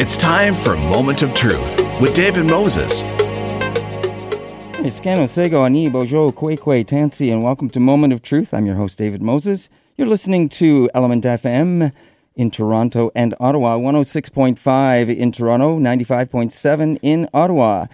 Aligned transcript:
It's 0.00 0.16
time 0.16 0.54
for 0.54 0.76
Moment 0.76 1.22
of 1.22 1.34
Truth 1.34 2.00
with 2.00 2.14
David 2.14 2.46
Moses. 2.46 3.02
It's 4.78 5.00
Ken 5.00 5.18
Osego, 5.18 5.64
Ani, 5.64 5.88
Bojo, 5.88 6.30
Kwekwe, 6.30 6.84
Tansi, 6.84 7.32
and 7.32 7.42
welcome 7.42 7.68
to 7.70 7.80
Moment 7.80 8.12
of 8.12 8.22
Truth. 8.22 8.54
I'm 8.54 8.64
your 8.64 8.76
host, 8.76 8.96
David 8.96 9.22
Moses. 9.22 9.68
You're 9.96 10.06
listening 10.06 10.50
to 10.50 10.88
ELMNT 10.94 11.22
FM 11.40 11.92
in 12.36 12.50
Toronto 12.52 13.10
and 13.16 13.34
Ottawa, 13.40 13.76
106.5 13.76 15.16
in 15.16 15.32
Toronto, 15.32 15.80
95.7 15.80 17.00
in 17.02 17.28
Ottawa. 17.34 17.86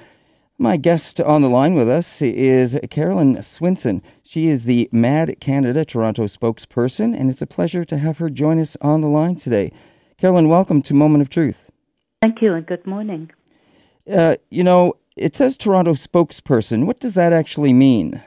My 0.59 0.77
guest 0.77 1.23
on 1.23 1.41
the 1.41 1.49
line 1.49 1.75
with 1.75 1.89
us 1.89 2.21
is 2.21 2.79
Carolyn 2.91 3.37
Swinson. 3.37 4.03
She 4.23 4.49
is 4.49 4.65
the 4.65 4.91
MAD 4.93 5.41
Canada 5.41 5.87
Toronto 5.87 6.25
spokesperson, 6.25 7.19
and 7.19 7.31
it's 7.31 7.41
a 7.41 7.47
pleasure 7.47 7.87
to 7.87 7.97
have 7.97 8.19
her 8.19 8.29
join 8.29 8.61
us 8.61 8.77
on 8.83 9.01
the 9.01 9.09
line 9.09 9.37
today. 9.37 9.73
Carolyn, 10.19 10.51
welcome 10.51 10.83
to 10.83 10.93
Moment 10.93 11.23
of 11.23 11.31
Truth. 11.31 11.64
Thank 12.25 12.41
you, 12.41 12.55
and 12.55 12.65
good 12.65 12.87
morning. 12.87 13.31
Uh, 14.11 14.37
you 14.51 14.65
know, 14.65 14.95
it 15.15 15.37
says 15.37 15.59
Toronto 15.59 15.93
spokesperson. 15.93 16.87
What 16.87 16.99
does 16.99 17.13
that 17.13 17.35
actually 17.35 17.75
mean? 17.75 18.23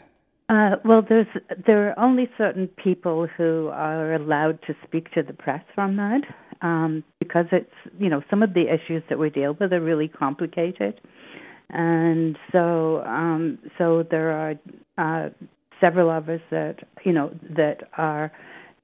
Uh, 0.50 0.76
well, 0.86 1.02
there's 1.02 1.26
there 1.66 1.90
are 1.90 2.00
only 2.00 2.30
certain 2.38 2.68
people 2.68 3.26
who 3.26 3.72
are 3.74 4.14
allowed 4.14 4.62
to 4.68 4.76
speak 4.86 5.12
to 5.14 5.24
the 5.24 5.34
press 5.34 5.64
from 5.74 5.96
that 5.96 6.22
um, 6.62 7.04
because 7.18 7.48
it's 7.52 7.74
you 7.98 8.08
know 8.08 8.22
some 8.30 8.44
of 8.44 8.54
the 8.54 8.72
issues 8.72 9.02
that 9.10 9.18
we 9.18 9.32
deal 9.32 9.58
with 9.60 9.74
are 9.74 9.82
really 9.82 10.08
complicated 10.08 11.02
and 11.72 12.38
so 12.52 13.02
um, 13.04 13.58
so 13.80 14.04
there 14.12 14.32
are 14.32 14.54
uh, 15.00 15.30
several 15.82 16.12
of 16.12 16.30
us 16.30 16.42
that 16.52 16.76
you 17.04 17.12
know 17.12 17.32
that 17.50 17.80
are 17.98 18.32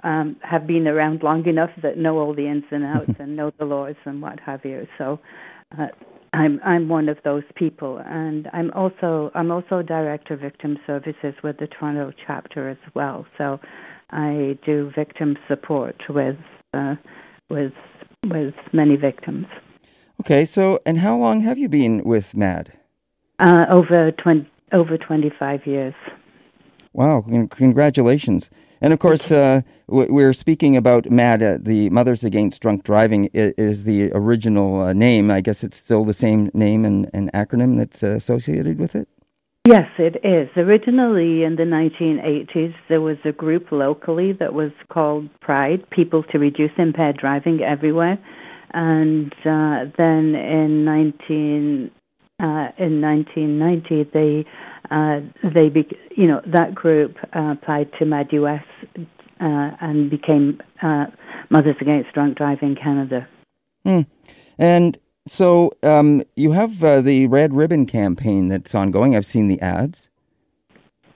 um, 0.03 0.35
have 0.41 0.67
been 0.67 0.87
around 0.87 1.23
long 1.23 1.45
enough 1.47 1.69
that 1.81 1.97
know 1.97 2.17
all 2.19 2.33
the 2.33 2.47
ins 2.47 2.65
and 2.71 2.83
outs 2.83 3.13
and 3.19 3.35
know 3.35 3.51
the 3.57 3.65
laws 3.65 3.95
and 4.05 4.21
what 4.21 4.39
have 4.39 4.63
you. 4.63 4.87
So 4.97 5.19
uh, 5.77 5.87
I'm 6.33 6.59
I'm 6.65 6.89
one 6.89 7.09
of 7.09 7.17
those 7.23 7.43
people, 7.55 8.01
and 8.05 8.47
I'm 8.53 8.71
also 8.71 9.31
I'm 9.35 9.51
also 9.51 9.81
director 9.81 10.33
of 10.33 10.41
victim 10.41 10.77
services 10.85 11.35
with 11.43 11.57
the 11.57 11.67
Toronto 11.67 12.11
chapter 12.25 12.69
as 12.69 12.77
well. 12.95 13.25
So 13.37 13.59
I 14.09 14.57
do 14.65 14.91
victim 14.95 15.37
support 15.47 15.95
with 16.09 16.37
uh, 16.73 16.95
with 17.49 17.73
with 18.23 18.55
many 18.73 18.95
victims. 18.95 19.45
Okay, 20.21 20.45
so 20.45 20.79
and 20.85 20.99
how 20.99 21.17
long 21.17 21.41
have 21.41 21.57
you 21.57 21.69
been 21.69 22.03
with 22.03 22.35
MAD? 22.35 22.73
Uh, 23.39 23.65
over 23.69 24.11
twenty 24.11 24.49
over 24.71 24.97
twenty 24.97 25.31
five 25.37 25.67
years. 25.67 25.93
Wow! 26.93 27.25
Congratulations. 27.49 28.49
And 28.79 28.93
of 28.93 28.99
course, 28.99 29.31
uh, 29.31 29.61
we're 29.87 30.33
speaking 30.33 30.77
about 30.77 31.09
MAD, 31.09 31.41
uh, 31.41 31.57
the 31.59 31.89
Mothers 31.89 32.23
Against 32.23 32.61
Drunk 32.61 32.83
Driving 32.83 33.29
is 33.33 33.85
the 33.85 34.11
original 34.13 34.81
uh, 34.81 34.93
name. 34.93 35.31
I 35.31 35.41
guess 35.41 35.63
it's 35.63 35.77
still 35.77 36.03
the 36.03 36.13
same 36.13 36.51
name 36.53 36.83
and, 36.85 37.09
and 37.13 37.31
acronym 37.31 37.77
that's 37.77 38.03
uh, 38.03 38.09
associated 38.11 38.77
with 38.77 38.93
it? 38.93 39.07
Yes, 39.65 39.87
it 39.97 40.17
is. 40.25 40.49
Originally 40.57 41.43
in 41.43 41.55
the 41.55 41.63
1980s, 41.63 42.75
there 42.89 42.99
was 42.99 43.15
a 43.23 43.31
group 43.31 43.71
locally 43.71 44.33
that 44.33 44.53
was 44.53 44.71
called 44.89 45.29
Pride, 45.39 45.89
People 45.89 46.21
to 46.31 46.37
Reduce 46.37 46.71
Impaired 46.77 47.15
Driving 47.15 47.61
Everywhere. 47.61 48.19
And 48.73 49.31
uh, 49.45 49.85
then 49.97 50.35
in 50.35 50.83
19, 50.83 51.89
uh, 52.41 52.67
in 52.77 52.99
1990, 52.99 54.09
they 54.13 54.45
uh, 54.91 55.19
they 55.43 55.69
be, 55.69 55.87
you 56.15 56.27
know 56.27 56.41
that 56.45 56.75
group 56.75 57.15
uh, 57.35 57.53
applied 57.53 57.91
to 57.99 58.05
MADD 58.05 58.33
US 58.33 58.63
uh, 59.39 59.71
and 59.81 60.09
became 60.09 60.61
uh, 60.81 61.05
Mothers 61.49 61.75
Against 61.81 62.13
Drunk 62.13 62.37
Driving 62.37 62.75
Canada. 62.75 63.27
Mm. 63.85 64.05
And 64.57 64.97
so 65.27 65.71
um, 65.83 66.23
you 66.35 66.51
have 66.51 66.83
uh, 66.83 67.01
the 67.01 67.27
Red 67.27 67.53
Ribbon 67.53 67.85
campaign 67.85 68.47
that's 68.47 68.75
ongoing. 68.75 69.15
I've 69.15 69.25
seen 69.25 69.47
the 69.47 69.59
ads. 69.61 70.09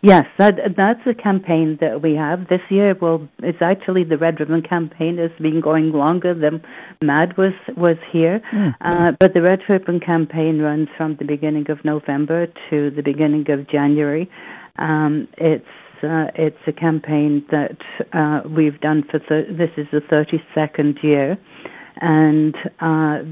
Yes, 0.01 0.25
that, 0.37 0.59
that's 0.77 0.99
a 1.07 1.13
campaign 1.13 1.79
that 1.81 2.03
we 2.03 2.13
have 2.13 2.47
this 2.49 2.61
year. 2.69 2.95
Well, 2.99 3.27
it's 3.39 3.61
actually 3.61 4.03
the 4.03 4.17
Red 4.17 4.39
Ribbon 4.39 4.61
campaign 4.61 5.17
has 5.17 5.31
been 5.41 5.59
going 5.59 5.91
longer 5.91 6.35
than 6.35 6.61
MAD 7.01 7.35
was 7.35 7.53
was 7.75 7.97
here, 8.11 8.39
mm. 8.53 8.75
uh, 8.81 9.13
but 9.19 9.33
the 9.33 9.41
Red 9.41 9.61
Ribbon 9.67 9.99
campaign 9.99 10.59
runs 10.59 10.87
from 10.97 11.15
the 11.15 11.25
beginning 11.25 11.71
of 11.71 11.83
November 11.83 12.45
to 12.69 12.91
the 12.91 13.01
beginning 13.01 13.49
of 13.49 13.67
January. 13.67 14.29
Um, 14.77 15.27
it's 15.37 15.65
uh, 16.03 16.29
it's 16.35 16.61
a 16.67 16.73
campaign 16.73 17.43
that 17.49 17.77
uh, 18.13 18.47
we've 18.47 18.79
done 18.79 19.03
for 19.09 19.19
thir- 19.19 19.51
this 19.51 19.71
is 19.77 19.87
the 19.91 20.01
32nd 20.01 21.01
year. 21.01 21.37
And 21.99 22.55
uh, 22.79 23.25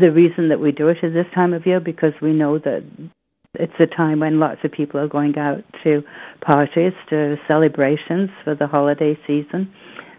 the 0.00 0.12
reason 0.12 0.48
that 0.50 0.60
we 0.60 0.70
do 0.70 0.86
it 0.86 0.98
at 1.02 1.12
this 1.12 1.26
time 1.34 1.52
of 1.52 1.66
year 1.66 1.80
because 1.80 2.12
we 2.22 2.32
know 2.32 2.58
that 2.58 2.84
it's 3.54 3.72
a 3.78 3.86
time 3.86 4.20
when 4.20 4.40
lots 4.40 4.60
of 4.64 4.72
people 4.72 4.98
are 4.98 5.08
going 5.08 5.36
out 5.36 5.62
to 5.84 6.02
parties, 6.40 6.92
to 7.10 7.36
celebrations 7.46 8.30
for 8.44 8.54
the 8.54 8.66
holiday 8.66 9.18
season. 9.26 9.72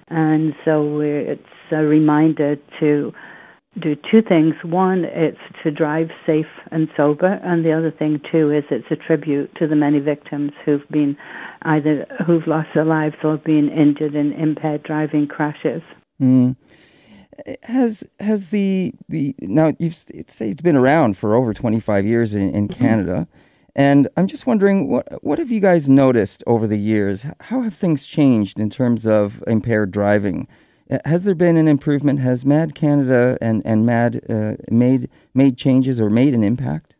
And 0.07 0.53
so 0.63 0.99
it's 0.99 1.41
a 1.71 1.77
reminder 1.77 2.57
to 2.79 3.11
do 3.81 3.95
two 4.11 4.21
things. 4.21 4.53
One, 4.63 5.03
it's 5.03 5.39
to 5.63 5.71
drive 5.71 6.09
safe 6.27 6.45
and 6.71 6.87
sober, 6.95 7.39
and 7.43 7.65
the 7.65 7.71
other 7.71 7.89
thing 7.89 8.21
too 8.31 8.51
is 8.51 8.63
it's 8.69 8.85
a 8.91 8.95
tribute 8.95 9.49
to 9.55 9.67
the 9.67 9.75
many 9.75 9.97
victims 9.97 10.51
who've 10.63 10.87
been 10.91 11.17
either 11.63 12.05
who've 12.27 12.45
lost 12.45 12.69
their 12.75 12.85
lives 12.85 13.15
or 13.23 13.37
been 13.37 13.69
injured 13.69 14.13
in 14.13 14.33
impaired 14.33 14.83
driving 14.83 15.27
crashes. 15.27 15.81
Mm. 16.21 16.55
Has 17.63 18.03
has 18.19 18.49
the 18.49 18.93
the 19.09 19.35
now 19.39 19.73
you've 19.79 19.95
say 19.95 20.49
it's 20.49 20.61
been 20.61 20.75
around 20.75 21.17
for 21.17 21.35
over 21.35 21.53
twenty 21.53 21.79
five 21.79 22.05
years 22.05 22.35
in, 22.35 22.49
in 22.53 22.67
mm-hmm. 22.67 22.81
Canada, 22.81 23.27
and 23.75 24.07
I'm 24.17 24.27
just 24.27 24.45
wondering 24.45 24.89
what 24.89 25.23
what 25.23 25.39
have 25.39 25.51
you 25.51 25.59
guys 25.59 25.89
noticed 25.89 26.43
over 26.45 26.67
the 26.67 26.77
years? 26.77 27.25
How 27.41 27.61
have 27.61 27.73
things 27.73 28.05
changed 28.05 28.59
in 28.59 28.69
terms 28.69 29.07
of 29.07 29.43
impaired 29.47 29.91
driving? 29.91 30.47
Uh, 30.91 30.99
has 31.05 31.23
there 31.23 31.35
been 31.35 31.57
an 31.57 31.67
improvement? 31.67 32.19
Has 32.19 32.45
MAD 32.45 32.75
Canada 32.75 33.37
and 33.41 33.61
and 33.65 33.85
MAD 33.85 34.21
uh, 34.29 34.53
made 34.69 35.09
made 35.33 35.57
changes 35.57 35.99
or 35.99 36.09
made 36.09 36.33
an 36.33 36.43
impact? 36.43 36.93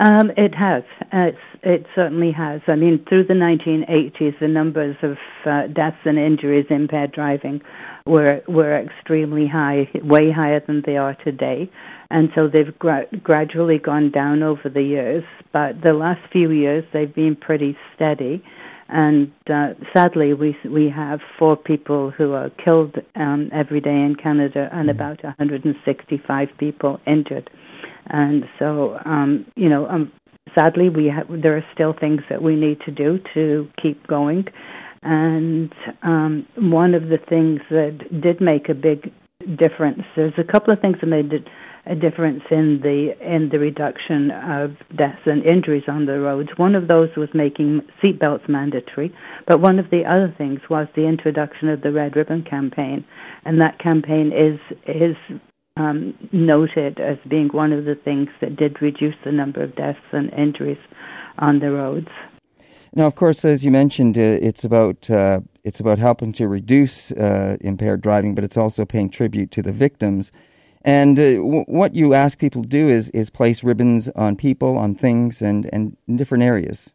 Um, 0.00 0.30
it 0.36 0.54
has. 0.54 0.82
It's, 1.12 1.38
it 1.62 1.86
certainly 1.94 2.32
has. 2.32 2.60
I 2.66 2.74
mean, 2.74 3.04
through 3.08 3.24
the 3.24 3.34
1980s, 3.34 4.38
the 4.40 4.48
numbers 4.48 4.96
of 5.02 5.16
uh, 5.46 5.68
deaths 5.68 5.98
and 6.04 6.18
injuries 6.18 6.66
in 6.70 6.82
impaired 6.82 7.12
driving 7.12 7.60
were 8.04 8.42
were 8.48 8.76
extremely 8.76 9.46
high, 9.46 9.88
way 10.02 10.32
higher 10.32 10.60
than 10.66 10.82
they 10.84 10.96
are 10.96 11.14
today, 11.24 11.70
and 12.10 12.30
so 12.34 12.48
they've 12.48 12.76
gra- 12.78 13.06
gradually 13.22 13.78
gone 13.78 14.10
down 14.10 14.42
over 14.42 14.68
the 14.68 14.82
years. 14.82 15.22
But 15.52 15.82
the 15.82 15.92
last 15.92 16.20
few 16.32 16.50
years, 16.50 16.84
they've 16.92 17.14
been 17.14 17.36
pretty 17.36 17.76
steady, 17.94 18.42
and 18.88 19.30
uh, 19.48 19.74
sadly, 19.94 20.34
we 20.34 20.56
we 20.68 20.90
have 20.90 21.20
four 21.38 21.56
people 21.56 22.10
who 22.10 22.32
are 22.32 22.50
killed 22.50 22.96
um, 23.14 23.50
every 23.52 23.80
day 23.80 23.90
in 23.90 24.16
Canada, 24.20 24.68
and 24.72 24.88
mm-hmm. 24.88 25.00
about 25.00 25.22
165 25.22 26.48
people 26.58 27.00
injured. 27.06 27.48
And 28.06 28.44
so, 28.58 28.98
um, 29.04 29.46
you 29.54 29.68
know, 29.68 29.86
um, 29.86 30.12
sadly, 30.58 30.88
we 30.88 31.08
ha- 31.08 31.24
there 31.28 31.56
are 31.56 31.64
still 31.74 31.94
things 31.98 32.20
that 32.30 32.42
we 32.42 32.56
need 32.56 32.80
to 32.86 32.90
do 32.90 33.18
to 33.34 33.68
keep 33.80 34.06
going. 34.06 34.44
And 35.02 35.72
um, 36.02 36.46
one 36.56 36.94
of 36.94 37.08
the 37.08 37.18
things 37.18 37.60
that 37.70 38.20
did 38.22 38.40
make 38.40 38.68
a 38.68 38.74
big 38.74 39.12
difference, 39.58 40.02
there's 40.14 40.34
a 40.38 40.44
couple 40.44 40.72
of 40.72 40.80
things 40.80 40.96
that 41.00 41.06
made 41.06 41.32
a 41.84 41.96
difference 41.96 42.42
in 42.50 42.78
the 42.80 43.10
in 43.20 43.48
the 43.50 43.58
reduction 43.58 44.30
of 44.30 44.70
deaths 44.96 45.22
and 45.26 45.44
injuries 45.44 45.82
on 45.88 46.06
the 46.06 46.20
roads. 46.20 46.50
One 46.56 46.76
of 46.76 46.86
those 46.86 47.08
was 47.16 47.28
making 47.34 47.80
seatbelts 48.00 48.48
mandatory, 48.48 49.12
but 49.48 49.60
one 49.60 49.80
of 49.80 49.90
the 49.90 50.04
other 50.04 50.32
things 50.38 50.60
was 50.70 50.86
the 50.94 51.08
introduction 51.08 51.68
of 51.68 51.80
the 51.80 51.90
Red 51.90 52.14
Ribbon 52.14 52.44
campaign, 52.48 53.04
and 53.44 53.60
that 53.60 53.80
campaign 53.80 54.30
is 54.32 54.60
is 54.86 55.16
um, 55.76 56.14
noted 56.32 57.00
as 57.00 57.18
being 57.28 57.48
one 57.48 57.72
of 57.72 57.84
the 57.84 57.94
things 57.94 58.28
that 58.40 58.56
did 58.56 58.80
reduce 58.82 59.14
the 59.24 59.32
number 59.32 59.62
of 59.62 59.74
deaths 59.74 59.98
and 60.12 60.32
injuries 60.32 60.78
on 61.38 61.60
the 61.60 61.70
roads. 61.70 62.08
Now, 62.94 63.06
of 63.06 63.14
course, 63.14 63.44
as 63.44 63.64
you 63.64 63.70
mentioned, 63.70 64.18
uh, 64.18 64.20
it's 64.20 64.64
about 64.64 65.08
uh, 65.08 65.40
it's 65.64 65.80
about 65.80 65.98
helping 65.98 66.32
to 66.34 66.46
reduce 66.46 67.10
uh, 67.12 67.56
impaired 67.60 68.02
driving, 68.02 68.34
but 68.34 68.44
it's 68.44 68.56
also 68.56 68.84
paying 68.84 69.08
tribute 69.08 69.50
to 69.52 69.62
the 69.62 69.72
victims. 69.72 70.30
And 70.84 71.18
uh, 71.18 71.34
w- 71.36 71.64
what 71.66 71.94
you 71.94 72.12
ask 72.12 72.38
people 72.38 72.62
to 72.62 72.68
do 72.68 72.88
is 72.88 73.08
is 73.10 73.30
place 73.30 73.64
ribbons 73.64 74.08
on 74.10 74.36
people, 74.36 74.76
on 74.76 74.94
things, 74.94 75.40
and 75.40 75.70
and 75.72 75.96
in 76.06 76.16
different 76.18 76.44
areas. 76.44 76.90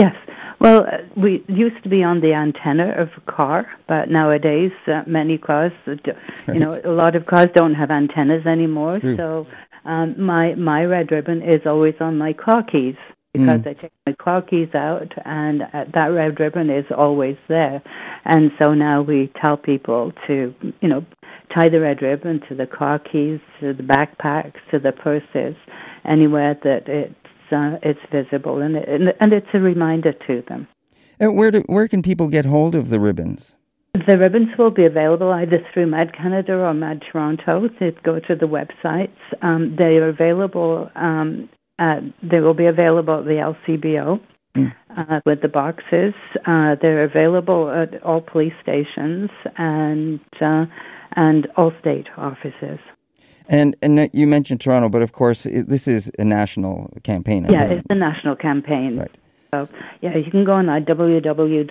Yes. 0.00 0.14
Well, 0.62 0.82
uh, 0.82 0.98
we 1.16 1.44
used 1.48 1.82
to 1.82 1.88
be 1.88 2.04
on 2.04 2.20
the 2.20 2.34
antenna 2.34 2.94
of 2.96 3.08
a 3.16 3.32
car, 3.32 3.66
but 3.88 4.08
nowadays 4.08 4.70
uh, 4.86 5.02
many 5.08 5.36
cars, 5.36 5.72
you 5.86 6.60
know, 6.60 6.70
a 6.84 6.92
lot 6.92 7.16
of 7.16 7.26
cars 7.26 7.48
don't 7.52 7.74
have 7.74 7.90
antennas 7.90 8.46
anymore. 8.46 9.00
True. 9.00 9.16
So 9.16 9.46
um, 9.84 10.14
my 10.24 10.54
my 10.54 10.84
red 10.84 11.10
ribbon 11.10 11.42
is 11.42 11.62
always 11.66 11.94
on 11.98 12.16
my 12.16 12.32
car 12.32 12.62
keys 12.62 12.94
because 13.32 13.62
mm. 13.62 13.66
I 13.66 13.72
take 13.72 13.92
my 14.06 14.12
car 14.12 14.40
keys 14.40 14.72
out, 14.72 15.12
and 15.24 15.62
uh, 15.62 15.84
that 15.94 16.06
red 16.08 16.38
ribbon 16.38 16.70
is 16.70 16.84
always 16.96 17.36
there. 17.48 17.82
And 18.24 18.52
so 18.60 18.72
now 18.72 19.02
we 19.02 19.32
tell 19.40 19.56
people 19.56 20.12
to, 20.28 20.54
you 20.80 20.88
know, 20.88 21.04
tie 21.52 21.70
the 21.70 21.80
red 21.80 22.02
ribbon 22.02 22.40
to 22.48 22.54
the 22.54 22.66
car 22.66 23.00
keys, 23.00 23.40
to 23.58 23.72
the 23.72 23.82
backpacks, 23.82 24.60
to 24.70 24.78
the 24.78 24.92
purses, 24.92 25.56
anywhere 26.04 26.56
that 26.62 26.86
it's 26.86 27.14
uh, 27.52 27.78
it's 27.82 28.00
visible, 28.10 28.60
and, 28.60 28.76
it, 28.76 29.16
and 29.20 29.32
it's 29.32 29.46
a 29.54 29.58
reminder 29.58 30.12
to 30.26 30.42
them. 30.48 30.68
Uh, 31.20 31.30
where 31.30 31.50
do, 31.50 31.62
where 31.66 31.88
can 31.88 32.02
people 32.02 32.28
get 32.28 32.44
hold 32.44 32.74
of 32.74 32.88
the 32.88 32.98
ribbons? 32.98 33.54
The 33.94 34.16
ribbons 34.16 34.48
will 34.58 34.70
be 34.70 34.86
available 34.86 35.30
either 35.30 35.58
through 35.72 35.86
Mad 35.86 36.16
Canada 36.16 36.54
or 36.54 36.72
Mad 36.72 37.02
Toronto. 37.10 37.68
So 37.78 37.90
go 38.02 38.18
to 38.20 38.34
the 38.34 38.46
websites. 38.46 39.10
Um, 39.42 39.76
they 39.76 39.96
are 39.98 40.08
available. 40.08 40.90
Um, 40.94 41.50
at, 41.78 42.00
they 42.22 42.40
will 42.40 42.54
be 42.54 42.66
available 42.66 43.18
at 43.18 43.24
the 43.24 43.54
LCBO 43.68 44.20
mm. 44.56 44.74
uh, 44.96 45.20
with 45.26 45.42
the 45.42 45.48
boxes. 45.48 46.14
Uh, 46.46 46.76
they're 46.80 47.04
available 47.04 47.70
at 47.70 48.02
all 48.02 48.20
police 48.20 48.54
stations 48.62 49.30
and 49.58 50.20
uh, 50.40 50.64
and 51.14 51.48
all 51.56 51.72
state 51.80 52.06
offices. 52.16 52.78
And 53.52 53.76
and 53.82 54.10
you 54.12 54.26
mentioned 54.26 54.60
Toronto, 54.62 54.88
but 54.88 55.02
of 55.02 55.12
course 55.12 55.44
it, 55.44 55.68
this 55.68 55.86
is 55.86 56.10
a 56.18 56.24
national 56.24 56.90
campaign. 57.02 57.44
Yeah, 57.48 57.66
it's 57.66 57.86
a 57.90 57.94
national 57.94 58.34
campaign. 58.36 58.96
Right. 58.96 59.14
So 59.52 59.68
yeah, 60.00 60.16
you 60.16 60.30
can 60.30 60.44
go 60.44 60.54
on 60.54 60.66
www.madd.ca 60.66 61.68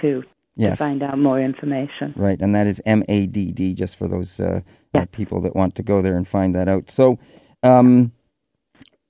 too 0.00 0.24
yes. 0.56 0.78
to 0.78 0.84
find 0.84 1.02
out 1.02 1.16
more 1.16 1.40
information. 1.40 2.12
Right, 2.16 2.40
and 2.40 2.52
that 2.56 2.66
is 2.66 2.82
M 2.84 3.04
A 3.08 3.26
D 3.26 3.52
D, 3.52 3.72
just 3.72 3.96
for 3.96 4.08
those 4.08 4.40
uh, 4.40 4.62
uh, 4.94 5.06
people 5.12 5.40
that 5.42 5.54
want 5.54 5.76
to 5.76 5.84
go 5.84 6.02
there 6.02 6.16
and 6.16 6.26
find 6.26 6.54
that 6.54 6.68
out. 6.68 6.90
So. 6.90 7.18
Um, 7.62 8.10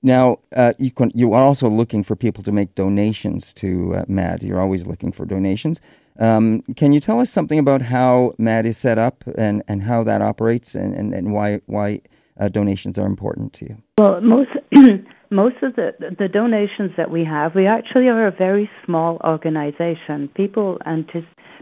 now, 0.05 0.39
uh, 0.53 0.73
you 0.77 0.91
can, 0.91 1.11
you 1.15 1.31
are 1.31 1.45
also 1.45 1.69
looking 1.69 2.03
for 2.03 2.17
people 2.17 2.43
to 2.43 2.51
make 2.51 2.75
donations 2.75 3.53
to 3.53 3.95
uh, 3.95 4.03
MAD. 4.09 4.43
You're 4.43 4.59
always 4.59 4.85
looking 4.85 5.13
for 5.13 5.25
donations. 5.25 5.79
Um, 6.19 6.61
can 6.75 6.93
you 6.93 6.99
tell 6.99 7.19
us 7.19 7.29
something 7.29 7.59
about 7.59 7.83
how 7.83 8.33
MAD 8.37 8.65
is 8.65 8.77
set 8.77 8.97
up 8.97 9.23
and, 9.35 9.63
and 9.67 9.83
how 9.83 10.03
that 10.03 10.21
operates 10.21 10.75
and, 10.75 10.93
and, 10.93 11.13
and 11.13 11.33
why, 11.33 11.61
why 11.65 12.01
uh, 12.39 12.49
donations 12.49 12.97
are 12.97 13.05
important 13.05 13.53
to 13.53 13.65
you? 13.65 13.77
Well, 13.97 14.21
most 14.21 14.49
most 15.29 15.55
of 15.63 15.75
the 15.75 15.91
the 16.19 16.27
donations 16.27 16.91
that 16.97 17.09
we 17.11 17.25
have, 17.25 17.55
we 17.55 17.67
actually 17.67 18.07
are 18.07 18.27
a 18.27 18.31
very 18.31 18.69
small 18.85 19.17
organization. 19.23 20.29
People 20.35 20.77
and 20.85 21.09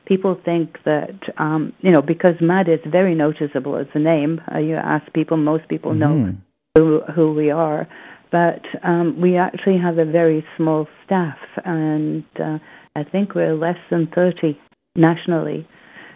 people 0.06 0.40
think 0.44 0.78
that 0.86 1.20
um, 1.38 1.74
you 1.82 1.92
know 1.92 2.02
because 2.02 2.36
MAD 2.42 2.70
is 2.70 2.80
very 2.86 3.16
noticeable 3.16 3.78
as 3.78 3.88
a 3.94 4.00
name. 4.00 4.42
Uh, 4.54 4.60
you 4.60 4.76
ask 4.76 5.12
people, 5.14 5.38
most 5.38 5.68
people 5.68 5.94
know 5.94 6.10
mm-hmm. 6.10 6.38
who 6.78 7.02
who 7.16 7.34
we 7.34 7.50
are, 7.50 7.88
but 8.32 8.62
um, 8.84 9.20
we 9.20 9.38
actually 9.38 9.78
have 9.78 9.98
a 9.98 10.06
very 10.06 10.46
small 10.58 10.88
staff, 11.06 11.38
and 11.66 12.24
uh, 12.40 12.58
I 12.96 13.04
think 13.04 13.36
we're 13.36 13.56
less 13.56 13.78
than 13.90 14.08
thirty 14.14 14.60
nationally. 14.96 15.68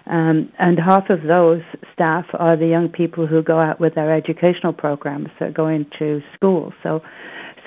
Um, 0.07 0.51
and 0.59 0.77
half 0.77 1.09
of 1.09 1.23
those 1.23 1.61
staff 1.93 2.25
are 2.33 2.55
the 2.55 2.67
young 2.67 2.89
people 2.89 3.25
who 3.25 3.41
go 3.41 3.59
out 3.59 3.79
with 3.79 3.97
our 3.97 4.13
educational 4.13 4.71
programs 4.71 5.29
that 5.39 5.55
go 5.55 5.67
into 5.67 6.21
school. 6.35 6.73
So 6.83 7.01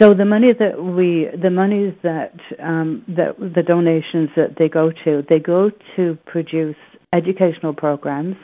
so 0.01 0.15
the 0.15 0.25
money 0.25 0.53
that 0.57 0.81
we, 0.81 1.27
the 1.41 1.51
monies 1.51 1.93
that 2.05 2.35
um, 2.63 3.03
that 3.09 3.37
the 3.39 3.63
donations 3.63 4.31
that 4.37 4.55
they 4.57 4.69
go 4.69 4.93
to, 5.05 5.25
they 5.29 5.41
go 5.41 5.71
to 5.97 6.17
produce 6.25 6.77
educational 7.13 7.75
programs. 7.75 8.37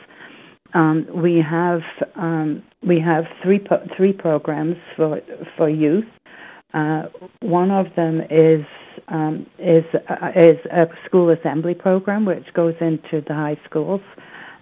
Um, 0.73 1.07
we 1.15 1.41
have 1.49 1.79
um, 2.15 2.61
we 2.85 2.99
have 2.99 3.23
three 3.41 3.59
po- 3.59 3.87
three 3.95 4.11
programs 4.11 4.75
for 4.97 5.21
for 5.55 5.69
youth. 5.69 6.03
Uh, 6.75 7.03
one 7.41 7.71
of 7.71 7.87
them 7.95 8.21
is 8.29 8.65
um, 9.07 9.45
is 9.59 9.83
uh, 9.93 10.29
is 10.35 10.57
a 10.71 10.85
school 11.05 11.29
assembly 11.29 11.73
program 11.73 12.25
which 12.25 12.45
goes 12.53 12.75
into 12.81 13.23
the 13.27 13.33
high 13.33 13.57
schools. 13.69 14.01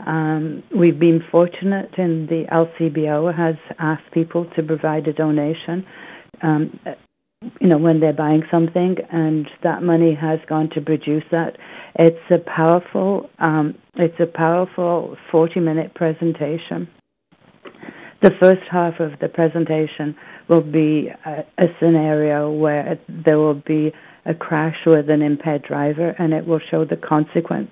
Um, 0.05 0.63
we've 0.77 0.99
been 0.99 1.21
fortunate 1.31 1.91
in 1.97 2.27
the 2.27 2.43
LCBO 2.51 3.35
has 3.35 3.55
asked 3.79 4.11
people 4.13 4.45
to 4.55 4.63
provide 4.63 5.07
a 5.07 5.13
donation 5.13 5.85
um, 6.41 6.79
you 7.59 7.67
know, 7.67 7.77
when 7.77 7.99
they're 7.99 8.13
buying 8.13 8.43
something, 8.51 8.95
and 9.11 9.47
that 9.63 9.83
money 9.83 10.15
has 10.19 10.39
gone 10.47 10.69
to 10.73 10.81
produce 10.81 11.23
that. 11.31 11.57
It's 11.95 12.17
a 12.31 12.37
powerful, 12.37 13.29
um, 13.39 13.75
it's 13.95 14.19
a 14.19 14.25
powerful 14.25 15.17
40-minute 15.31 15.93
presentation. 15.93 16.87
The 18.23 18.31
first 18.41 18.61
half 18.71 19.01
of 19.01 19.19
the 19.19 19.27
presentation 19.27 20.15
will 20.47 20.61
be 20.61 21.09
a, 21.25 21.39
a 21.61 21.67
scenario 21.77 22.49
where 22.49 22.97
there 23.09 23.37
will 23.37 23.61
be 23.67 23.91
a 24.25 24.33
crash 24.33 24.77
with 24.85 25.09
an 25.09 25.21
impaired 25.21 25.63
driver, 25.63 26.15
and 26.17 26.31
it 26.31 26.47
will 26.47 26.61
show 26.71 26.85
the 26.85 26.95
consequence, 26.95 27.67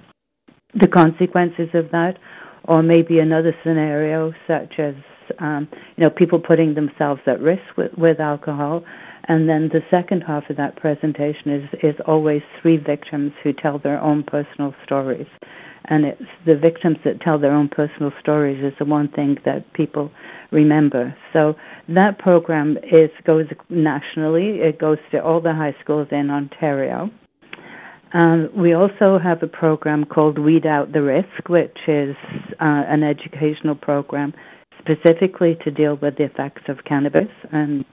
the 0.73 0.89
consequences 0.89 1.69
of 1.73 1.89
that, 1.91 2.15
or 2.65 2.83
maybe 2.83 3.19
another 3.19 3.55
scenario 3.63 4.33
such 4.45 4.73
as 4.77 4.93
um, 5.39 5.69
you 5.95 6.03
know, 6.03 6.09
people 6.09 6.39
putting 6.45 6.75
themselves 6.75 7.21
at 7.27 7.39
risk 7.39 7.63
with, 7.77 7.93
with 7.97 8.19
alcohol. 8.19 8.83
And 9.29 9.47
then 9.47 9.69
the 9.71 9.79
second 9.89 10.25
half 10.27 10.49
of 10.49 10.57
that 10.57 10.75
presentation 10.75 11.49
is, 11.49 11.79
is 11.81 11.95
always 12.05 12.41
three 12.61 12.75
victims 12.75 13.31
who 13.41 13.53
tell 13.53 13.79
their 13.79 14.01
own 14.01 14.23
personal 14.23 14.75
stories. 14.83 15.27
And 15.85 16.05
it's 16.05 16.21
the 16.45 16.55
victims 16.55 16.97
that 17.05 17.21
tell 17.21 17.39
their 17.39 17.53
own 17.53 17.67
personal 17.69 18.11
stories 18.19 18.63
is 18.63 18.73
the 18.77 18.85
one 18.85 19.09
thing 19.09 19.37
that 19.45 19.73
people 19.73 20.11
remember. 20.51 21.15
So 21.33 21.55
that 21.89 22.19
program 22.19 22.77
is 22.83 23.09
goes 23.25 23.45
nationally. 23.69 24.59
It 24.59 24.79
goes 24.79 24.99
to 25.11 25.23
all 25.23 25.41
the 25.41 25.53
high 25.53 25.75
schools 25.83 26.07
in 26.11 26.29
Ontario. 26.29 27.09
Um, 28.13 28.49
we 28.55 28.73
also 28.73 29.17
have 29.23 29.41
a 29.41 29.47
program 29.47 30.03
called 30.05 30.37
Weed 30.37 30.65
Out 30.65 30.91
the 30.91 31.01
Risk, 31.01 31.47
which 31.47 31.77
is 31.87 32.15
uh, 32.59 32.83
an 32.87 33.03
educational 33.03 33.75
program 33.75 34.33
specifically 34.79 35.57
to 35.63 35.71
deal 35.71 35.95
with 36.01 36.17
the 36.17 36.25
effects 36.25 36.63
of 36.67 36.83
cannabis 36.85 37.29
and 37.51 37.85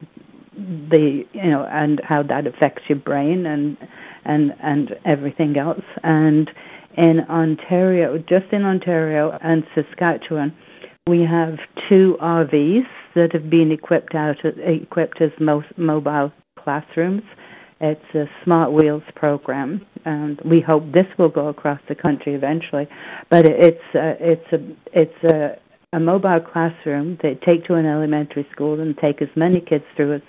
the 0.90 1.22
you 1.32 1.50
know 1.50 1.64
and 1.70 2.00
how 2.02 2.22
that 2.22 2.46
affects 2.46 2.82
your 2.88 2.98
brain 2.98 3.46
and 3.46 3.76
and 4.24 4.52
and 4.62 4.90
everything 5.04 5.56
else 5.56 5.84
and 6.02 6.50
in 6.98 7.20
Ontario 7.30 8.18
just 8.18 8.52
in 8.52 8.64
Ontario 8.64 9.38
and 9.40 9.62
Saskatchewan 9.74 10.52
we 11.06 11.20
have 11.20 11.54
two 11.88 12.16
RVs 12.20 12.86
that 13.14 13.32
have 13.32 13.48
been 13.48 13.70
equipped 13.70 14.14
out 14.14 14.36
equipped 14.44 15.22
as 15.22 15.30
most 15.40 15.68
mobile 15.76 16.32
classrooms 16.58 17.22
it's 17.80 18.14
a 18.14 18.24
smart 18.42 18.72
wheels 18.72 19.04
program 19.14 19.80
and 20.04 20.40
we 20.44 20.60
hope 20.60 20.82
this 20.92 21.06
will 21.18 21.28
go 21.28 21.46
across 21.46 21.80
the 21.88 21.94
country 21.94 22.34
eventually 22.34 22.88
but 23.30 23.46
it's 23.46 23.94
a, 23.94 24.16
it's 24.18 24.52
a 24.52 24.58
it's 24.92 25.24
a 25.24 25.56
a 25.94 26.00
mobile 26.00 26.40
classroom 26.40 27.16
they 27.22 27.38
take 27.46 27.64
to 27.64 27.74
an 27.74 27.86
elementary 27.86 28.46
school 28.52 28.80
and 28.80 28.98
take 28.98 29.22
as 29.22 29.28
many 29.36 29.60
kids 29.60 29.84
through 29.96 30.16
as 30.16 30.22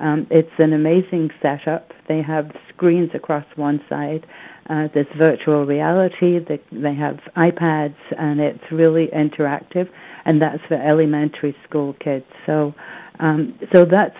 um, 0.00 0.26
it's 0.30 0.52
an 0.58 0.72
amazing 0.72 1.30
setup. 1.42 1.92
They 2.08 2.22
have 2.22 2.50
screens 2.74 3.10
across 3.14 3.44
one 3.56 3.80
side. 3.88 4.26
Uh, 4.68 4.88
there's 4.94 5.06
virtual 5.18 5.66
reality. 5.66 6.38
They, 6.38 6.60
they 6.72 6.94
have 6.94 7.18
iPads, 7.36 7.96
and 8.18 8.40
it's 8.40 8.64
really 8.70 9.08
interactive. 9.14 9.88
And 10.24 10.40
that's 10.40 10.62
for 10.68 10.74
elementary 10.74 11.56
school 11.68 11.94
kids. 12.04 12.26
So, 12.46 12.74
um, 13.18 13.58
so 13.74 13.84
that's 13.84 14.16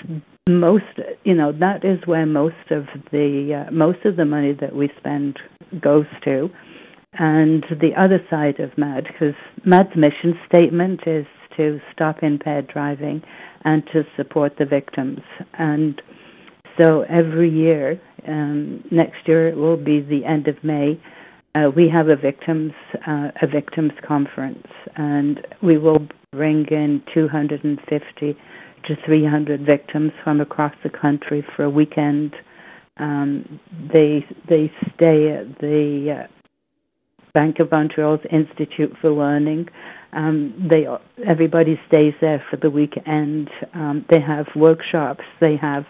most. 0.49 0.85
You 1.25 1.35
know, 1.35 1.53
that 1.53 1.85
is 1.85 1.99
where 2.07 2.27
most 2.27 2.71
of 2.71 2.85
the 3.13 3.67
uh, 3.67 3.71
most 3.71 4.05
of 4.05 4.17
the 4.17 4.25
money 4.25 4.57
that 4.61 4.75
we 4.75 4.91
spend 4.99 5.39
goes 5.81 6.07
to 6.25 6.51
and 7.15 7.65
the 7.81 7.91
other 7.99 8.21
side 8.31 8.61
of 8.61 8.77
MAD, 8.79 9.05
because 9.05 9.35
MAD's 9.65 9.97
mission 9.97 10.39
statement 10.47 11.01
is 11.07 11.27
to 11.57 11.81
stop 11.93 12.23
impaired 12.23 12.69
driving 12.69 13.23
and 13.65 13.83
to 13.93 14.03
support 14.17 14.57
the 14.59 14.65
victims. 14.65 15.21
And 15.59 16.01
so 16.81 17.03
every 17.03 17.51
year, 17.51 18.01
um, 18.29 18.85
next 18.91 19.27
year 19.27 19.49
it 19.49 19.57
will 19.57 19.77
be 19.77 20.01
the 20.01 20.25
end 20.25 20.49
of 20.49 20.63
May. 20.63 21.01
Uh, 21.55 21.71
we 21.75 21.89
have 21.89 22.09
a 22.09 22.17
victims 22.17 22.73
uh, 23.07 23.31
a 23.43 23.47
victims 23.47 23.93
conference, 24.07 24.67
and 24.97 25.41
we 25.63 25.79
will 25.79 26.07
bring 26.33 26.65
in 26.71 27.03
250 27.13 28.37
to 28.87 28.97
300 29.05 29.67
victims 29.67 30.13
from 30.23 30.41
across 30.41 30.73
the 30.85 30.91
country 30.91 31.45
for 31.57 31.65
a 31.65 31.71
weekend. 31.71 32.35
Um, 32.99 33.61
they 33.93 34.25
they 34.49 34.71
stay 34.95 35.33
at 35.33 35.59
the 35.59 36.25
uh, 36.25 36.27
Bank 37.33 37.59
of 37.59 37.71
Montreal's 37.71 38.21
Institute 38.31 38.93
for 39.01 39.11
Learning. 39.11 39.67
Um, 40.13 40.69
they 40.71 40.87
everybody 41.27 41.81
stays 41.89 42.15
there 42.21 42.45
for 42.51 42.57
the 42.57 42.71
weekend. 42.71 43.49
Um, 43.75 44.05
they 44.11 44.21
have 44.21 44.47
workshops. 44.57 45.25
They 45.41 45.57
have 45.57 45.85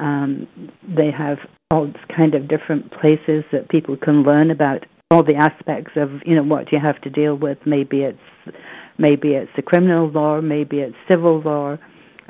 um, 0.00 0.48
they 0.82 1.10
have 1.16 1.38
all 1.70 1.92
kind 2.14 2.34
of 2.34 2.48
different 2.48 2.90
places 2.90 3.44
that 3.52 3.68
people 3.68 3.96
can 3.96 4.22
learn 4.22 4.50
about 4.50 4.84
all 5.10 5.22
the 5.22 5.34
aspects 5.34 5.92
of 5.96 6.10
you 6.24 6.34
know 6.34 6.42
what 6.42 6.72
you 6.72 6.78
have 6.80 7.00
to 7.02 7.10
deal 7.10 7.34
with. 7.34 7.58
Maybe 7.66 8.02
it's 8.02 8.56
maybe 8.98 9.34
it's 9.34 9.50
the 9.56 9.62
criminal 9.62 10.08
law, 10.08 10.40
maybe 10.40 10.78
it's 10.78 10.96
civil 11.08 11.40
law, 11.40 11.76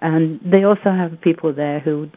and 0.01 0.41
they 0.45 0.65
also 0.65 0.91
have 0.91 1.21
people 1.21 1.53
there 1.55 1.81
who 1.81 2.09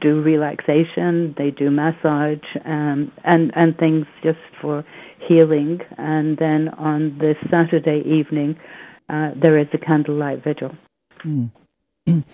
do 0.00 0.20
relaxation, 0.20 1.34
they 1.38 1.50
do 1.50 1.70
massage, 1.70 2.44
um, 2.64 3.12
and 3.24 3.52
and 3.54 3.76
things 3.78 4.06
just 4.22 4.38
for 4.60 4.84
healing. 5.28 5.80
And 5.96 6.36
then 6.38 6.68
on 6.78 7.18
this 7.18 7.36
Saturday 7.50 8.02
evening, 8.06 8.56
uh, 9.08 9.30
there 9.40 9.58
is 9.58 9.68
a 9.72 9.78
candlelight 9.78 10.42
vigil. 10.44 10.72
Mm. 11.24 11.50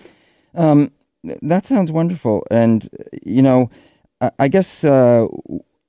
um, 0.55 0.91
that 1.23 1.65
sounds 1.65 1.91
wonderful, 1.91 2.45
and 2.51 2.89
you 3.23 3.41
know, 3.41 3.69
I, 4.21 4.31
I 4.39 4.47
guess. 4.47 4.83
Uh, 4.83 5.27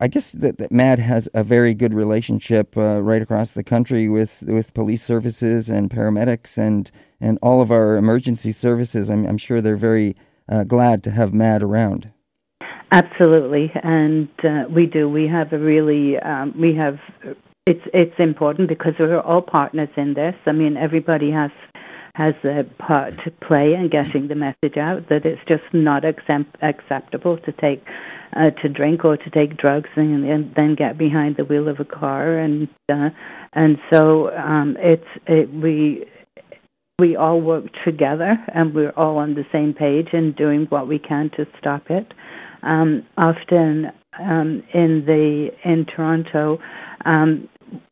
I 0.00 0.08
guess 0.08 0.32
that, 0.32 0.58
that, 0.58 0.72
MAD 0.72 0.98
has 0.98 1.28
a 1.34 1.44
very 1.44 1.72
good 1.72 1.94
relationship 1.94 2.76
uh, 2.76 3.00
right 3.00 3.22
across 3.22 3.52
the 3.52 3.62
country 3.62 4.08
with, 4.08 4.42
with 4.42 4.74
police 4.74 5.04
services 5.04 5.70
and 5.70 5.88
paramedics 5.88 6.58
and, 6.58 6.90
and 7.20 7.38
all 7.40 7.60
of 7.60 7.70
our 7.70 7.96
emergency 7.96 8.50
services. 8.50 9.08
I'm, 9.08 9.24
I'm 9.24 9.38
sure 9.38 9.60
they're 9.60 9.76
very 9.76 10.16
uh, 10.48 10.64
glad 10.64 11.04
to 11.04 11.12
have 11.12 11.32
MAD 11.32 11.62
around. 11.62 12.12
Absolutely, 12.90 13.72
and 13.82 14.28
uh, 14.44 14.64
we 14.68 14.86
do. 14.86 15.08
We 15.08 15.26
have 15.26 15.52
a 15.52 15.58
really 15.58 16.18
um, 16.18 16.54
we 16.56 16.74
have 16.76 16.98
it's 17.66 17.80
it's 17.92 18.14
important 18.18 18.68
because 18.68 18.92
we're 18.98 19.20
all 19.20 19.42
partners 19.42 19.88
in 19.96 20.14
this. 20.14 20.34
I 20.46 20.52
mean, 20.52 20.76
everybody 20.76 21.30
has 21.30 21.50
has 22.14 22.34
a 22.44 22.62
part 22.78 23.12
to 23.24 23.30
play 23.30 23.74
in 23.74 23.88
getting 23.90 24.28
the 24.28 24.34
message 24.36 24.76
out 24.76 25.08
that 25.08 25.26
it's 25.26 25.40
just 25.48 25.64
not 25.72 26.04
accept, 26.04 26.56
acceptable 26.62 27.38
to 27.38 27.52
take 27.52 27.84
uh, 28.36 28.50
to 28.62 28.68
drink 28.68 29.04
or 29.04 29.16
to 29.16 29.30
take 29.30 29.56
drugs 29.56 29.90
and, 29.96 30.24
and 30.24 30.54
then 30.56 30.74
get 30.74 30.98
behind 30.98 31.36
the 31.36 31.44
wheel 31.44 31.68
of 31.68 31.78
a 31.78 31.84
car 31.84 32.38
and 32.38 32.68
uh, 32.88 33.10
and 33.52 33.78
so 33.92 34.30
um, 34.36 34.76
it's 34.80 35.06
it, 35.26 35.52
we 35.52 36.04
we 36.98 37.16
all 37.16 37.40
work 37.40 37.64
together 37.84 38.36
and 38.54 38.74
we're 38.74 38.92
all 38.92 39.18
on 39.18 39.34
the 39.34 39.44
same 39.52 39.74
page 39.74 40.08
and 40.12 40.36
doing 40.36 40.66
what 40.68 40.86
we 40.86 40.98
can 40.98 41.30
to 41.36 41.44
stop 41.58 41.90
it. 41.90 42.12
Um, 42.62 43.04
often 43.16 43.86
um, 44.20 44.62
in 44.72 45.04
the 45.04 45.50
in 45.64 45.86
Toronto, 45.86 46.58
um, 47.04 47.48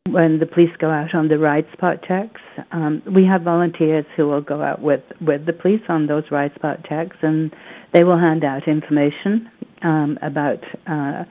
when 0.09 0.39
the 0.39 0.45
police 0.45 0.71
go 0.79 0.89
out 0.89 1.13
on 1.13 1.27
the 1.27 1.37
ride 1.37 1.65
spot 1.73 2.03
checks, 2.07 2.41
um, 2.71 3.01
we 3.13 3.25
have 3.25 3.41
volunteers 3.41 4.05
who 4.15 4.27
will 4.27 4.41
go 4.41 4.61
out 4.61 4.81
with 4.81 5.01
with 5.21 5.45
the 5.45 5.53
police 5.53 5.81
on 5.89 6.07
those 6.07 6.23
ride 6.31 6.53
spot 6.55 6.83
checks, 6.87 7.17
and 7.21 7.53
they 7.93 8.03
will 8.03 8.19
hand 8.19 8.43
out 8.43 8.67
information 8.67 9.49
um, 9.81 10.17
about. 10.21 10.63
Uh, 10.87 11.23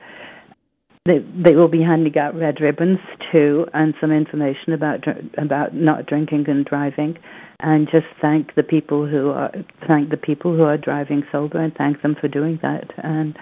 they 1.05 1.19
they 1.19 1.55
will 1.55 1.67
be 1.67 1.81
handing 1.81 2.17
out 2.17 2.33
red 2.33 2.61
ribbons 2.61 2.99
too, 3.31 3.65
and 3.73 3.93
some 3.99 4.11
information 4.11 4.73
about 4.73 5.03
about 5.37 5.73
not 5.75 6.05
drinking 6.05 6.45
and 6.47 6.65
driving 6.65 7.17
and 7.63 7.87
just 7.89 8.05
thank 8.21 8.53
the 8.55 8.63
people 8.63 9.07
who 9.07 9.29
are 9.31 9.51
thank 9.87 10.09
the 10.09 10.17
people 10.17 10.55
who 10.55 10.63
are 10.63 10.77
driving 10.77 11.23
sober 11.31 11.59
and 11.59 11.73
thank 11.75 12.01
them 12.01 12.15
for 12.19 12.27
doing 12.27 12.59
that 12.61 12.91
and 12.97 13.37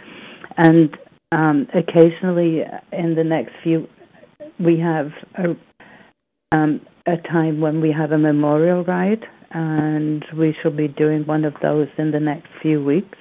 and 0.57 0.97
um, 1.31 1.67
occasionally 1.73 2.61
in 2.91 3.15
the 3.15 3.23
next 3.23 3.51
few 3.63 3.87
we 4.59 4.79
have 4.79 5.11
a 5.35 5.55
um, 6.55 6.81
a 7.07 7.17
time 7.27 7.61
when 7.61 7.81
we 7.81 7.91
have 7.91 8.11
a 8.11 8.17
memorial 8.17 8.83
ride 8.83 9.23
and 9.51 10.23
we 10.37 10.55
shall 10.61 10.71
be 10.71 10.87
doing 10.87 11.25
one 11.25 11.45
of 11.45 11.53
those 11.61 11.87
in 11.97 12.11
the 12.11 12.19
next 12.19 12.47
few 12.61 12.83
weeks 12.83 13.17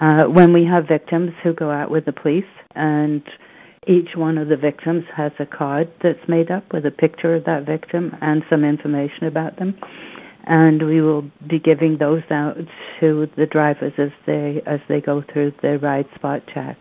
uh, 0.00 0.24
when 0.24 0.52
we 0.52 0.64
have 0.64 0.88
victims 0.88 1.30
who 1.42 1.52
go 1.54 1.70
out 1.70 1.90
with 1.90 2.04
the 2.06 2.12
police 2.12 2.44
and 2.74 3.22
each 3.86 4.16
one 4.16 4.38
of 4.38 4.48
the 4.48 4.56
victims 4.56 5.04
has 5.14 5.30
a 5.38 5.46
card 5.46 5.90
that's 6.02 6.26
made 6.26 6.50
up 6.50 6.64
with 6.72 6.84
a 6.86 6.90
picture 6.90 7.34
of 7.34 7.44
that 7.44 7.66
victim 7.66 8.10
and 8.20 8.42
some 8.50 8.64
information 8.64 9.26
about 9.26 9.56
them 9.58 9.76
and 10.46 10.84
we 10.86 11.00
will 11.00 11.22
be 11.48 11.58
giving 11.58 11.96
those 11.98 12.22
out 12.30 12.56
to 13.00 13.26
the 13.36 13.46
drivers 13.46 13.92
as 13.98 14.10
they 14.26 14.60
as 14.66 14.80
they 14.88 15.00
go 15.00 15.22
through 15.32 15.52
the 15.62 15.78
ride 15.78 16.06
spot 16.14 16.42
check. 16.52 16.76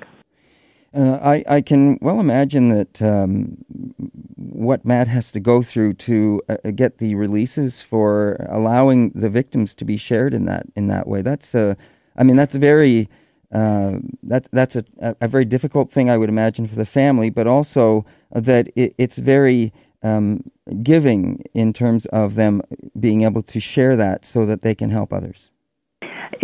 Uh, 0.93 1.17
I, 1.23 1.43
I 1.49 1.61
can 1.61 1.97
well 2.01 2.19
imagine 2.19 2.69
that 2.69 3.01
um, 3.01 3.63
what 4.37 4.85
MADD 4.85 5.07
has 5.07 5.31
to 5.31 5.39
go 5.39 5.63
through 5.63 5.93
to 5.93 6.41
uh, 6.47 6.69
get 6.69 6.99
the 6.99 7.15
releases 7.15 7.81
for 7.81 8.37
allowing 8.47 9.09
the 9.09 9.29
victims 9.29 9.73
to 9.75 9.85
be 9.85 9.97
shared 9.97 10.35
in 10.35 10.45
that 10.45 10.67
in 10.75 10.87
that 10.87 11.07
way. 11.07 11.23
That's 11.23 11.55
a, 11.55 11.75
I 12.15 12.21
mean, 12.21 12.35
that's 12.35 12.53
a 12.53 12.59
very 12.59 13.09
uh, 13.51 13.99
that 14.21 14.47
that's 14.51 14.75
a, 14.75 14.85
a 14.99 15.27
very 15.27 15.45
difficult 15.45 15.91
thing 15.91 16.11
I 16.11 16.17
would 16.17 16.29
imagine 16.29 16.67
for 16.67 16.75
the 16.75 16.85
family, 16.85 17.31
but 17.31 17.47
also 17.47 18.05
that 18.31 18.67
it, 18.75 18.93
it's 18.99 19.17
very 19.17 19.73
um, 20.03 20.43
giving 20.83 21.43
in 21.53 21.73
terms 21.73 22.05
of 22.07 22.35
them 22.35 22.61
being 22.99 23.23
able 23.23 23.41
to 23.41 23.59
share 23.59 23.95
that 23.95 24.25
so 24.25 24.45
that 24.45 24.61
they 24.61 24.75
can 24.75 24.89
help 24.89 25.11
others? 25.11 25.49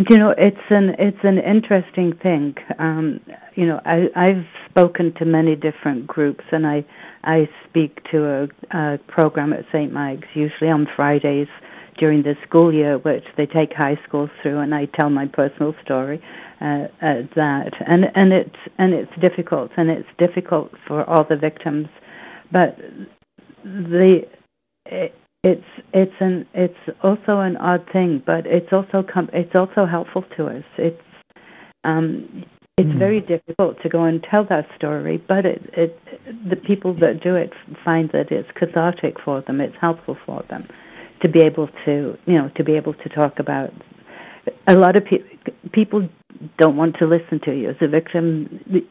You 0.08 0.18
know, 0.18 0.34
it's 0.38 0.58
an 0.70 0.96
it's 0.98 1.24
an 1.24 1.40
interesting 1.40 2.14
thing. 2.24 2.56
Um, 2.78 3.20
you 3.56 3.66
know, 3.66 3.82
I, 3.86 4.06
I've 4.16 4.46
spoken 4.70 5.14
to 5.16 5.26
many 5.26 5.58
different 5.58 6.08
groups, 6.08 6.46
and 6.54 6.66
I 6.66 6.86
I 7.26 7.50
speak 7.68 8.00
to 8.12 8.48
a, 8.74 8.78
a 8.78 8.98
program 9.10 9.52
at 9.52 9.66
St. 9.74 9.92
Mike's 9.92 10.28
usually 10.36 10.70
on 10.70 10.88
Fridays 10.96 11.50
during 11.98 12.24
the 12.24 12.36
school 12.48 12.74
year, 12.74 12.98
which 12.98 13.26
they 13.36 13.46
take 13.46 13.74
high 13.74 14.00
schools 14.08 14.30
through, 14.42 14.60
and 14.60 14.74
I 14.74 14.86
tell 14.98 15.10
my 15.10 15.26
personal 15.28 15.76
story 15.84 16.22
uh, 16.62 16.86
at 17.02 17.36
that. 17.36 17.72
And 17.86 18.06
and 18.16 18.32
it's 18.32 18.60
and 18.78 18.94
it's 18.94 19.12
difficult, 19.20 19.72
and 19.76 19.90
it's 19.90 20.08
difficult 20.18 20.72
for 20.88 21.04
all 21.10 21.26
the 21.28 21.36
victims, 21.36 21.88
but 22.54 22.78
the 23.66 24.22
it, 24.86 25.14
it's 25.44 25.66
it's 25.94 26.14
an 26.20 26.46
it's 26.54 26.78
also 27.02 27.40
an 27.40 27.56
odd 27.58 27.86
thing, 27.92 28.22
but 28.26 28.46
it's 28.46 28.72
also 28.74 29.04
com- 29.04 29.30
it's 29.32 29.56
also 29.56 29.86
helpful 29.86 30.24
to 30.36 30.48
us. 30.48 30.64
It's 30.78 31.02
um, 31.84 32.44
it's 32.78 32.90
mm. 32.90 33.00
very 33.00 33.22
difficult 33.22 33.82
to 33.82 33.90
go 33.90 34.04
and 34.04 34.22
tell 34.22 34.44
that 34.46 34.68
story, 34.76 35.18
but 35.18 35.46
it, 35.46 35.70
it 35.74 36.00
the 36.50 36.58
people 36.58 36.94
that 36.96 37.22
do 37.24 37.36
it 37.36 37.54
find 37.86 38.10
that 38.12 38.32
it's 38.32 38.50
cathartic 38.52 39.20
for 39.24 39.42
them. 39.42 39.62
It's 39.62 39.76
helpful 39.80 40.18
for 40.26 40.44
them 40.50 40.68
to 41.22 41.30
be 41.30 41.40
able 41.40 41.70
to 41.86 42.18
you 42.26 42.38
know 42.38 42.50
to 42.56 42.64
be 42.64 42.74
able 42.74 42.94
to 42.96 43.10
talk 43.10 43.40
about. 43.40 43.72
A 44.68 44.76
lot 44.76 44.98
of 44.98 45.06
pe- 45.06 45.24
people 45.72 46.10
don't 46.58 46.76
want 46.76 46.98
to 46.98 47.06
listen 47.06 47.40
to 47.46 47.54
you 47.54 47.70
as 47.70 47.76
a 47.82 47.88
victim 47.88 48.88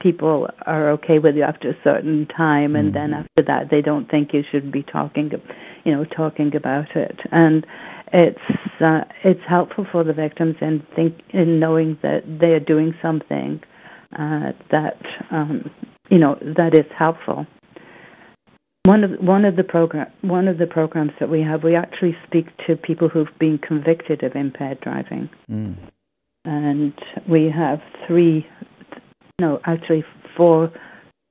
people 0.00 0.48
are 0.64 0.90
okay 0.90 1.18
with 1.18 1.36
you 1.36 1.42
after 1.42 1.70
a 1.70 1.76
certain 1.82 2.26
time 2.26 2.76
and 2.76 2.92
mm-hmm. 2.92 3.12
then 3.12 3.14
after 3.14 3.42
that 3.42 3.68
they 3.70 3.80
don't 3.80 4.08
think 4.10 4.32
you 4.32 4.42
should 4.50 4.70
be 4.70 4.82
talking 4.82 5.30
you 5.86 5.92
know 5.92 6.04
talking 6.04 6.54
about 6.54 6.94
it. 6.94 7.18
And 7.30 7.64
it's 8.12 8.38
uh, 8.80 9.00
it's 9.24 9.40
helpful 9.48 9.86
for 9.90 10.04
the 10.04 10.12
victims 10.12 10.56
in 10.60 10.84
think 10.94 11.20
in 11.30 11.58
knowing 11.60 11.96
that 12.02 12.22
they 12.26 12.48
are 12.48 12.60
doing 12.60 12.94
something 13.00 13.60
uh, 14.18 14.52
that 14.70 15.00
um, 15.30 15.70
you 16.10 16.18
know 16.18 16.36
that 16.40 16.74
is 16.74 16.90
helpful. 16.98 17.46
One 18.82 19.04
of 19.04 19.10
one 19.20 19.44
of 19.44 19.56
the 19.56 19.64
program 19.64 20.08
one 20.20 20.48
of 20.48 20.58
the 20.58 20.66
programs 20.66 21.12
that 21.20 21.30
we 21.30 21.40
have 21.42 21.62
we 21.62 21.76
actually 21.76 22.16
speak 22.26 22.46
to 22.66 22.76
people 22.76 23.08
who've 23.08 23.38
been 23.38 23.58
convicted 23.58 24.22
of 24.22 24.34
impaired 24.34 24.80
driving. 24.80 25.30
Mm. 25.50 25.76
and 26.44 26.94
we 27.28 27.50
have 27.50 27.80
three 28.06 28.46
no, 29.38 29.60
actually 29.66 30.02
four 30.36 30.72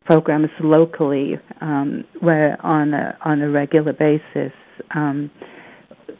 programs 0.05 0.49
locally 0.61 1.35
um, 1.61 2.03
where 2.21 2.63
on 2.65 2.93
a 2.93 3.17
on 3.25 3.41
a 3.41 3.49
regular 3.49 3.93
basis 3.93 4.53
um, 4.93 5.29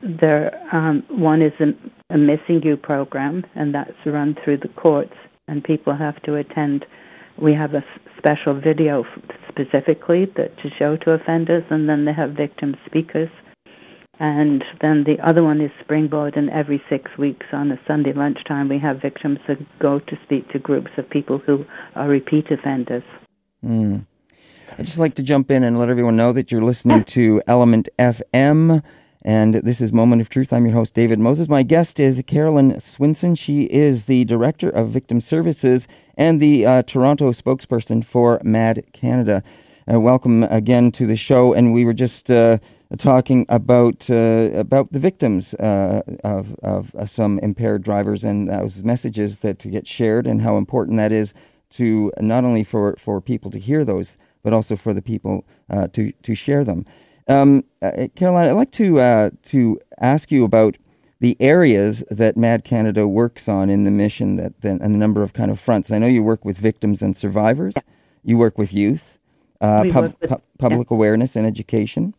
there 0.02 0.52
um, 0.74 1.04
one 1.10 1.42
is 1.42 1.54
a, 1.60 2.14
a 2.14 2.18
missing 2.18 2.62
you 2.64 2.76
program 2.78 3.44
and 3.56 3.74
that's 3.74 3.92
run 4.06 4.36
through 4.44 4.58
the 4.58 4.70
courts 4.70 5.14
and 5.48 5.64
people 5.64 5.96
have 5.96 6.22
to 6.24 6.36
attend 6.36 6.86
we 7.42 7.54
have 7.54 7.74
a 7.74 7.84
special 8.18 8.60
video 8.60 9.04
specifically 9.50 10.26
that 10.36 10.56
to 10.58 10.70
show 10.78 10.98
to 10.98 11.12
offenders 11.12 11.64
and 11.70 11.88
then 11.88 12.06
they 12.06 12.14
have 12.14 12.32
victim 12.32 12.76
speakers 12.86 13.30
and 14.20 14.64
then 14.82 15.04
the 15.04 15.18
other 15.28 15.44
one 15.44 15.60
is 15.60 15.72
Springboard, 15.82 16.38
and 16.38 16.50
every 16.50 16.82
six 16.90 17.12
weeks 17.18 17.48
on 17.52 17.72
a 17.72 17.80
Sunday 17.86 18.14
lunchtime, 18.14 18.70
we 18.70 18.80
have 18.80 19.02
victims 19.02 19.40
that 19.48 19.58
go 19.80 20.00
to 20.00 20.18
speak 20.24 20.50
to 20.52 20.60
groups 20.60 20.92
of 20.98 21.10
people 21.10 21.40
who 21.40 21.66
are 21.96 22.08
repeat 22.08 22.46
offenders. 22.50 23.04
Mm. 23.66 24.06
I'd 24.78 24.86
just 24.86 25.00
like 25.00 25.16
to 25.16 25.24
jump 25.24 25.50
in 25.50 25.64
and 25.64 25.80
let 25.80 25.90
everyone 25.90 26.16
know 26.16 26.32
that 26.34 26.52
you're 26.52 26.62
listening 26.62 27.04
to 27.06 27.42
ELMNT 27.48 27.88
FM. 27.98 28.84
And 29.24 29.56
this 29.56 29.82
is 29.82 29.92
Moment 29.92 30.22
of 30.22 30.30
Truth. 30.30 30.54
I'm 30.54 30.66
your 30.66 30.76
host, 30.76 30.94
David 30.94 31.18
Moses. 31.18 31.50
My 31.50 31.64
guest 31.64 32.00
is 32.00 32.22
Carolyn 32.28 32.74
Swinson. 32.74 33.36
She 33.36 33.64
is 33.64 34.06
the 34.06 34.24
Director 34.26 34.70
of 34.70 34.90
Victim 34.90 35.20
Services 35.20 35.88
and 36.16 36.40
the 36.40 36.64
uh, 36.64 36.84
Toronto 36.84 37.32
spokesperson 37.32 38.06
for 38.06 38.40
MAD 38.44 38.84
Canada. 38.94 39.42
Uh, 39.92 40.00
welcome 40.00 40.44
again 40.44 40.92
to 40.92 41.08
the 41.08 41.16
show. 41.16 41.52
And 41.52 41.74
we 41.74 41.86
were 41.86 41.94
just 41.94 42.30
uh, 42.30 42.60
talking 43.00 43.48
about 43.50 44.12
uh, 44.12 44.52
about 44.54 44.92
the 44.92 45.00
victims 45.00 45.56
uh, 45.56 46.02
of 46.24 46.54
of 46.62 46.94
some 47.08 47.40
impaired 47.40 47.82
drivers 47.82 48.24
and 48.24 48.48
those 48.48 48.84
messages 48.84 49.40
that 49.40 49.60
get 49.72 49.88
shared 49.88 50.28
and 50.28 50.44
how 50.44 50.58
important 50.58 50.98
that 50.98 51.12
is 51.12 51.34
to 51.72 52.12
not 52.20 52.44
only 52.44 52.64
for, 52.64 52.96
for 52.98 53.22
people 53.22 53.52
to 53.52 53.60
hear 53.60 53.84
those 53.84 54.18
but 54.46 54.54
also 54.54 54.76
for 54.78 54.94
the 54.94 55.02
people 55.02 55.44
uh, 55.70 55.88
to 55.88 56.14
to 56.22 56.36
share 56.36 56.64
them. 56.64 56.86
Um, 57.28 57.66
uh, 57.82 58.08
Caroline, 58.16 58.48
I'd 58.48 58.52
like 58.52 58.72
to 58.74 59.00
uh, 59.00 59.30
to 59.44 59.80
ask 60.00 60.32
you 60.32 60.46
about 60.46 60.78
the 61.20 61.36
areas 61.40 62.04
that 62.12 62.38
Mad 62.38 62.64
Canada 62.64 63.08
works 63.08 63.50
on 63.50 63.72
in 63.72 63.84
the 63.86 63.92
mission 63.92 64.36
that 64.36 64.54
and 64.64 64.80
the 64.80 64.90
number 65.00 65.24
of 65.24 65.34
kind 65.34 65.50
of 65.50 65.60
fronts. 65.60 65.92
I 65.92 65.98
know 65.98 66.08
you 66.08 66.24
work 66.24 66.46
with 66.46 66.60
victims 66.60 67.02
and 67.02 67.18
survivors. 67.18 67.74
You 68.24 68.38
work 68.38 68.58
with 68.58 68.72
youth, 68.72 69.18
uh, 69.62 69.86
pub, 69.92 70.16
with, 70.22 70.30
pu- 70.30 70.42
public 70.60 70.92
yeah. 70.92 70.96
awareness 70.96 71.36
and 71.36 71.46
education. 71.46 72.14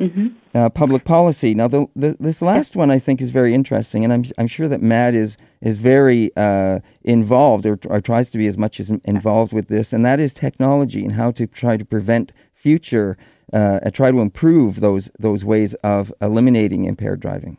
Mm-hmm. 0.00 0.28
Uh, 0.54 0.70
public 0.70 1.04
policy. 1.04 1.54
Now, 1.54 1.68
the, 1.68 1.86
the, 1.94 2.16
this 2.18 2.40
last 2.40 2.74
one 2.74 2.90
I 2.90 2.98
think 2.98 3.20
is 3.20 3.30
very 3.30 3.54
interesting, 3.54 4.02
and 4.02 4.12
I'm 4.12 4.24
I'm 4.38 4.46
sure 4.46 4.66
that 4.66 4.80
MADD 4.80 5.14
is 5.14 5.36
is 5.60 5.78
very 5.78 6.30
uh, 6.36 6.80
involved 7.02 7.66
or, 7.66 7.78
or, 7.86 8.00
tries 8.00 8.30
to 8.30 8.38
be 8.38 8.46
as 8.46 8.56
much 8.56 8.80
as 8.80 8.88
involved 9.04 9.52
with 9.52 9.68
this, 9.68 9.92
and 9.92 10.04
that 10.04 10.18
is 10.18 10.32
technology 10.32 11.04
and 11.04 11.12
how 11.12 11.30
to 11.32 11.46
try 11.46 11.76
to 11.76 11.84
prevent 11.84 12.32
future, 12.54 13.18
uh, 13.52 13.78
try 13.90 14.10
to 14.10 14.20
improve 14.20 14.80
those 14.80 15.10
those 15.18 15.44
ways 15.44 15.74
of 15.74 16.12
eliminating 16.20 16.84
impaired 16.84 17.20
driving. 17.20 17.58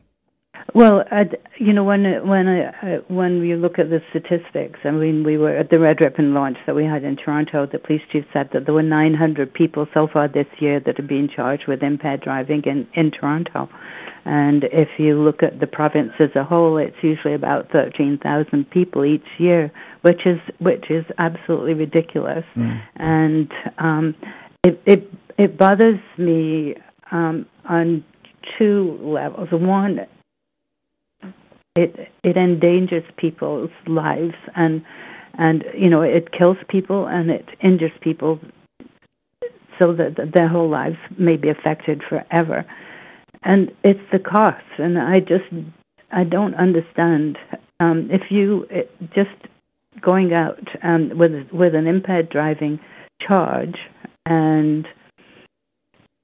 Well, 0.73 1.03
I'd, 1.11 1.37
you 1.59 1.73
know, 1.73 1.83
when 1.83 2.03
when 2.27 2.47
I, 2.47 2.99
when 3.07 3.39
we 3.41 3.55
look 3.55 3.77
at 3.77 3.89
the 3.89 3.99
statistics, 4.09 4.79
I 4.85 4.91
mean, 4.91 5.23
we 5.23 5.37
were 5.37 5.57
at 5.57 5.69
the 5.69 5.79
Red 5.79 5.99
Ribbon 5.99 6.33
launch 6.33 6.57
that 6.65 6.75
we 6.75 6.85
had 6.85 7.03
in 7.03 7.17
Toronto. 7.17 7.67
The 7.69 7.79
police 7.79 8.01
chief 8.11 8.23
said 8.31 8.49
that 8.53 8.65
there 8.65 8.73
were 8.73 8.83
900 8.83 9.53
people 9.53 9.85
so 9.93 10.07
far 10.11 10.27
this 10.27 10.47
year 10.59 10.79
that 10.85 10.97
have 10.97 11.07
been 11.07 11.29
charged 11.33 11.63
with 11.67 11.83
impaired 11.83 12.21
driving 12.21 12.63
in 12.65 12.87
in 12.93 13.11
Toronto. 13.11 13.69
And 14.23 14.63
if 14.65 14.87
you 14.97 15.19
look 15.19 15.43
at 15.43 15.59
the 15.59 15.67
province 15.67 16.11
as 16.19 16.29
a 16.35 16.43
whole, 16.43 16.77
it's 16.77 16.95
usually 17.01 17.33
about 17.33 17.71
13,000 17.71 18.69
people 18.69 19.03
each 19.03 19.25
year, 19.39 19.71
which 20.03 20.25
is 20.25 20.39
which 20.59 20.85
is 20.89 21.03
absolutely 21.17 21.73
ridiculous. 21.73 22.45
Mm. 22.55 22.81
And 22.95 23.51
um, 23.77 24.15
it 24.63 24.81
it 24.85 25.11
it 25.37 25.57
bothers 25.57 25.99
me 26.17 26.75
um, 27.11 27.45
on 27.67 28.05
two 28.57 28.97
levels. 29.01 29.49
One 29.51 30.01
it 31.75 32.11
it 32.23 32.37
endangers 32.37 33.03
people's 33.17 33.69
lives 33.87 34.35
and 34.55 34.83
and 35.37 35.63
you 35.77 35.89
know 35.89 36.01
it 36.01 36.31
kills 36.31 36.57
people 36.67 37.07
and 37.07 37.29
it 37.31 37.45
injures 37.61 37.91
people 38.01 38.39
so 39.79 39.93
that 39.93 40.31
their 40.33 40.47
whole 40.47 40.69
lives 40.69 40.97
may 41.17 41.37
be 41.37 41.49
affected 41.49 42.03
forever. 42.07 42.63
And 43.43 43.71
it's 43.83 43.99
the 44.11 44.19
cost. 44.19 44.63
And 44.77 44.99
i 44.99 45.19
just 45.19 45.45
i 46.11 46.23
don't 46.23 46.55
understand 46.55 47.37
um 47.79 48.09
if 48.11 48.29
you 48.29 48.67
it, 48.69 48.91
just 49.15 49.29
going 50.01 50.33
out 50.33 50.67
um 50.83 51.11
with 51.17 51.31
with 51.51 51.73
an 51.73 51.87
impaired 51.87 52.29
driving 52.29 52.79
charge 53.25 53.77
and 54.25 54.87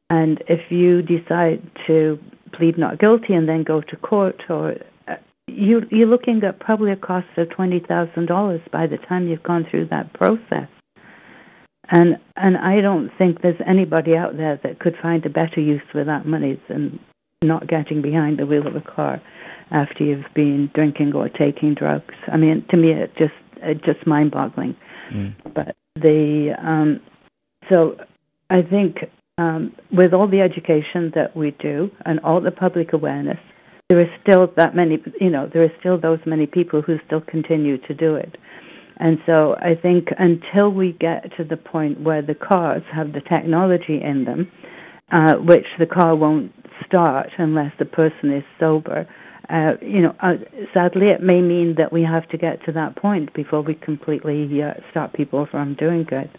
and 0.09 0.43
if 0.47 0.71
you 0.71 1.01
decide 1.01 1.61
to 1.85 2.19
plead 2.53 2.77
not 2.77 2.99
guilty 2.99 3.33
and 3.33 3.47
then 3.47 3.63
go 3.63 3.81
to 3.81 3.95
court 3.97 4.41
or 4.49 4.75
you, 5.47 5.81
you're 5.89 6.07
looking 6.07 6.41
at 6.43 6.59
probably 6.59 6.91
a 6.91 6.95
cost 6.95 7.27
of 7.37 7.49
twenty 7.49 7.79
thousand 7.79 8.27
dollars 8.27 8.61
by 8.71 8.87
the 8.87 8.97
time 8.97 9.27
you've 9.27 9.43
gone 9.43 9.65
through 9.69 9.87
that 9.87 10.13
process. 10.13 10.67
And 11.89 12.17
and 12.35 12.57
I 12.57 12.81
don't 12.81 13.09
think 13.17 13.41
there's 13.41 13.59
anybody 13.65 14.15
out 14.15 14.35
there 14.35 14.59
that 14.63 14.79
could 14.79 14.95
find 15.01 15.25
a 15.25 15.29
better 15.29 15.61
use 15.61 15.81
for 15.91 16.03
that 16.03 16.25
money 16.25 16.61
than 16.67 16.99
not 17.41 17.67
getting 17.67 18.01
behind 18.01 18.39
the 18.39 18.45
wheel 18.45 18.67
of 18.67 18.75
a 18.75 18.81
car 18.81 19.21
after 19.71 20.03
you've 20.03 20.25
been 20.33 20.69
drinking 20.73 21.13
or 21.13 21.29
taking 21.29 21.75
drugs. 21.75 22.15
I 22.31 22.37
mean, 22.37 22.65
to 22.69 22.77
me, 22.77 22.91
it 22.91 23.11
just 23.17 23.33
it's 23.57 23.83
just 23.85 24.05
mind-boggling. 24.05 24.75
Mm. 25.11 25.33
But 25.53 25.75
the 25.95 26.55
um, 26.61 26.99
so 27.69 27.95
I 28.49 28.61
think 28.61 28.97
um, 29.37 29.73
with 29.91 30.13
all 30.13 30.27
the 30.27 30.41
education 30.41 31.11
that 31.15 31.35
we 31.35 31.51
do 31.51 31.89
and 32.05 32.19
all 32.21 32.41
the 32.41 32.51
public 32.51 32.91
awareness, 32.93 33.39
there 33.89 34.01
is 34.01 34.10
still 34.22 34.51
that 34.58 34.75
many, 34.75 35.01
you 35.22 35.29
know, 35.29 35.50
there 35.51 35.63
are 35.63 35.72
still 35.79 36.00
those 36.00 36.20
many 36.25 36.46
people 36.46 36.82
who 36.82 36.98
still 37.06 37.22
continue 37.22 37.77
to 37.77 37.94
do 37.94 38.15
it. 38.15 38.36
And 38.98 39.17
so 39.25 39.56
I 39.60 39.75
think 39.82 40.10
until 40.17 40.70
we 40.72 40.91
get 41.00 41.32
to 41.38 41.44
the 41.44 41.56
point 41.56 42.01
where 42.01 42.22
the 42.22 42.36
cars 42.36 42.82
have 42.94 43.13
the 43.13 43.22
technology 43.22 44.01
in 44.03 44.25
them, 44.25 44.51
uh, 45.12 45.36
which 45.36 45.65
the 45.79 45.86
car 45.86 46.15
won't 46.15 46.51
start 46.86 47.29
unless 47.38 47.72
the 47.79 47.86
person 47.86 48.34
is 48.34 48.44
sober, 48.60 49.08
uh, 49.50 49.74
you 49.82 50.01
know, 50.01 50.13
uh, 50.22 50.34
sadly, 50.74 51.08
it 51.08 51.22
may 51.22 51.41
mean 51.41 51.75
that 51.77 51.94
we 51.94 52.03
have 52.03 52.27
to 52.29 52.38
get 52.38 52.63
to 52.65 52.74
that 52.74 52.98
point 52.98 53.34
before 53.34 53.62
we 53.62 53.75
completely 53.75 54.62
uh, 54.62 54.73
stop 54.91 55.13
people 55.13 55.47
from 55.50 55.76
doing 55.76 56.04
good. 56.04 56.30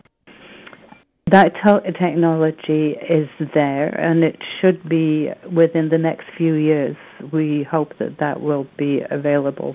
That 1.30 1.52
te- 1.54 1.92
technology 1.98 2.96
is 3.08 3.28
there, 3.54 3.88
and 3.88 4.22
it 4.22 4.36
should 4.60 4.88
be 4.88 5.28
within 5.52 5.88
the 5.88 5.98
next 5.98 6.24
few 6.36 6.54
years. 6.54 6.96
We 7.32 7.66
hope 7.68 7.98
that 7.98 8.18
that 8.20 8.40
will 8.40 8.66
be 8.78 9.02
available. 9.10 9.74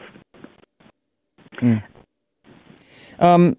Mm. 1.61 1.83
Um, 3.19 3.57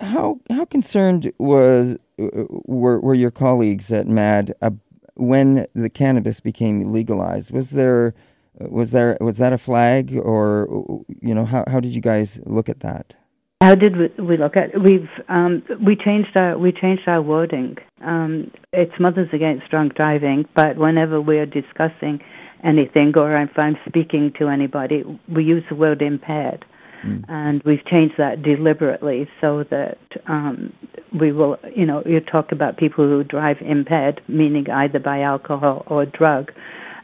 how 0.00 0.40
how 0.50 0.64
concerned 0.64 1.32
was 1.38 1.96
were 2.18 3.00
were 3.00 3.14
your 3.14 3.30
colleagues 3.30 3.92
at 3.92 4.06
MAD 4.06 4.52
uh, 4.60 4.70
when 5.14 5.66
the 5.74 5.90
cannabis 5.90 6.40
became 6.40 6.92
legalized? 6.92 7.50
Was 7.50 7.70
there 7.70 8.14
was 8.58 8.90
there 8.90 9.16
was 9.20 9.38
that 9.38 9.52
a 9.52 9.58
flag, 9.58 10.16
or 10.16 11.04
you 11.20 11.34
know 11.34 11.44
how 11.44 11.64
how 11.68 11.80
did 11.80 11.94
you 11.94 12.00
guys 12.00 12.40
look 12.44 12.68
at 12.68 12.80
that? 12.80 13.16
How 13.62 13.74
did 13.74 13.96
we, 13.96 14.22
we 14.22 14.36
look 14.36 14.54
at? 14.54 14.78
We've 14.78 15.08
um, 15.28 15.62
we 15.84 15.96
changed 15.96 16.36
our 16.36 16.58
we 16.58 16.72
changed 16.72 17.08
our 17.08 17.22
wording. 17.22 17.76
Um, 18.02 18.50
it's 18.72 18.92
Mothers 19.00 19.30
Against 19.32 19.70
Drunk 19.70 19.94
Driving, 19.94 20.44
but 20.54 20.76
whenever 20.76 21.22
we're 21.22 21.46
discussing 21.46 22.20
anything 22.62 23.14
or 23.16 23.34
if 23.40 23.58
I'm 23.58 23.78
speaking 23.88 24.32
to 24.38 24.48
anybody, 24.48 25.04
we 25.34 25.42
use 25.42 25.64
the 25.70 25.74
word 25.74 26.02
impaired, 26.02 26.66
mm. 27.02 27.24
and 27.28 27.62
we've 27.62 27.84
changed 27.86 28.16
that 28.18 28.42
deliberately 28.42 29.26
so 29.40 29.64
that 29.70 29.98
um, 30.26 30.70
we 31.18 31.32
will, 31.32 31.56
you 31.74 31.86
know, 31.86 32.02
you 32.04 32.20
talk 32.20 32.52
about 32.52 32.76
people 32.76 33.06
who 33.06 33.24
drive 33.24 33.56
impaired, 33.62 34.20
meaning 34.28 34.68
either 34.70 34.98
by 34.98 35.22
alcohol 35.22 35.82
or 35.86 36.04
drug. 36.04 36.52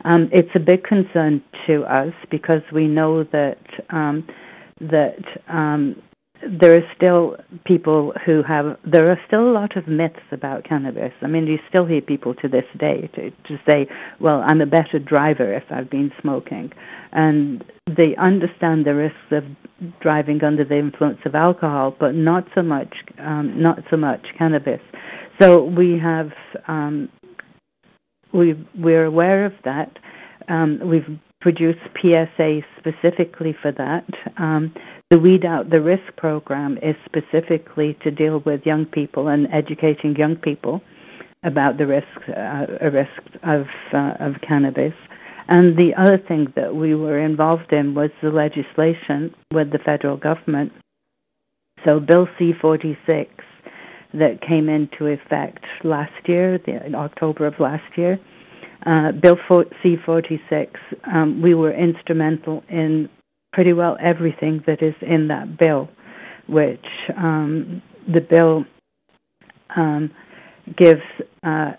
Um, 0.05 0.29
it's 0.31 0.51
a 0.55 0.61
big 0.61 0.85
concern 0.85 1.43
to 1.67 1.85
us 1.85 2.13
because 2.31 2.63
we 2.75 2.89
know 2.89 3.25
that 3.25 3.59
um, 3.89 4.29
that 4.81 5.25
um, 5.49 5.97
there 6.61 6.77
are 6.77 6.83
still 6.97 7.37
people 7.65 8.13
who 8.27 8.43
have 8.43 8.77
there 8.85 9.11
are 9.11 9.19
still 9.27 9.49
a 9.49 9.53
lot 9.53 9.77
of 9.77 9.87
myths 9.87 10.27
about 10.33 10.65
cannabis. 10.65 11.13
I 11.23 11.27
mean, 11.29 11.47
you 11.47 11.59
still 11.69 11.87
hear 11.87 12.01
people 12.01 12.35
to 12.37 12.49
this 12.49 12.65
day 12.79 13.09
to 13.15 13.31
to 13.31 13.61
say, 13.69 13.87
"Well, 14.21 14.45
I'm 14.47 14.61
a 14.61 14.67
better 14.67 14.99
driver 14.99 15.55
if 15.55 15.65
I've 15.71 15.91
been 15.91 16.11
smoking," 16.21 16.73
and 17.13 17.65
they 17.87 18.17
understand 18.17 18.87
the 18.87 18.95
risks 18.95 19.31
of 19.31 19.45
driving 20.01 20.43
under 20.43 20.65
the 20.65 20.79
influence 20.79 21.19
of 21.25 21.35
alcohol, 21.35 21.95
but 21.99 22.15
not 22.15 22.45
so 22.55 22.63
much 22.63 22.95
um, 23.19 23.61
not 23.61 23.79
so 23.91 23.97
much 23.97 24.27
cannabis. 24.37 24.81
So 25.41 25.65
we 25.65 25.99
have 26.03 26.31
um, 26.67 27.09
we 28.33 28.55
we're 28.77 29.05
aware 29.05 29.47
of 29.47 29.53
that. 29.65 29.99
Um, 30.49 30.81
we've 30.85 31.19
produced 31.43 31.81
PSA 32.01 32.61
specifically 32.79 33.55
for 33.61 33.73
that. 33.73 34.07
Um, 34.39 34.73
the 35.11 35.19
Weed 35.19 35.45
Out 35.45 35.71
the 35.71 35.81
Risk 35.81 36.17
program 36.17 36.79
is 36.79 36.97
specifically 37.05 37.99
to 38.03 38.11
deal 38.11 38.43
with 38.47 38.63
young 38.65 38.87
people 38.87 39.29
and 39.29 39.47
educating 39.53 40.17
young 40.17 40.37
people 40.37 40.81
about 41.45 41.77
the 41.77 41.87
risks 41.87 42.29
uh, 42.29 42.67
risk 42.91 43.21
of 43.43 43.67
uh, 43.93 44.15
of 44.21 44.35
cannabis. 44.47 44.95
And 45.49 45.77
the 45.77 45.91
other 45.99 46.17
thing 46.17 46.53
that 46.55 46.75
we 46.77 46.95
were 46.95 47.19
involved 47.19 47.73
in 47.73 47.95
was 47.95 48.11
the 48.23 48.31
legislation 48.31 49.35
with 49.53 49.73
the 49.73 49.81
federal 49.85 50.17
government. 50.17 50.73
So 51.85 51.99
Bill 51.99 52.29
C46 52.41 53.27
that 54.15 54.41
came 54.47 54.69
into 54.69 55.07
effect 55.07 55.65
last 55.83 56.13
year, 56.27 56.59
the, 56.65 56.85
in 56.87 56.95
October 56.95 57.47
of 57.47 57.55
last 57.59 57.97
year, 57.97 58.19
uh, 58.87 59.13
Bill 59.13 59.37
C46, 59.49 60.69
um, 61.13 61.41
we 61.43 61.55
were 61.55 61.73
instrumental 61.73 62.63
in 62.69 63.09
pretty 63.53 63.73
well 63.73 63.97
everything 64.01 64.63
that 64.67 64.83
is 64.83 64.95
in 65.03 65.29
that 65.29 65.59
bill, 65.59 65.89
which 66.49 66.85
um, 67.17 67.83
the 68.13 68.21
bill 68.21 68.65
um, 69.77 70.11
gives. 70.77 71.03
Uh, 71.43 71.73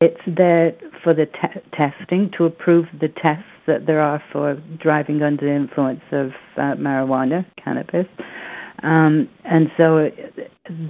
it's 0.00 0.20
there 0.26 0.72
for 1.02 1.14
the 1.14 1.26
te- 1.26 1.60
testing 1.72 2.30
to 2.36 2.44
approve 2.44 2.86
the 3.00 3.08
tests 3.08 3.48
that 3.66 3.86
there 3.86 4.00
are 4.00 4.22
for 4.32 4.60
driving 4.82 5.22
under 5.22 5.46
the 5.46 5.54
influence 5.54 6.02
of 6.12 6.30
uh, 6.58 6.74
marijuana, 6.76 7.46
cannabis. 7.62 8.06
Um, 8.84 9.28
and 9.44 9.68
so 9.78 10.08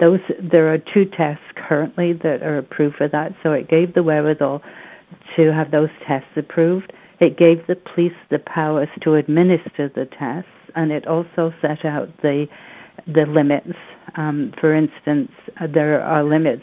those 0.00 0.18
there 0.52 0.72
are 0.74 0.78
two 0.78 1.04
tests 1.16 1.44
currently 1.68 2.12
that 2.24 2.42
are 2.42 2.58
approved 2.58 2.96
for 2.96 3.08
that. 3.08 3.32
So 3.42 3.52
it 3.52 3.68
gave 3.68 3.94
the 3.94 4.02
wherewithal 4.02 4.62
to 5.36 5.52
have 5.52 5.70
those 5.70 5.90
tests 6.06 6.28
approved. 6.36 6.92
It 7.20 7.38
gave 7.38 7.66
the 7.68 7.76
police 7.76 8.12
the 8.30 8.40
powers 8.40 8.88
to 9.04 9.14
administer 9.14 9.88
the 9.94 10.06
tests, 10.18 10.50
and 10.74 10.90
it 10.90 11.06
also 11.06 11.52
set 11.62 11.84
out 11.84 12.08
the 12.20 12.46
the 13.06 13.26
limits. 13.28 13.78
Um, 14.16 14.52
for 14.60 14.74
instance, 14.74 15.30
uh, 15.60 15.66
there 15.72 16.00
are 16.02 16.24
limits 16.24 16.62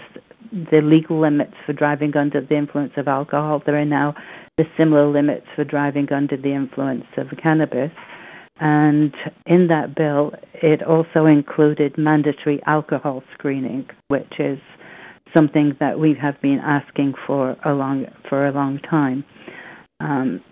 the 0.51 0.81
legal 0.83 1.21
limits 1.21 1.53
for 1.65 1.71
driving 1.71 2.15
under 2.17 2.41
the 2.41 2.57
influence 2.57 2.91
of 2.97 3.07
alcohol. 3.07 3.61
There 3.65 3.79
are 3.79 3.85
now 3.85 4.15
the 4.57 4.65
similar 4.77 5.07
limits 5.09 5.45
for 5.55 5.63
driving 5.63 6.11
under 6.11 6.35
the 6.35 6.53
influence 6.53 7.05
of 7.17 7.27
cannabis. 7.41 7.91
And 8.63 9.11
in 9.47 9.69
that 9.69 9.95
bill, 9.95 10.33
it 10.53 10.83
also 10.83 11.25
included 11.25 11.97
mandatory 11.97 12.61
alcohol 12.67 13.23
screening, 13.33 13.87
which 14.07 14.33
is 14.37 14.59
something 15.35 15.75
that 15.79 15.97
we 15.97 16.15
have 16.21 16.39
been 16.41 16.59
asking 16.63 17.15
for 17.25 17.57
a 17.65 17.73
long 17.73 18.05
for 18.29 18.45
a 18.47 18.51
long 18.51 18.77
time. 18.87 19.25
Um, 19.99 20.43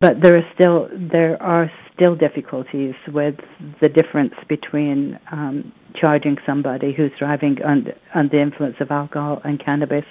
but 0.00 0.22
there 0.22 0.38
are 0.38 0.50
still 0.54 0.88
there 1.12 1.40
are 1.42 1.70
still 1.94 2.16
difficulties 2.16 2.94
with 3.08 3.34
the 3.82 3.90
difference 3.90 4.32
between 4.48 5.18
um, 5.30 5.70
charging 5.94 6.36
somebody 6.46 6.94
who's 6.96 7.12
driving 7.18 7.58
under, 7.62 7.92
under 8.14 8.36
the 8.38 8.40
influence 8.40 8.76
of 8.80 8.90
alcohol 8.90 9.42
and 9.44 9.62
cannabis. 9.62 10.06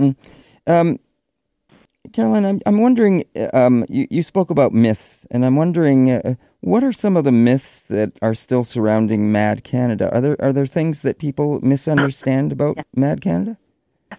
Mm. 0.00 0.16
Um, 0.66 0.98
Caroline, 2.12 2.44
I'm, 2.44 2.60
I'm 2.66 2.80
wondering, 2.80 3.24
um, 3.52 3.84
you, 3.88 4.06
you 4.10 4.22
spoke 4.22 4.50
about 4.50 4.72
myths, 4.72 5.26
and 5.30 5.44
I'm 5.44 5.56
wondering 5.56 6.10
uh, 6.10 6.34
what 6.60 6.84
are 6.84 6.92
some 6.92 7.16
of 7.16 7.24
the 7.24 7.32
myths 7.32 7.82
that 7.88 8.12
are 8.22 8.34
still 8.34 8.62
surrounding 8.64 9.32
Mad 9.32 9.64
Canada? 9.64 10.10
Are 10.14 10.20
there, 10.20 10.36
are 10.40 10.52
there 10.52 10.66
things 10.66 11.02
that 11.02 11.18
people 11.18 11.60
misunderstand 11.60 12.52
about 12.52 12.76
yeah. 12.76 12.82
Mad 12.94 13.20
Canada? 13.20 13.58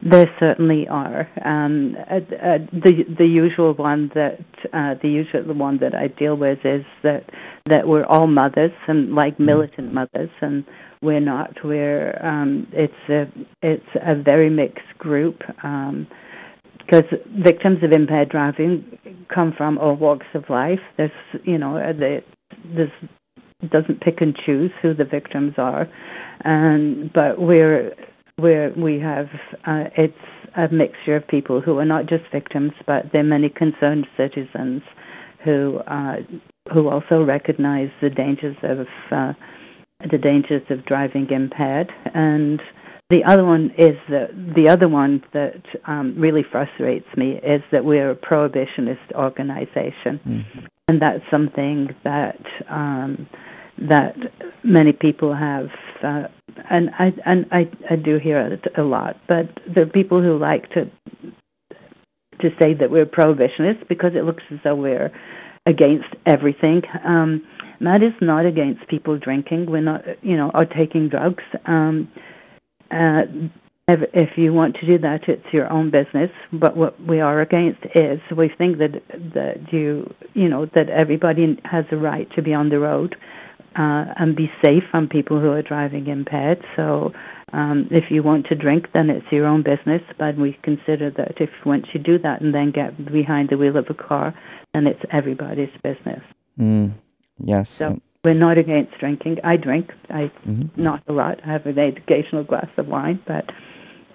There 0.02 0.30
certainly 0.40 0.88
are. 0.88 1.30
Um, 1.44 1.96
uh, 2.10 2.16
uh, 2.16 2.58
the 2.74 3.06
the 3.18 3.26
usual 3.26 3.74
one 3.74 4.12
that 4.14 4.40
uh, 4.74 4.96
the 5.02 5.08
usual 5.08 5.54
one 5.54 5.78
that 5.80 5.96
I 5.96 6.08
deal 6.08 6.36
with 6.36 6.60
is 6.66 6.84
that 7.04 7.30
that 7.68 7.88
we're 7.88 8.06
all 8.06 8.28
mothers 8.28 8.74
and 8.88 9.14
like 9.16 9.36
mm-hmm. 9.36 9.46
militant 9.46 9.94
mothers, 9.94 10.30
and 10.42 10.66
we're 11.02 11.22
not. 11.22 11.56
We're 11.64 12.20
um, 12.24 12.68
it's 12.74 12.94
a 13.10 13.32
it's 13.62 13.88
a 13.96 14.16
very 14.16 14.50
mixed 14.50 14.98
group. 14.98 15.42
Um, 15.64 16.08
because 16.86 17.04
victims 17.44 17.80
of 17.84 17.92
impaired 17.92 18.30
driving 18.30 18.98
come 19.34 19.54
from 19.58 19.78
all 19.78 19.96
walks 19.96 20.28
of 20.34 20.44
life. 20.50 20.80
There's, 20.98 21.12
you 21.44 21.58
know, 21.58 21.78
uh, 21.78 21.94
the, 21.94 22.20
this 22.76 22.90
doesn't 23.72 24.02
pick 24.02 24.22
and 24.22 24.36
choose 24.46 24.72
who 24.82 24.94
the 24.94 25.06
victims 25.06 25.54
are, 25.58 25.88
and 26.44 27.12
but 27.14 27.40
we're 27.40 27.92
we're 28.38 28.74
we 28.74 29.00
have 29.00 29.28
uh, 29.66 29.86
it's 29.98 30.14
a 30.56 30.68
mixture 30.74 31.16
of 31.16 31.28
people 31.28 31.62
who 31.62 31.78
are 31.80 31.86
not 31.86 32.08
just 32.08 32.24
victims, 32.32 32.72
but 32.86 33.06
they're 33.12 33.24
many 33.24 33.50
concerned 33.50 34.06
citizens 34.18 34.82
who 35.44 35.80
uh, 35.88 36.18
who 36.74 36.90
also 36.90 37.24
recognize 37.24 37.90
the 38.02 38.10
dangers 38.10 38.58
of 38.64 38.88
uh, 39.12 39.34
the 40.12 40.18
dangers 40.18 40.64
of 40.70 40.86
driving 40.86 41.28
impaired 41.30 41.92
and 42.14 42.62
the 43.16 43.32
other 43.32 43.46
one 43.46 43.72
is 43.78 43.96
that 44.10 44.30
the 44.56 44.70
other 44.70 44.88
one 44.90 45.24
that 45.34 45.64
um, 45.88 46.16
really 46.18 46.44
frustrates 46.50 47.08
me 47.16 47.34
is 47.36 47.62
that 47.72 47.86
we're 47.86 48.12
a 48.12 48.16
prohibitionist 48.16 49.14
organization, 49.14 50.20
mm-hmm. 50.28 50.60
and 50.88 51.02
that's 51.02 51.24
something 51.32 51.90
that 52.04 52.42
um, 52.70 53.28
that 53.78 54.16
many 54.64 54.92
people 54.92 55.34
have, 55.34 55.68
uh, 56.04 56.28
and 56.70 56.90
I 57.00 57.14
and 57.26 57.46
I, 57.52 57.70
I 57.90 57.96
do 57.96 58.18
hear 58.18 58.40
it 58.40 58.66
a 58.78 58.84
lot. 58.84 59.16
But 59.28 59.48
there 59.74 59.84
are 59.84 59.90
people 59.90 60.22
who 60.22 60.38
like 60.38 60.70
to 60.72 60.86
to 62.42 62.50
say 62.62 62.74
that 62.74 62.92
we're 62.92 63.06
prohibitionists 63.06 63.88
because 63.88 64.12
it 64.14 64.26
looks 64.26 64.44
as 64.52 64.60
though 64.64 64.76
we're 64.76 65.12
against 65.66 66.10
everything. 66.26 66.82
Um, 67.06 67.44
MADD 67.80 68.04
is 68.04 68.14
not 68.22 68.46
against 68.46 68.88
people 68.90 69.18
drinking. 69.18 69.68
We're 69.70 69.82
not, 69.82 70.02
you 70.22 70.36
know, 70.36 70.52
or 70.54 70.66
taking 70.66 71.10
drugs. 71.10 71.44
Um, 71.66 72.10
uh, 72.92 73.22
if, 73.88 74.00
if 74.14 74.30
you 74.38 74.52
want 74.52 74.76
to 74.78 74.86
do 74.86 74.98
that, 75.00 75.28
it's 75.28 75.46
your 75.54 75.72
own 75.72 75.92
business. 75.92 76.32
But 76.52 76.76
what 76.76 77.00
we 77.06 77.20
are 77.20 77.42
against 77.42 77.84
is 77.94 78.20
we 78.36 78.50
think 78.58 78.80
that 78.80 79.02
that 79.34 79.72
you 79.72 80.12
you 80.34 80.50
know 80.50 80.66
that 80.74 80.90
everybody 80.90 81.60
has 81.64 81.86
a 81.92 81.98
right 81.98 82.28
to 82.36 82.42
be 82.42 82.54
on 82.54 82.70
the 82.70 82.80
road 82.80 83.16
uh, 83.76 84.06
and 84.18 84.36
be 84.36 84.50
safe 84.64 84.84
from 84.90 85.08
people 85.08 85.40
who 85.40 85.52
are 85.52 85.62
driving 85.62 86.08
impaired. 86.08 86.64
So 86.76 87.12
um, 87.54 87.88
if 87.92 88.06
you 88.10 88.24
want 88.24 88.48
to 88.48 88.56
drink, 88.56 88.88
then 88.94 89.10
it's 89.10 89.26
your 89.32 89.46
own 89.46 89.64
business. 89.64 90.02
But 90.18 90.38
we 90.38 90.58
consider 90.64 91.12
that 91.12 91.40
if 91.40 91.50
once 91.66 91.86
you 91.94 92.00
do 92.00 92.18
that 92.20 92.42
and 92.42 92.56
then 92.56 92.72
get 92.72 93.12
behind 93.12 93.50
the 93.50 93.58
wheel 93.58 93.78
of 93.78 93.86
a 93.90 93.94
car, 93.94 94.34
then 94.74 94.88
it's 94.88 95.02
everybody's 95.12 95.70
business. 95.84 96.22
Mm, 96.60 96.94
yes. 97.38 97.70
So 97.70 97.98
we're 98.26 98.34
not 98.34 98.58
against 98.58 98.98
drinking. 99.00 99.38
I 99.44 99.56
drink. 99.56 99.92
I 100.10 100.32
mm-hmm. 100.46 100.82
not 100.82 101.04
a 101.08 101.14
lot. 101.14 101.40
I 101.46 101.52
have 101.52 101.66
an 101.68 101.78
occasional 101.78 102.44
glass 102.44 102.68
of 102.76 102.88
wine, 102.88 103.22
but 103.26 103.52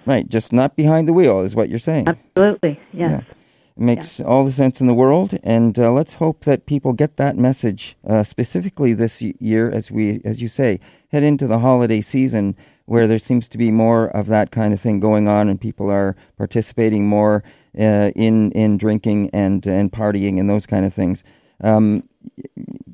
right, 0.05 0.27
just 0.27 0.51
not 0.51 0.75
behind 0.75 1.07
the 1.07 1.13
wheel 1.13 1.39
is 1.39 1.55
what 1.55 1.69
you're 1.69 1.79
saying. 1.79 2.07
Absolutely, 2.07 2.79
yes. 2.91 3.11
Yeah. 3.11 3.33
It 3.77 3.83
makes 3.83 4.19
yeah. 4.19 4.25
all 4.25 4.43
the 4.43 4.51
sense 4.51 4.81
in 4.81 4.87
the 4.87 4.93
world, 4.93 5.33
and 5.43 5.79
uh, 5.79 5.93
let's 5.93 6.15
hope 6.15 6.41
that 6.41 6.65
people 6.65 6.91
get 6.91 7.15
that 7.15 7.37
message 7.37 7.95
uh, 8.05 8.23
specifically 8.23 8.93
this 8.93 9.21
year, 9.21 9.71
as 9.71 9.89
we, 9.89 10.19
as 10.25 10.41
you 10.41 10.49
say, 10.49 10.81
head 11.13 11.23
into 11.23 11.47
the 11.47 11.59
holiday 11.59 12.01
season 12.01 12.57
where 12.85 13.07
there 13.07 13.19
seems 13.19 13.47
to 13.47 13.57
be 13.57 13.71
more 13.71 14.09
of 14.09 14.27
that 14.27 14.51
kind 14.51 14.73
of 14.73 14.81
thing 14.81 14.99
going 14.99 15.29
on, 15.29 15.47
and 15.47 15.61
people 15.61 15.89
are 15.89 16.17
participating 16.37 17.07
more 17.07 17.45
uh, 17.79 18.11
in 18.13 18.51
in 18.51 18.77
drinking 18.77 19.29
and 19.31 19.65
and 19.65 19.93
partying 19.93 20.37
and 20.37 20.49
those 20.49 20.65
kind 20.65 20.83
of 20.85 20.93
things. 20.93 21.23
Um, 21.63 22.03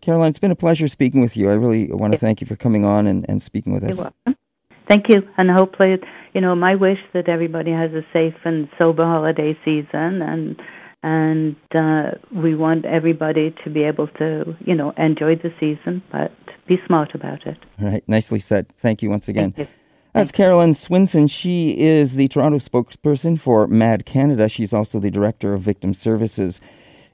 Caroline, 0.01 0.29
it's 0.29 0.39
been 0.39 0.51
a 0.51 0.55
pleasure 0.55 0.87
speaking 0.87 1.21
with 1.21 1.35
you. 1.35 1.49
I 1.49 1.53
really 1.53 1.91
want 1.91 2.13
to 2.13 2.19
thank 2.19 2.41
you 2.41 2.47
for 2.47 2.55
coming 2.55 2.85
on 2.85 3.07
and, 3.07 3.25
and 3.29 3.41
speaking 3.41 3.73
with 3.73 3.83
us. 3.83 3.97
You're 3.97 4.05
welcome. 4.05 4.35
Thank 4.87 5.09
you, 5.09 5.27
and 5.37 5.49
hopefully, 5.51 5.97
you 6.33 6.39
know, 6.39 6.55
my 6.55 6.75
wish 6.75 6.99
that 7.13 7.27
everybody 7.27 7.71
has 7.71 7.91
a 7.91 8.03
safe 8.13 8.35
and 8.45 8.69
sober 8.77 9.03
holiday 9.03 9.57
season, 9.65 10.21
and 10.21 10.61
and 11.03 11.55
uh, 11.75 12.17
we 12.33 12.55
want 12.55 12.85
everybody 12.85 13.53
to 13.63 13.69
be 13.69 13.83
able 13.83 14.07
to, 14.07 14.55
you 14.61 14.75
know, 14.75 14.91
enjoy 14.97 15.35
the 15.35 15.53
season, 15.59 16.01
but 16.11 16.31
be 16.67 16.77
smart 16.85 17.13
about 17.13 17.45
it. 17.45 17.57
All 17.81 17.87
right, 17.87 18.03
nicely 18.07 18.39
said. 18.39 18.69
Thank 18.77 19.01
you 19.01 19.09
once 19.09 19.27
again. 19.27 19.53
You. 19.57 19.67
That's 20.13 20.31
Carolyn 20.31 20.71
Swinson. 20.71 21.29
She 21.29 21.77
is 21.79 22.15
the 22.15 22.27
Toronto 22.27 22.57
spokesperson 22.57 23.39
for 23.39 23.67
MAD 23.67 24.05
Canada. 24.05 24.49
She's 24.49 24.73
also 24.73 24.99
the 24.99 25.11
director 25.11 25.53
of 25.53 25.61
victim 25.61 25.93
services. 25.93 26.59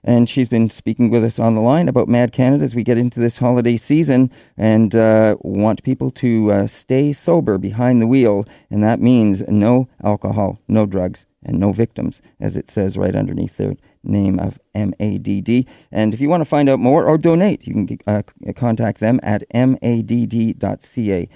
And 0.03 0.27
she's 0.27 0.49
been 0.49 0.69
speaking 0.69 1.09
with 1.09 1.23
us 1.23 1.39
on 1.39 1.55
the 1.55 1.61
line 1.61 1.87
about 1.87 2.09
Mad 2.09 2.33
Canada 2.33 2.63
as 2.63 2.75
we 2.75 2.83
get 2.83 2.97
into 2.97 3.19
this 3.19 3.37
holiday 3.37 3.77
season 3.77 4.31
and 4.57 4.93
uh, 4.93 5.37
want 5.41 5.83
people 5.83 6.11
to 6.11 6.51
uh, 6.51 6.67
stay 6.67 7.13
sober 7.13 7.57
behind 7.57 8.01
the 8.01 8.07
wheel. 8.07 8.45
And 8.69 8.83
that 8.83 8.99
means 8.99 9.43
no 9.47 9.87
alcohol, 10.03 10.59
no 10.67 10.85
drugs, 10.85 11.25
and 11.45 11.59
no 11.59 11.71
victims, 11.71 12.21
as 12.39 12.57
it 12.57 12.69
says 12.69 12.97
right 12.97 13.15
underneath 13.15 13.57
their 13.57 13.75
name 14.03 14.39
of 14.39 14.59
MADD. 14.75 15.67
And 15.91 16.13
if 16.13 16.19
you 16.19 16.29
want 16.29 16.41
to 16.41 16.45
find 16.45 16.69
out 16.69 16.79
more 16.79 17.05
or 17.05 17.17
donate, 17.17 17.65
you 17.67 17.73
can 17.73 17.99
uh, 18.05 18.21
contact 18.55 18.99
them 18.99 19.19
at 19.23 19.43
madd.ca. 19.53 21.29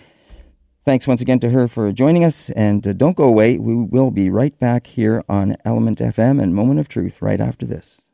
Thanks 0.83 1.05
once 1.05 1.21
again 1.21 1.39
to 1.39 1.49
her 1.49 1.67
for 1.67 1.91
joining 1.91 2.23
us. 2.23 2.49
And 2.51 2.87
uh, 2.87 2.93
don't 2.93 3.17
go 3.17 3.25
away. 3.25 3.57
We 3.57 3.75
will 3.75 4.11
be 4.11 4.29
right 4.29 4.57
back 4.57 4.87
here 4.87 5.21
on 5.27 5.57
ELMNT 5.65 5.97
FM 6.13 6.41
and 6.41 6.55
Moment 6.55 6.79
of 6.79 6.87
Truth 6.87 7.21
right 7.21 7.41
after 7.41 7.65
this. 7.65 8.06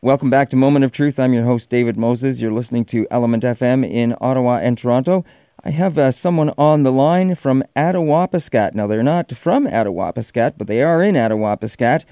Welcome 0.00 0.30
back 0.30 0.48
to 0.50 0.56
Moment 0.56 0.84
of 0.84 0.92
Truth. 0.92 1.18
I'm 1.18 1.32
your 1.32 1.42
host, 1.42 1.70
David 1.70 1.96
Moses. 1.96 2.40
You're 2.40 2.52
listening 2.52 2.84
to 2.84 3.04
ELMNT 3.06 3.40
FM 3.40 3.84
in 3.84 4.14
Ottawa 4.20 4.58
and 4.58 4.78
Toronto. 4.78 5.24
I 5.64 5.70
have 5.70 5.98
uh, 5.98 6.12
someone 6.12 6.52
on 6.56 6.84
the 6.84 6.92
line 6.92 7.34
from 7.34 7.64
Attawapiskat. 7.74 8.76
Now, 8.76 8.86
they're 8.86 9.02
not 9.02 9.32
from 9.32 9.66
Attawapiskat, 9.66 10.54
but 10.56 10.68
they 10.68 10.84
are 10.84 11.02
in 11.02 11.16
Attawapiskat. 11.16 12.04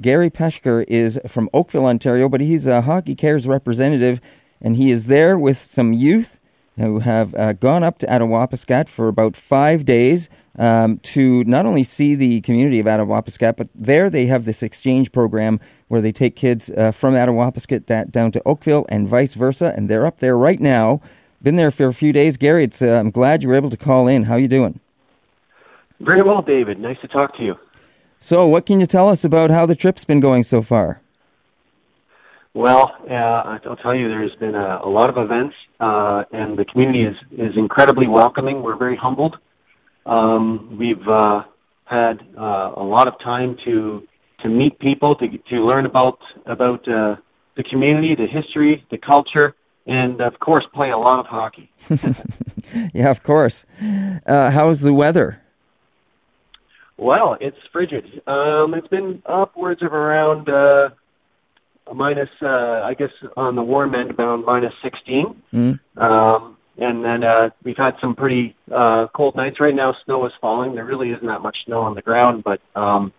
Gary 0.00 0.30
Peshker 0.30 0.84
is 0.86 1.18
from 1.26 1.50
Oakville, 1.52 1.86
Ontario, 1.86 2.28
but 2.28 2.40
he's 2.40 2.68
a 2.68 2.82
Hockey 2.82 3.16
Cares 3.16 3.48
representative, 3.48 4.20
and 4.60 4.76
he 4.76 4.92
is 4.92 5.06
there 5.06 5.36
with 5.36 5.58
some 5.58 5.92
youth 5.92 6.38
who 6.76 7.00
have 7.00 7.34
uh, 7.34 7.54
gone 7.54 7.82
up 7.82 7.98
to 7.98 8.06
Attawapiskat 8.06 8.88
for 8.88 9.08
about 9.08 9.36
five 9.36 9.84
days 9.84 10.30
um, 10.58 10.98
to 10.98 11.44
not 11.44 11.66
only 11.66 11.82
see 11.82 12.14
the 12.14 12.40
community 12.42 12.78
of 12.78 12.86
Attawapiskat, 12.86 13.56
but 13.56 13.68
there 13.74 14.08
they 14.08 14.26
have 14.26 14.44
this 14.44 14.62
exchange 14.62 15.12
program 15.12 15.60
where 15.92 16.00
they 16.00 16.10
take 16.10 16.34
kids 16.34 16.70
uh, 16.70 16.90
from 16.90 17.12
Attawapiskat 17.12 18.10
down 18.10 18.32
to 18.32 18.42
Oakville 18.46 18.86
and 18.88 19.06
vice 19.06 19.34
versa, 19.34 19.74
and 19.76 19.90
they're 19.90 20.06
up 20.06 20.20
there 20.20 20.38
right 20.38 20.58
now. 20.58 21.02
Been 21.42 21.56
there 21.56 21.70
for 21.70 21.86
a 21.86 21.92
few 21.92 22.14
days. 22.14 22.38
Gary, 22.38 22.64
it's, 22.64 22.80
uh, 22.80 22.98
I'm 22.98 23.10
glad 23.10 23.42
you 23.42 23.50
were 23.50 23.56
able 23.56 23.68
to 23.68 23.76
call 23.76 24.08
in. 24.08 24.22
How 24.22 24.36
you 24.36 24.48
doing? 24.48 24.80
Very 26.00 26.22
well, 26.22 26.40
David. 26.40 26.78
Nice 26.80 26.96
to 27.02 27.08
talk 27.08 27.36
to 27.36 27.44
you. 27.44 27.56
So, 28.18 28.46
what 28.46 28.64
can 28.64 28.80
you 28.80 28.86
tell 28.86 29.10
us 29.10 29.22
about 29.22 29.50
how 29.50 29.66
the 29.66 29.74
trip's 29.74 30.06
been 30.06 30.20
going 30.20 30.44
so 30.44 30.62
far? 30.62 31.02
Well, 32.54 32.96
uh, 33.10 33.12
I'll 33.12 33.76
tell 33.76 33.94
you, 33.94 34.08
there's 34.08 34.34
been 34.36 34.54
a, 34.54 34.80
a 34.82 34.88
lot 34.88 35.10
of 35.10 35.18
events, 35.18 35.54
uh, 35.78 36.24
and 36.32 36.58
the 36.58 36.64
community 36.64 37.02
is, 37.02 37.16
is 37.32 37.54
incredibly 37.58 38.06
welcoming. 38.06 38.62
We're 38.62 38.78
very 38.78 38.96
humbled. 38.96 39.36
Um, 40.06 40.78
we've 40.78 41.06
uh, 41.06 41.42
had 41.84 42.22
uh, 42.34 42.72
a 42.78 42.82
lot 42.82 43.08
of 43.08 43.18
time 43.22 43.58
to 43.66 44.08
to 44.42 44.48
meet 44.48 44.78
people, 44.78 45.14
to 45.16 45.26
to 45.50 45.56
learn 45.56 45.86
about 45.86 46.18
about 46.46 46.86
uh, 46.88 47.16
the 47.56 47.62
community, 47.62 48.14
the 48.14 48.26
history, 48.26 48.84
the 48.90 48.98
culture, 48.98 49.54
and 49.86 50.20
of 50.20 50.38
course, 50.40 50.64
play 50.74 50.90
a 50.90 50.98
lot 50.98 51.18
of 51.18 51.26
hockey. 51.26 51.70
yeah, 52.94 53.10
of 53.10 53.22
course. 53.22 53.64
Uh, 54.26 54.50
how's 54.50 54.80
the 54.80 54.94
weather? 54.94 55.42
Well, 56.96 57.36
it's 57.40 57.56
frigid. 57.72 58.22
Um, 58.26 58.74
it's 58.74 58.86
been 58.88 59.22
upwards 59.26 59.82
of 59.82 59.92
around 59.92 60.48
uh, 60.48 60.90
minus, 61.92 62.28
uh, 62.40 62.46
I 62.46 62.94
guess, 62.96 63.10
on 63.36 63.56
the 63.56 63.62
warm 63.62 63.94
end, 63.94 64.10
about 64.10 64.44
minus 64.44 64.72
16. 64.82 65.42
Mm. 65.52 65.80
Um, 65.96 66.56
and 66.78 67.04
then 67.04 67.24
uh, 67.24 67.50
we've 67.64 67.76
had 67.76 67.94
some 68.00 68.14
pretty 68.14 68.54
uh, 68.72 69.08
cold 69.14 69.34
nights. 69.36 69.60
Right 69.60 69.74
now, 69.74 69.94
snow 70.04 70.24
is 70.26 70.32
falling. 70.40 70.74
There 70.74 70.84
really 70.84 71.10
isn't 71.10 71.26
that 71.26 71.40
much 71.40 71.56
snow 71.66 71.80
on 71.80 71.94
the 71.94 72.02
ground, 72.02 72.44
but 72.44 72.60
um, 72.80 73.12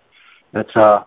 that's. 0.53 0.75
Uh, 0.75 1.03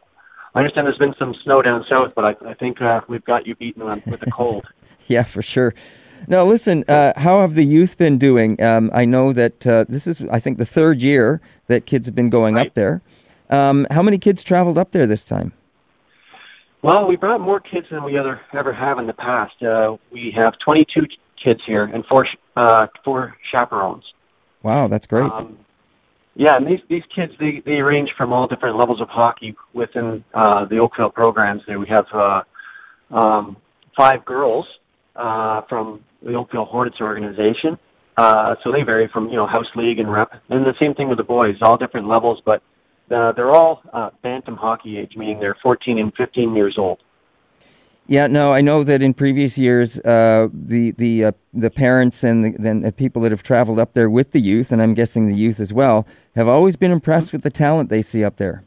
I 0.56 0.60
understand 0.60 0.86
there's 0.86 0.96
been 0.96 1.14
some 1.18 1.34
snow 1.44 1.60
down 1.60 1.84
south, 1.86 2.14
but 2.14 2.24
I, 2.24 2.50
I 2.50 2.54
think 2.54 2.80
uh, 2.80 3.02
we've 3.08 3.24
got 3.24 3.46
you 3.46 3.54
beaten 3.54 3.82
on, 3.82 4.02
with 4.06 4.20
the 4.20 4.30
cold. 4.30 4.64
yeah, 5.06 5.22
for 5.22 5.42
sure. 5.42 5.74
Now, 6.28 6.44
listen, 6.44 6.82
uh, 6.88 7.12
how 7.14 7.42
have 7.42 7.54
the 7.54 7.62
youth 7.62 7.98
been 7.98 8.16
doing? 8.16 8.60
Um, 8.62 8.90
I 8.94 9.04
know 9.04 9.34
that 9.34 9.66
uh, 9.66 9.84
this 9.86 10.06
is, 10.06 10.22
I 10.22 10.40
think, 10.40 10.56
the 10.56 10.64
third 10.64 11.02
year 11.02 11.42
that 11.66 11.84
kids 11.84 12.06
have 12.06 12.14
been 12.14 12.30
going 12.30 12.54
right. 12.54 12.68
up 12.68 12.74
there. 12.74 13.02
Um, 13.50 13.86
how 13.90 14.02
many 14.02 14.16
kids 14.16 14.42
traveled 14.42 14.78
up 14.78 14.92
there 14.92 15.06
this 15.06 15.24
time? 15.24 15.52
Well, 16.80 17.06
we 17.06 17.16
brought 17.16 17.42
more 17.42 17.60
kids 17.60 17.88
than 17.90 18.02
we 18.02 18.18
ever 18.18 18.40
ever 18.54 18.72
have 18.72 18.98
in 18.98 19.06
the 19.06 19.12
past. 19.12 19.62
Uh, 19.62 19.98
we 20.10 20.32
have 20.34 20.54
22 20.64 21.02
kids 21.42 21.60
here 21.66 21.84
and 21.84 22.02
four 22.06 22.26
uh, 22.56 22.86
four 23.04 23.36
chaperones. 23.52 24.04
Wow, 24.62 24.88
that's 24.88 25.06
great. 25.06 25.30
Um, 25.30 25.58
yeah, 26.36 26.56
and 26.56 26.66
these 26.66 26.80
these 26.90 27.02
kids 27.14 27.32
they 27.40 27.62
they 27.64 27.80
range 27.80 28.10
from 28.16 28.32
all 28.32 28.46
different 28.46 28.76
levels 28.78 29.00
of 29.00 29.08
hockey 29.08 29.56
within 29.72 30.22
uh, 30.34 30.66
the 30.66 30.78
Oakville 30.78 31.10
programs. 31.10 31.62
There 31.66 31.80
we 31.80 31.88
have 31.88 32.06
uh, 32.12 32.42
um, 33.10 33.56
five 33.96 34.24
girls 34.26 34.66
uh, 35.16 35.62
from 35.68 36.04
the 36.22 36.34
Oakville 36.34 36.66
Hornets 36.66 36.98
organization. 37.00 37.78
Uh, 38.18 38.54
so 38.62 38.70
they 38.70 38.82
vary 38.82 39.08
from 39.12 39.28
you 39.28 39.36
know 39.36 39.46
house 39.46 39.66
league 39.76 39.98
and 39.98 40.12
rep, 40.12 40.30
and 40.50 40.64
the 40.64 40.74
same 40.78 40.94
thing 40.94 41.08
with 41.08 41.18
the 41.18 41.24
boys, 41.24 41.54
all 41.62 41.78
different 41.78 42.06
levels, 42.06 42.40
but 42.44 42.62
uh, 43.14 43.32
they're 43.32 43.52
all 43.52 43.82
uh, 43.92 44.10
bantam 44.22 44.56
hockey 44.56 44.98
age, 44.98 45.12
meaning 45.16 45.38
they're 45.38 45.56
14 45.62 45.98
and 45.98 46.12
15 46.16 46.54
years 46.54 46.76
old. 46.78 46.98
Yeah, 48.08 48.28
no, 48.28 48.52
I 48.52 48.60
know 48.60 48.84
that 48.84 49.02
in 49.02 49.14
previous 49.14 49.58
years, 49.58 49.98
uh, 50.00 50.48
the 50.52 50.92
the 50.92 51.24
uh, 51.24 51.32
the 51.52 51.70
parents 51.70 52.22
and 52.22 52.44
the, 52.44 52.50
then 52.58 52.80
the 52.80 52.92
people 52.92 53.22
that 53.22 53.32
have 53.32 53.42
traveled 53.42 53.80
up 53.80 53.94
there 53.94 54.08
with 54.08 54.30
the 54.30 54.38
youth, 54.38 54.70
and 54.70 54.80
I'm 54.80 54.94
guessing 54.94 55.26
the 55.26 55.34
youth 55.34 55.58
as 55.58 55.72
well, 55.72 56.06
have 56.36 56.46
always 56.46 56.76
been 56.76 56.92
impressed 56.92 57.32
with 57.32 57.42
the 57.42 57.50
talent 57.50 57.90
they 57.90 58.02
see 58.02 58.22
up 58.22 58.36
there. 58.36 58.62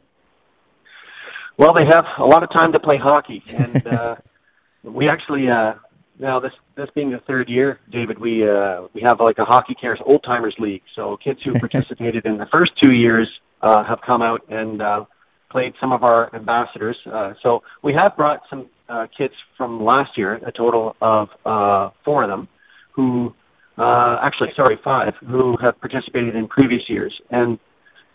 Well, 1.56 1.72
they 1.72 1.86
have 1.86 2.04
a 2.18 2.24
lot 2.24 2.42
of 2.42 2.50
time 2.50 2.72
to 2.72 2.80
play 2.80 2.98
hockey, 2.98 3.42
and 3.54 3.86
uh, 3.86 4.16
we 4.82 5.08
actually 5.08 5.48
uh, 5.48 5.74
now 6.18 6.38
this 6.38 6.52
this 6.76 6.88
being 6.94 7.10
the 7.10 7.20
third 7.20 7.48
year, 7.48 7.78
David, 7.90 8.18
we 8.18 8.46
uh, 8.48 8.82
we 8.92 9.00
have 9.00 9.20
like 9.20 9.38
a 9.38 9.44
hockey 9.44 9.74
cares 9.74 9.98
old 10.04 10.22
timers 10.22 10.54
league. 10.58 10.82
So 10.94 11.16
kids 11.16 11.42
who 11.42 11.52
participated 11.58 12.26
in 12.26 12.36
the 12.36 12.46
first 12.46 12.72
two 12.82 12.94
years 12.94 13.28
uh, 13.62 13.84
have 13.84 14.00
come 14.02 14.20
out 14.22 14.42
and 14.48 14.82
uh, 14.82 15.04
played 15.50 15.74
some 15.80 15.92
of 15.92 16.04
our 16.04 16.34
ambassadors. 16.34 16.96
Uh, 17.06 17.34
so 17.42 17.62
we 17.82 17.94
have 17.94 18.16
brought 18.16 18.42
some 18.48 18.66
uh, 18.90 19.06
kids 19.16 19.34
from 19.56 19.82
last 19.84 20.10
year, 20.16 20.34
a 20.46 20.52
total 20.52 20.96
of 21.00 21.28
uh, 21.44 21.90
four 22.04 22.24
of 22.24 22.30
them, 22.30 22.48
who 22.94 23.34
uh, 23.78 24.18
actually, 24.22 24.48
sorry, 24.56 24.78
five, 24.84 25.14
who 25.26 25.56
have 25.62 25.78
participated 25.80 26.36
in 26.36 26.48
previous 26.48 26.82
years. 26.88 27.14
And 27.30 27.58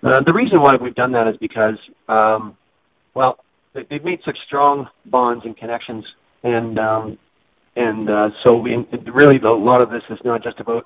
uh, 0.04 0.20
the 0.26 0.34
reason 0.34 0.62
why 0.62 0.74
we've 0.80 0.94
done 0.94 1.14
that 1.14 1.28
is 1.28 1.36
because, 1.40 1.80
um, 2.08 2.56
well, 3.16 3.38
they, 3.74 3.82
they've 3.90 4.04
made 4.04 4.20
such 4.26 4.38
strong 4.46 4.88
bonds 5.06 5.44
and 5.46 5.58
connections, 5.58 6.06
and 6.44 6.78
um, 6.78 7.18
and 7.76 8.10
uh, 8.10 8.30
so 8.46 8.56
we, 8.56 8.72
really 9.12 9.38
a 9.40 9.50
lot 9.50 9.82
of 9.82 9.90
this 9.90 10.04
is 10.10 10.20
not 10.24 10.44
just 10.44 10.60
about 10.60 10.86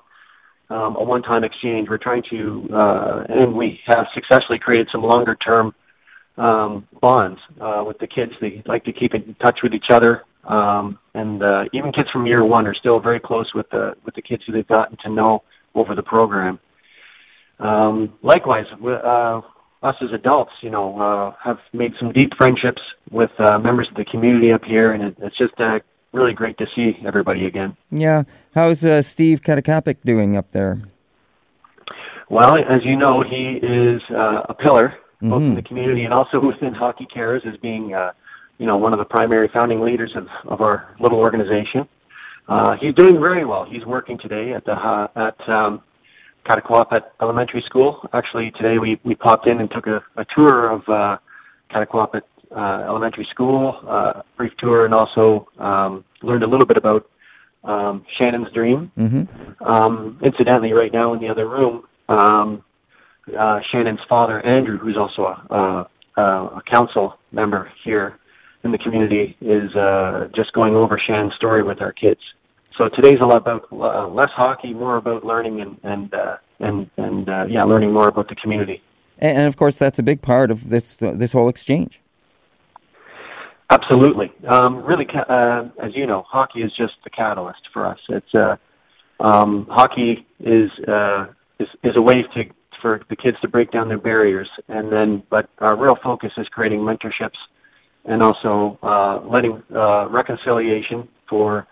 um, 0.70 0.96
a 0.96 1.04
one-time 1.04 1.44
exchange. 1.44 1.88
We're 1.88 1.98
trying 1.98 2.22
to, 2.30 2.68
uh, 2.72 3.24
and 3.28 3.54
we 3.54 3.78
have 3.86 4.06
successfully 4.14 4.58
created 4.58 4.88
some 4.90 5.02
longer-term 5.02 5.74
um, 6.36 6.86
bonds 7.00 7.40
uh, 7.60 7.84
with 7.86 7.98
the 7.98 8.06
kids. 8.06 8.32
They 8.40 8.62
like 8.66 8.84
to 8.84 8.92
keep 8.92 9.14
in 9.14 9.34
touch 9.34 9.60
with 9.62 9.72
each 9.74 9.90
other, 9.90 10.22
um, 10.44 10.98
and 11.14 11.42
uh, 11.42 11.64
even 11.72 11.92
kids 11.92 12.08
from 12.12 12.26
year 12.26 12.44
one 12.44 12.66
are 12.66 12.74
still 12.74 13.00
very 13.00 13.20
close 13.20 13.50
with 13.54 13.68
the 13.70 13.94
with 14.04 14.14
the 14.14 14.22
kids 14.22 14.42
who 14.46 14.52
they've 14.52 14.66
gotten 14.66 14.96
to 15.04 15.10
know 15.10 15.42
over 15.74 15.94
the 15.94 16.02
program. 16.02 16.58
Um, 17.58 18.14
likewise, 18.22 18.64
uh, 18.82 19.40
us 19.82 19.94
as 20.02 20.12
adults, 20.14 20.52
you 20.62 20.70
know, 20.70 20.98
uh, 20.98 21.34
have 21.42 21.58
made 21.72 21.92
some 21.98 22.12
deep 22.12 22.30
friendships 22.36 22.82
with 23.10 23.30
uh, 23.38 23.58
members 23.58 23.88
of 23.90 23.96
the 23.96 24.04
community 24.04 24.52
up 24.52 24.64
here, 24.64 24.92
and 24.92 25.02
it, 25.02 25.16
it's 25.20 25.36
just 25.36 25.54
uh, 25.58 25.78
really 26.12 26.32
great 26.32 26.58
to 26.58 26.66
see 26.74 26.92
everybody 27.06 27.46
again. 27.46 27.76
Yeah, 27.90 28.24
how's 28.54 28.84
uh, 28.84 29.02
Steve 29.02 29.42
Katakapik 29.42 29.98
doing 30.04 30.36
up 30.36 30.52
there? 30.52 30.82
Well, 32.28 32.56
as 32.56 32.84
you 32.84 32.96
know, 32.96 33.24
he 33.28 33.58
is 33.60 34.00
uh, 34.10 34.42
a 34.48 34.54
pillar 34.54 34.94
both 35.20 35.42
Mm-hmm. 35.42 35.50
in 35.50 35.54
the 35.54 35.62
community 35.62 36.04
and 36.04 36.14
also 36.14 36.40
within 36.40 36.72
Hockey 36.74 37.06
Cares 37.12 37.42
as 37.46 37.56
being, 37.60 37.94
uh, 37.94 38.12
you 38.58 38.66
know, 38.66 38.76
one 38.76 38.92
of 38.92 38.98
the 38.98 39.04
primary 39.04 39.48
founding 39.52 39.80
leaders 39.80 40.12
of, 40.16 40.26
of 40.50 40.60
our 40.60 40.94
little 40.98 41.18
organization. 41.18 41.86
Uh, 42.48 42.76
he's 42.80 42.94
doing 42.94 43.20
very 43.20 43.44
well. 43.44 43.64
He's 43.64 43.84
working 43.84 44.18
today 44.18 44.52
at 44.54 44.64
the 44.64 44.72
uh, 44.72 45.08
at 45.16 45.48
um, 45.48 45.82
Kattawapiskak 46.46 47.02
Elementary 47.20 47.62
School. 47.66 48.08
Actually, 48.12 48.50
today 48.52 48.78
we, 48.78 49.00
we 49.04 49.14
popped 49.14 49.46
in 49.46 49.60
and 49.60 49.70
took 49.70 49.86
a, 49.86 50.02
a 50.16 50.24
tour 50.34 50.70
of 50.70 50.80
uh, 50.88 51.18
Kattawapiskak 51.72 52.22
uh, 52.56 52.84
Elementary 52.88 53.26
School, 53.30 53.78
uh, 53.88 54.22
brief 54.36 54.52
tour, 54.58 54.84
and 54.84 54.94
also 54.94 55.46
um, 55.58 56.04
learned 56.22 56.42
a 56.42 56.48
little 56.48 56.66
bit 56.66 56.76
about 56.76 57.08
um, 57.62 58.04
Shannen's 58.18 58.50
dream. 58.52 58.90
Mm-hmm. 58.98 59.64
Um, 59.64 60.18
incidentally, 60.24 60.72
right 60.72 60.92
now 60.92 61.12
in 61.14 61.20
the 61.20 61.28
other 61.28 61.48
room, 61.48 61.84
um, 62.08 62.64
uh, 63.38 63.60
Shannen's 63.70 64.00
father, 64.08 64.44
Andrew, 64.44 64.78
who's 64.78 64.96
also 64.96 65.22
a, 65.22 65.88
uh, 66.16 66.22
a 66.22 66.62
council 66.70 67.18
member 67.32 67.70
here 67.84 68.18
in 68.64 68.72
the 68.72 68.78
community, 68.78 69.36
is 69.40 69.74
uh, 69.74 70.28
just 70.34 70.52
going 70.52 70.74
over 70.74 70.98
Shannen's 70.98 71.34
story 71.34 71.62
with 71.62 71.80
our 71.80 71.92
kids. 71.92 72.20
So 72.76 72.88
today's 72.88 73.18
a 73.20 73.26
lot 73.26 73.38
about 73.38 73.66
uh, 73.72 74.08
less 74.08 74.30
hockey, 74.34 74.72
more 74.72 74.96
about 74.96 75.24
learning 75.24 75.60
and 75.60 75.76
and 75.82 76.14
uh, 76.14 76.36
and 76.60 76.90
and 76.96 77.28
uh, 77.28 77.44
yeah, 77.48 77.64
learning 77.64 77.92
more 77.92 78.08
about 78.08 78.28
the 78.28 78.36
community. 78.36 78.82
And, 79.18 79.38
and 79.38 79.46
of 79.46 79.56
course, 79.56 79.76
that's 79.76 79.98
a 79.98 80.02
big 80.02 80.22
part 80.22 80.50
of 80.50 80.70
this 80.70 81.02
uh, 81.02 81.12
this 81.14 81.32
whole 81.32 81.48
exchange. 81.48 82.00
Absolutely. 83.70 84.32
Um, 84.48 84.82
really, 84.82 85.06
uh, 85.14 85.68
as 85.80 85.94
you 85.94 86.04
know, 86.04 86.24
hockey 86.28 86.60
is 86.60 86.72
just 86.76 86.94
the 87.04 87.10
catalyst 87.10 87.60
for 87.72 87.86
us. 87.86 87.98
It's 88.08 88.34
uh, 88.34 88.56
um, 89.20 89.66
hockey 89.70 90.26
is, 90.40 90.70
uh, 90.88 91.26
is 91.60 91.68
is 91.84 91.92
a 91.96 92.02
way 92.02 92.24
to 92.34 92.44
for 92.80 93.00
the 93.08 93.16
kids 93.16 93.36
to 93.42 93.48
break 93.48 93.70
down 93.70 93.88
their 93.88 93.98
barriers, 93.98 94.48
and 94.68 94.92
then 94.92 95.22
but 95.30 95.48
our 95.58 95.76
real 95.76 95.96
focus 96.02 96.32
is 96.36 96.46
creating 96.48 96.80
mentorships 96.80 97.38
and 98.04 98.22
also 98.22 98.78
uh, 98.82 99.20
letting 99.28 99.62
uh, 99.74 100.08
reconciliation 100.08 101.08
for 101.28 101.66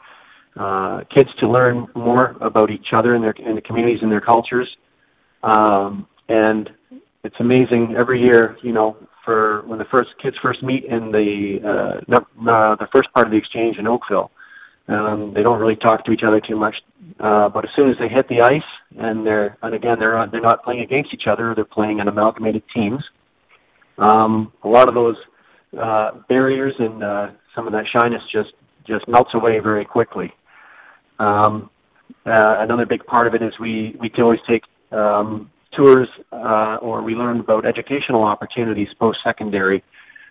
uh, 0.59 1.01
kids 1.15 1.29
to 1.41 1.49
learn 1.49 1.87
more 1.95 2.37
about 2.41 2.71
each 2.71 2.89
other 2.93 3.15
and 3.15 3.25
their 3.25 3.33
in 3.33 3.55
the 3.55 3.63
communities 3.63 4.01
and 4.03 4.11
their 4.11 4.21
cultures. 4.21 4.69
Um, 5.43 6.07
and 6.29 6.69
it's 7.25 7.37
amazing 7.41 7.95
every 7.99 8.21
year, 8.21 8.57
you 8.63 8.73
know, 8.73 8.97
for 9.25 9.63
when 9.67 9.79
the 9.79 9.85
first 9.91 10.11
kids 10.23 10.37
first 10.43 10.63
meet 10.63 10.85
in 10.85 11.13
the 11.13 11.59
uh, 11.65 12.01
no, 12.09 12.19
uh, 12.19 12.77
the 12.77 12.89
first 12.93 13.13
part 13.15 13.27
of 13.27 13.31
the 13.31 13.39
exchange 13.39 13.77
in 13.79 13.87
Oakville. 13.87 14.31
Um, 14.89 15.33
they 15.35 15.43
don't 15.43 15.61
really 15.61 15.77
talk 15.77 16.05
to 16.07 16.13
each 16.13 16.23
other 16.27 16.41
too 16.41 16.57
much, 16.57 16.75
uh, 17.21 17.49
but 17.51 17.65
as 17.65 17.71
soon 17.77 17.91
as 17.91 17.97
they 17.99 18.09
hit 18.09 18.27
the 18.29 18.41
ice, 18.41 18.63
and 18.99 19.27
they're 19.27 19.59
and 19.63 19.75
again 19.75 19.97
they're 19.99 20.27
they're 20.33 20.41
not 20.41 20.65
playing 20.65 20.81
against 20.81 21.13
each 21.13 21.27
other, 21.31 21.53
they're 21.55 21.65
playing 21.65 21.99
in 21.99 22.09
amalgamated 22.09 22.63
teams. 22.75 23.03
Um, 23.99 24.53
a 24.65 24.69
lot 24.69 24.89
of 24.89 24.95
those 24.95 25.17
uh, 25.79 26.13
barriers 26.29 26.75
and 26.79 27.03
uh, 27.03 27.27
some 27.55 27.67
of 27.67 27.73
that 27.73 27.85
shyness 27.95 28.23
just 28.33 28.51
just 28.87 29.07
melts 29.09 29.31
away 29.35 29.59
very 29.59 29.85
quickly. 29.85 30.33
Um, 31.19 31.69
uh, 32.25 32.57
another 32.61 32.87
big 32.87 33.05
part 33.05 33.27
of 33.27 33.35
it 33.35 33.43
is 33.43 33.53
we 33.61 33.95
we 34.01 34.09
can 34.09 34.25
always 34.25 34.41
take 34.49 34.63
um, 34.93 35.51
tours 35.77 36.09
uh, 36.33 36.79
or 36.81 37.03
we 37.03 37.15
learn 37.15 37.41
about 37.41 37.67
educational 37.67 38.25
opportunities 38.25 38.89
post 38.99 39.19
secondary 39.23 39.83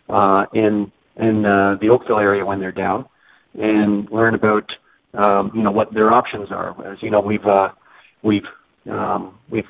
uh, 0.09 0.45
in 0.53 0.91
in 1.17 1.45
uh, 1.45 1.77
the 1.81 1.89
Oakville 1.89 2.19
area 2.19 2.45
when 2.45 2.59
they're 2.59 2.71
down, 2.71 3.05
and 3.53 4.09
learn 4.11 4.35
about 4.35 4.69
um, 5.13 5.51
you 5.55 5.63
know 5.63 5.71
what 5.71 5.93
their 5.93 6.11
options 6.11 6.51
are. 6.51 6.69
As 6.91 6.97
you 7.01 7.09
know, 7.09 7.21
we've 7.21 7.45
uh, 7.45 7.69
we've 8.23 8.43
um, 8.89 9.37
we've 9.49 9.65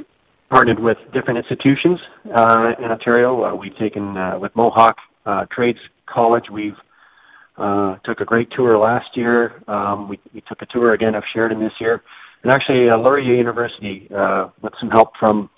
partnered 0.49 0.79
with 0.79 0.97
different 1.13 1.37
institutions 1.37 1.99
uh, 2.35 2.71
in 2.79 2.85
Ontario. 2.85 3.43
Uh, 3.43 3.55
we've 3.55 3.75
taken 3.77 4.15
uh, 4.17 4.39
with 4.39 4.55
Mohawk 4.55 4.97
uh, 5.25 5.45
Trades 5.51 5.79
College. 6.05 6.45
We've 6.51 6.77
uh, 7.57 7.97
took 8.05 8.21
a 8.21 8.25
great 8.25 8.49
tour 8.55 8.77
last 8.77 9.15
year. 9.15 9.61
Um, 9.67 10.09
we, 10.09 10.19
we 10.33 10.41
took 10.41 10.61
a 10.61 10.65
tour 10.65 10.93
again 10.93 11.15
of 11.15 11.23
Sheridan 11.33 11.59
this 11.59 11.73
year, 11.79 12.01
and 12.43 12.51
actually 12.51 12.85
Laurier 12.85 13.35
University, 13.35 14.07
with 14.61 14.73
some 14.79 14.89
help 14.89 15.09
from 15.19 15.49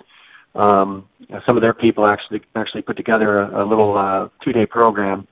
um, 0.55 1.07
some 1.47 1.55
of 1.55 1.61
their 1.61 1.73
people, 1.73 2.07
actually 2.07 2.41
actually 2.55 2.81
put 2.81 2.97
together 2.97 3.41
a, 3.41 3.63
a 3.63 3.65
little 3.67 4.31
two-day 4.43 4.65
program, 4.65 5.27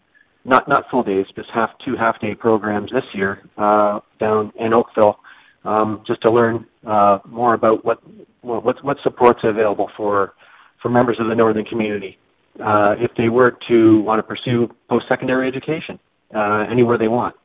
not 0.48 0.68
not 0.68 0.86
full 0.90 1.04
days, 1.04 1.26
just 1.36 1.50
half 1.54 1.70
two 1.86 1.96
half-day 1.96 2.34
programs 2.36 2.90
this 2.92 3.04
year 3.14 3.32
uh, 3.58 4.00
down 4.20 4.52
in 4.60 4.74
Oakville, 4.74 5.18
um, 5.66 6.04
just 6.08 6.22
to 6.24 6.32
learn 6.32 6.66
uh, 6.88 7.20
more 7.28 7.54
about 7.54 7.86
what 7.86 8.00
what 8.42 8.84
what 8.84 8.98
supports 9.04 9.42
available 9.44 9.90
for 9.98 10.34
for 10.82 10.90
members 10.90 11.18
of 11.20 11.28
the 11.28 11.36
northern 11.36 11.66
community. 11.66 12.18
uh, 12.64 12.96
if 13.00 13.12
they 13.18 13.30
were 13.30 13.58
to 13.68 14.02
want 14.02 14.20
to 14.20 14.24
pursue 14.24 14.70
post-secondary 14.90 15.48
education 15.48 16.00
uh, 16.36 16.66
anywhere 16.72 16.98
they 16.98 17.08
want. 17.08 17.36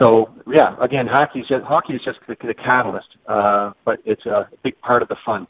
So 0.00 0.30
yeah, 0.52 0.76
again, 0.82 1.06
hockey 1.10 1.40
is 1.40 1.48
just, 1.48 1.64
hockey 1.64 1.94
is 1.94 2.00
just 2.04 2.18
the, 2.26 2.36
the 2.46 2.54
catalyst, 2.54 3.06
uh, 3.28 3.72
but 3.84 4.00
it's 4.04 4.26
a 4.26 4.48
big 4.62 4.78
part 4.80 5.02
of 5.02 5.08
the 5.08 5.16
fun. 5.24 5.46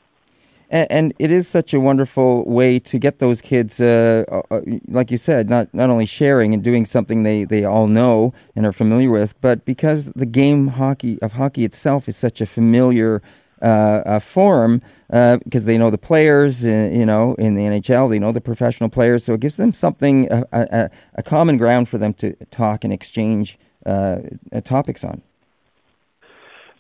And, 0.75 0.91
and 0.91 1.15
it 1.21 1.31
is 1.31 1.47
such 1.47 1.73
a 1.73 1.79
wonderful 1.79 2.45
way 2.45 2.81
to 2.81 2.99
get 2.99 3.21
those 3.21 3.41
kids, 3.41 3.81
uh, 3.81 4.25
uh, 4.51 4.61
like 4.89 5.13
you 5.13 5.17
said, 5.17 5.49
not 5.49 5.73
not 5.73 5.89
only 5.89 6.05
sharing 6.05 6.53
and 6.53 6.65
doing 6.65 6.85
something 6.85 7.23
they, 7.23 7.45
they 7.45 7.65
all 7.65 7.87
know 7.87 8.35
and 8.57 8.67
are 8.67 8.73
familiar 8.73 9.09
with, 9.09 9.41
but 9.41 9.65
because 9.65 10.11
the 10.17 10.27
game 10.27 10.67
hockey 10.67 11.23
of 11.23 11.35
hockey 11.35 11.65
itself 11.65 12.09
is 12.09 12.17
such 12.17 12.41
a 12.41 12.47
familiar 12.47 13.23
uh, 13.63 14.03
uh, 14.05 14.19
form 14.19 14.83
because 15.09 15.65
uh, 15.65 15.67
they 15.67 15.79
know 15.79 15.91
the 15.91 15.97
players, 15.97 16.67
uh, 16.67 16.91
you 16.93 17.07
know, 17.07 17.35
in 17.35 17.55
the 17.55 17.63
NHL, 17.63 18.11
they 18.11 18.19
know 18.19 18.33
the 18.33 18.41
professional 18.41 18.91
players, 18.91 19.25
so 19.25 19.35
it 19.35 19.41
gives 19.41 19.57
them 19.57 19.73
something, 19.73 20.27
a, 20.33 20.45
a, 20.53 20.91
a 21.15 21.23
common 21.23 21.57
ground 21.57 21.89
for 21.89 21.99
them 21.99 22.13
to 22.15 22.35
talk 22.47 22.83
and 22.83 22.93
exchange 22.93 23.59
uh, 23.87 24.19
topics 24.65 25.05
on. 25.05 25.23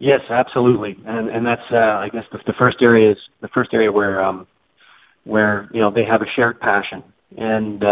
Yes, 0.04 0.20
absolutely, 0.28 0.98
and 1.06 1.30
and 1.30 1.46
that's 1.46 1.62
I 1.72 2.10
guess 2.12 2.24
the, 2.30 2.38
the, 2.46 2.52
first 2.58 2.76
area 2.84 3.12
is 3.12 3.16
the 3.40 3.48
first 3.48 3.70
area 3.72 3.90
where 3.90 4.22
um, 4.22 4.46
where 5.24 5.66
you 5.72 5.80
know 5.80 5.90
they 5.90 6.04
have 6.04 6.20
a 6.20 6.26
shared 6.36 6.60
passion, 6.60 7.02
and 7.38 7.82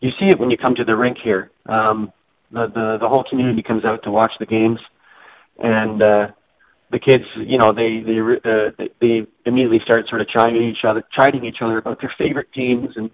you 0.00 0.10
see 0.20 0.26
it 0.26 0.38
when 0.38 0.52
you 0.52 0.56
come 0.56 0.76
to 0.76 0.84
the 0.84 0.94
rink 0.94 1.16
here. 1.22 1.50
Um, 1.66 2.12
the, 2.52 2.66
the 2.72 2.98
the 3.00 3.08
whole 3.08 3.24
community 3.28 3.60
comes 3.60 3.84
out 3.84 4.04
to 4.04 4.12
watch 4.12 4.30
the 4.38 4.46
games, 4.46 4.78
and 5.58 6.00
the 6.92 6.98
kids, 7.00 7.24
you 7.36 7.58
know, 7.58 7.72
they 7.74 8.04
they 8.06 8.20
uh, 8.20 8.86
they 9.00 9.26
immediately 9.44 9.80
start 9.82 10.04
sort 10.08 10.20
of 10.20 10.28
chiding 10.28 10.62
each 10.62 10.84
other, 10.86 11.02
chiding 11.18 11.44
each 11.44 11.56
other 11.60 11.78
about 11.78 12.00
their 12.00 12.12
favorite 12.16 12.52
teams 12.54 12.90
and 12.94 13.10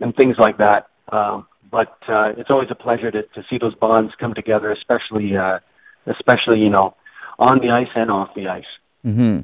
and 0.00 0.14
things 0.14 0.36
like 0.38 0.58
that. 0.58 0.86
Um, 1.10 1.46
but 1.70 1.96
uh, 2.08 2.36
it's 2.36 2.50
always 2.50 2.68
a 2.70 2.74
pleasure 2.76 3.10
to 3.10 3.22
to 3.22 3.42
see 3.50 3.58
those 3.58 3.74
bonds 3.74 4.12
come 4.20 4.34
together, 4.34 4.70
especially 4.70 5.34
uh, 5.36 5.58
especially 6.06 6.60
you 6.60 6.70
know 6.70 6.94
on 7.38 7.58
the 7.60 7.70
ice 7.70 7.88
and 7.94 8.10
off 8.10 8.34
the 8.34 8.48
ice. 8.48 8.64
Mm-hmm. 9.04 9.40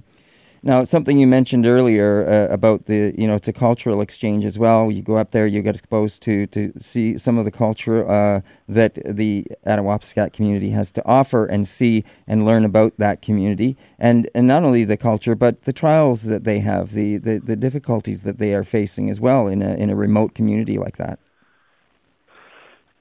Now, 0.62 0.82
something 0.82 1.18
you 1.18 1.26
mentioned 1.26 1.66
earlier 1.66 2.28
uh, 2.28 2.52
about 2.52 2.86
the, 2.86 3.14
you 3.16 3.28
know, 3.28 3.36
it's 3.36 3.46
a 3.46 3.52
cultural 3.52 4.00
exchange 4.00 4.44
as 4.44 4.58
well. 4.58 4.90
You 4.90 5.02
go 5.02 5.16
up 5.16 5.30
there, 5.30 5.46
you 5.46 5.62
get 5.62 5.76
exposed 5.76 6.20
to 6.22 6.46
to 6.48 6.72
see 6.78 7.16
some 7.16 7.38
of 7.38 7.44
the 7.44 7.52
culture 7.52 8.08
uh, 8.08 8.40
that 8.66 8.98
the 9.04 9.46
Attawapiskat 9.64 10.32
community 10.32 10.70
has 10.70 10.90
to 10.92 11.06
offer, 11.06 11.46
and 11.46 11.66
see 11.66 12.04
and 12.26 12.44
learn 12.44 12.64
about 12.64 12.94
that 12.98 13.22
community, 13.22 13.76
and 13.98 14.28
and 14.34 14.48
not 14.48 14.64
only 14.64 14.82
the 14.82 14.96
culture, 14.96 15.36
but 15.36 15.62
the 15.62 15.72
trials 15.72 16.24
that 16.24 16.42
they 16.42 16.58
have, 16.58 16.92
the 16.92 17.18
the, 17.18 17.38
the 17.38 17.56
difficulties 17.56 18.24
that 18.24 18.38
they 18.38 18.52
are 18.52 18.64
facing 18.64 19.08
as 19.08 19.20
well 19.20 19.46
in 19.46 19.62
a 19.62 19.74
in 19.74 19.90
a 19.90 19.96
remote 19.96 20.34
community 20.34 20.76
like 20.76 20.96
that. 20.96 21.20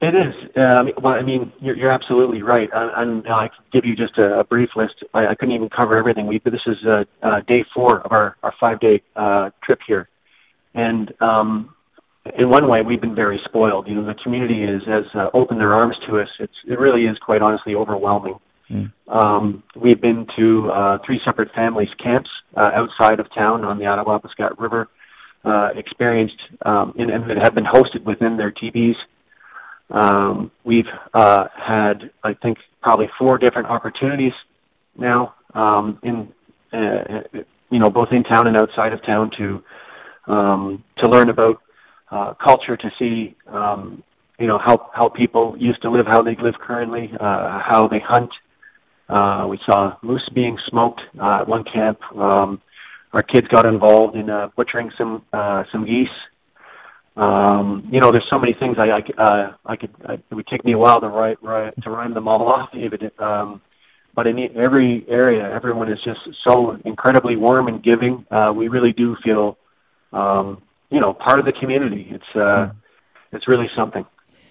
It 0.00 0.14
is. 0.14 0.34
Um, 0.56 0.90
well, 1.02 1.14
I 1.14 1.22
mean, 1.22 1.52
you're, 1.60 1.76
you're 1.76 1.90
absolutely 1.90 2.42
right. 2.42 2.68
I, 2.72 3.02
and 3.02 3.26
I 3.26 3.48
can 3.48 3.64
give 3.72 3.84
you 3.84 3.96
just 3.96 4.16
a, 4.16 4.40
a 4.40 4.44
brief 4.44 4.70
list. 4.76 4.94
I, 5.12 5.28
I 5.28 5.34
couldn't 5.34 5.54
even 5.54 5.68
cover 5.68 5.96
everything. 5.96 6.28
We, 6.28 6.40
this 6.44 6.60
is 6.66 6.76
uh, 6.86 7.04
uh, 7.20 7.40
day 7.48 7.64
four 7.74 8.00
of 8.02 8.12
our, 8.12 8.36
our 8.44 8.54
five-day 8.60 9.02
uh, 9.16 9.50
trip 9.64 9.80
here, 9.88 10.08
and 10.74 11.12
um, 11.20 11.74
in 12.38 12.48
one 12.48 12.68
way, 12.68 12.82
we've 12.82 13.00
been 13.00 13.16
very 13.16 13.40
spoiled. 13.44 13.88
You 13.88 13.96
know, 13.96 14.06
the 14.06 14.14
community 14.22 14.62
is, 14.62 14.82
has 14.86 15.04
uh, 15.14 15.30
opened 15.34 15.60
their 15.60 15.74
arms 15.74 15.96
to 16.08 16.20
us. 16.20 16.28
It's 16.38 16.52
it 16.68 16.78
really 16.78 17.02
is 17.06 17.18
quite 17.18 17.42
honestly 17.42 17.74
overwhelming. 17.74 18.38
Mm. 18.70 18.92
Um, 19.08 19.62
we've 19.74 20.00
been 20.00 20.26
to 20.36 20.70
uh, 20.70 20.98
three 21.04 21.20
separate 21.24 21.50
families' 21.54 21.88
camps 22.00 22.30
uh, 22.56 22.70
outside 22.72 23.18
of 23.18 23.26
town 23.34 23.64
on 23.64 23.78
the 23.78 23.84
Attawapiskat 23.84 24.60
River. 24.60 24.88
Uh, 25.44 25.68
experienced 25.76 26.36
um, 26.66 26.92
and, 26.98 27.10
and 27.10 27.24
have 27.40 27.54
been 27.54 27.64
hosted 27.64 28.04
within 28.04 28.36
their 28.36 28.50
teepees. 28.50 28.96
Um, 29.90 30.50
we've 30.64 30.86
uh, 31.14 31.48
had, 31.54 32.10
I 32.22 32.34
think, 32.34 32.58
probably 32.82 33.08
four 33.18 33.38
different 33.38 33.68
opportunities 33.68 34.32
now 34.96 35.34
um, 35.54 35.98
in, 36.02 36.28
uh, 36.72 37.22
you 37.70 37.78
know, 37.78 37.90
both 37.90 38.08
in 38.12 38.22
town 38.24 38.46
and 38.46 38.56
outside 38.56 38.92
of 38.92 39.04
town 39.04 39.30
to 39.38 39.62
um, 40.26 40.84
to 40.98 41.08
learn 41.08 41.30
about 41.30 41.62
uh, 42.10 42.34
culture, 42.34 42.76
to 42.76 42.90
see, 42.98 43.34
um, 43.46 44.02
you 44.38 44.46
know, 44.46 44.58
how 44.58 44.90
how 44.94 45.08
people 45.08 45.56
used 45.58 45.80
to 45.82 45.90
live, 45.90 46.06
how 46.06 46.22
they 46.22 46.36
live 46.40 46.54
currently, 46.60 47.10
uh, 47.18 47.60
how 47.64 47.88
they 47.90 48.00
hunt. 48.06 48.30
Uh, 49.08 49.46
we 49.48 49.58
saw 49.64 49.96
moose 50.02 50.28
being 50.34 50.58
smoked 50.68 51.00
uh, 51.20 51.40
at 51.40 51.48
one 51.48 51.64
camp. 51.64 51.98
Um, 52.14 52.60
our 53.14 53.22
kids 53.22 53.46
got 53.48 53.64
involved 53.64 54.16
in 54.16 54.28
uh, 54.28 54.48
butchering 54.54 54.90
some 54.98 55.22
uh, 55.32 55.64
some 55.72 55.86
geese 55.86 56.08
um, 57.18 57.88
you 57.90 58.00
know, 58.00 58.12
there's 58.12 58.26
so 58.30 58.38
many 58.38 58.54
things 58.54 58.76
I 58.78 58.90
I, 58.90 59.22
uh, 59.22 59.52
I 59.66 59.76
could 59.76 59.90
I, 60.06 60.12
it 60.14 60.34
would 60.34 60.46
take 60.46 60.64
me 60.64 60.72
a 60.72 60.78
while 60.78 61.00
to 61.00 61.08
write, 61.08 61.42
write 61.42 61.74
to 61.82 61.90
rhyme 61.90 62.14
them 62.14 62.28
all 62.28 62.46
off, 62.46 62.70
David. 62.72 63.10
Um, 63.18 63.60
but 64.14 64.26
in 64.26 64.38
every 64.56 65.04
area, 65.08 65.48
everyone 65.50 65.90
is 65.90 65.98
just 66.04 66.20
so 66.48 66.78
incredibly 66.84 67.36
warm 67.36 67.68
and 67.68 67.82
giving. 67.82 68.24
Uh, 68.30 68.52
we 68.54 68.68
really 68.68 68.92
do 68.92 69.16
feel, 69.22 69.58
um, 70.12 70.62
you 70.90 71.00
know, 71.00 71.12
part 71.12 71.38
of 71.38 71.44
the 71.44 71.52
community. 71.52 72.08
It's 72.10 72.36
uh, 72.36 72.70
it's 73.32 73.48
really 73.48 73.68
something. 73.76 74.06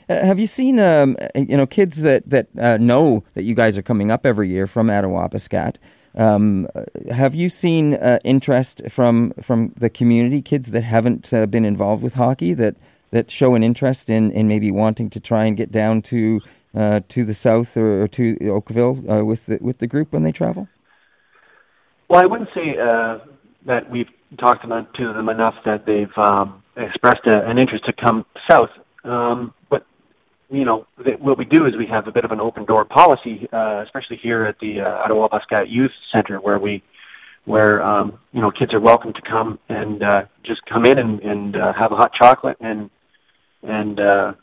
Uh, 0.09 0.25
have 0.25 0.39
you 0.39 0.47
seen, 0.47 0.79
um, 0.79 1.17
you 1.35 1.57
know, 1.57 1.65
kids 1.65 2.01
that 2.01 2.29
that 2.29 2.47
uh, 2.59 2.77
know 2.77 3.23
that 3.33 3.43
you 3.43 3.55
guys 3.55 3.77
are 3.77 3.81
coming 3.81 4.11
up 4.11 4.25
every 4.25 4.49
year 4.49 4.67
from 4.67 4.87
Attawapiskat? 4.87 5.77
Um, 6.17 6.67
have 7.11 7.35
you 7.35 7.47
seen 7.47 7.93
uh, 7.93 8.17
interest 8.23 8.81
from 8.89 9.31
from 9.39 9.73
the 9.77 9.89
community, 9.89 10.41
kids 10.41 10.71
that 10.71 10.81
haven't 10.81 11.31
uh, 11.31 11.45
been 11.45 11.63
involved 11.63 12.01
with 12.01 12.15
hockey, 12.15 12.53
that 12.53 12.75
that 13.11 13.29
show 13.31 13.55
an 13.55 13.63
interest 13.63 14.09
in, 14.09 14.31
in 14.31 14.47
maybe 14.47 14.71
wanting 14.71 15.09
to 15.11 15.19
try 15.19 15.45
and 15.45 15.55
get 15.55 15.71
down 15.71 16.01
to 16.01 16.41
uh, 16.75 17.01
to 17.07 17.23
the 17.23 17.33
south 17.33 17.77
or, 17.77 18.03
or 18.03 18.07
to 18.07 18.37
Oakville 18.49 19.09
uh, 19.09 19.23
with 19.23 19.45
the, 19.45 19.59
with 19.61 19.77
the 19.77 19.87
group 19.87 20.11
when 20.11 20.23
they 20.23 20.31
travel? 20.31 20.67
Well, 22.09 22.21
I 22.21 22.25
wouldn't 22.25 22.49
say 22.53 22.77
uh, 22.79 23.19
that 23.65 23.89
we've 23.91 24.09
talked 24.39 24.63
to 24.63 25.13
them 25.13 25.29
enough 25.29 25.55
that 25.65 25.85
they've 25.85 26.11
um, 26.17 26.63
expressed 26.75 27.25
a, 27.27 27.47
an 27.47 27.57
interest 27.57 27.85
to 27.85 27.93
come 27.93 28.25
south. 28.49 28.69
Um, 29.03 29.53
but 29.69 29.85
you 30.49 30.63
know, 30.63 30.87
that 31.05 31.19
what 31.19 31.37
we 31.37 31.45
do 31.45 31.65
is 31.65 31.75
we 31.77 31.87
have 31.87 32.07
a 32.07 32.11
bit 32.11 32.23
of 32.23 32.31
an 32.31 32.39
open 32.39 32.65
door 32.65 32.85
policy, 32.85 33.47
uh, 33.51 33.83
especially 33.85 34.17
here 34.21 34.45
at 34.45 34.57
the 34.59 34.79
uh, 34.79 35.07
Attawapiskat 35.07 35.65
Youth 35.67 35.91
Center, 36.11 36.39
where 36.39 36.57
we, 36.57 36.83
where 37.45 37.83
um, 37.83 38.19
you 38.31 38.41
know, 38.41 38.51
kids 38.51 38.73
are 38.73 38.79
welcome 38.79 39.13
to 39.13 39.21
come 39.21 39.59
and 39.67 40.01
uh, 40.03 40.21
just 40.43 40.61
come 40.65 40.85
in 40.85 40.97
and, 40.97 41.19
and 41.19 41.55
uh, 41.55 41.73
have 41.73 41.91
a 41.91 41.95
hot 41.95 42.11
chocolate 42.13 42.57
and 42.61 42.89
and 43.63 43.99
uh, 43.99 44.33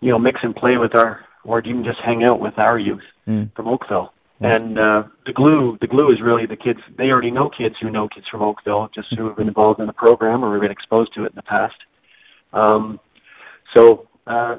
you 0.00 0.10
know, 0.10 0.18
mix 0.18 0.40
and 0.42 0.56
play 0.56 0.78
with 0.78 0.96
our, 0.96 1.24
or 1.44 1.60
even 1.60 1.84
just 1.84 1.98
hang 2.00 2.24
out 2.24 2.40
with 2.40 2.58
our 2.58 2.78
youth 2.78 3.02
mm. 3.28 3.54
from 3.54 3.68
Oakville. 3.68 4.12
And 4.40 4.76
uh, 4.76 5.04
the 5.24 5.32
glue, 5.32 5.78
the 5.80 5.86
glue 5.86 6.10
is 6.10 6.20
really 6.20 6.46
the 6.46 6.56
kids. 6.56 6.80
They 6.98 7.10
already 7.10 7.30
know 7.30 7.48
kids 7.48 7.76
who 7.80 7.90
know 7.90 8.08
kids 8.08 8.26
from 8.28 8.42
Oakville, 8.42 8.90
just 8.92 9.14
who 9.14 9.28
have 9.28 9.36
been 9.36 9.46
involved 9.46 9.78
in 9.78 9.86
the 9.86 9.92
program 9.92 10.44
or 10.44 10.52
have 10.54 10.62
been 10.62 10.72
exposed 10.72 11.14
to 11.14 11.24
it 11.24 11.28
in 11.28 11.36
the 11.36 11.42
past. 11.42 11.76
Um, 12.52 12.98
so. 13.74 14.08
Uh, 14.26 14.56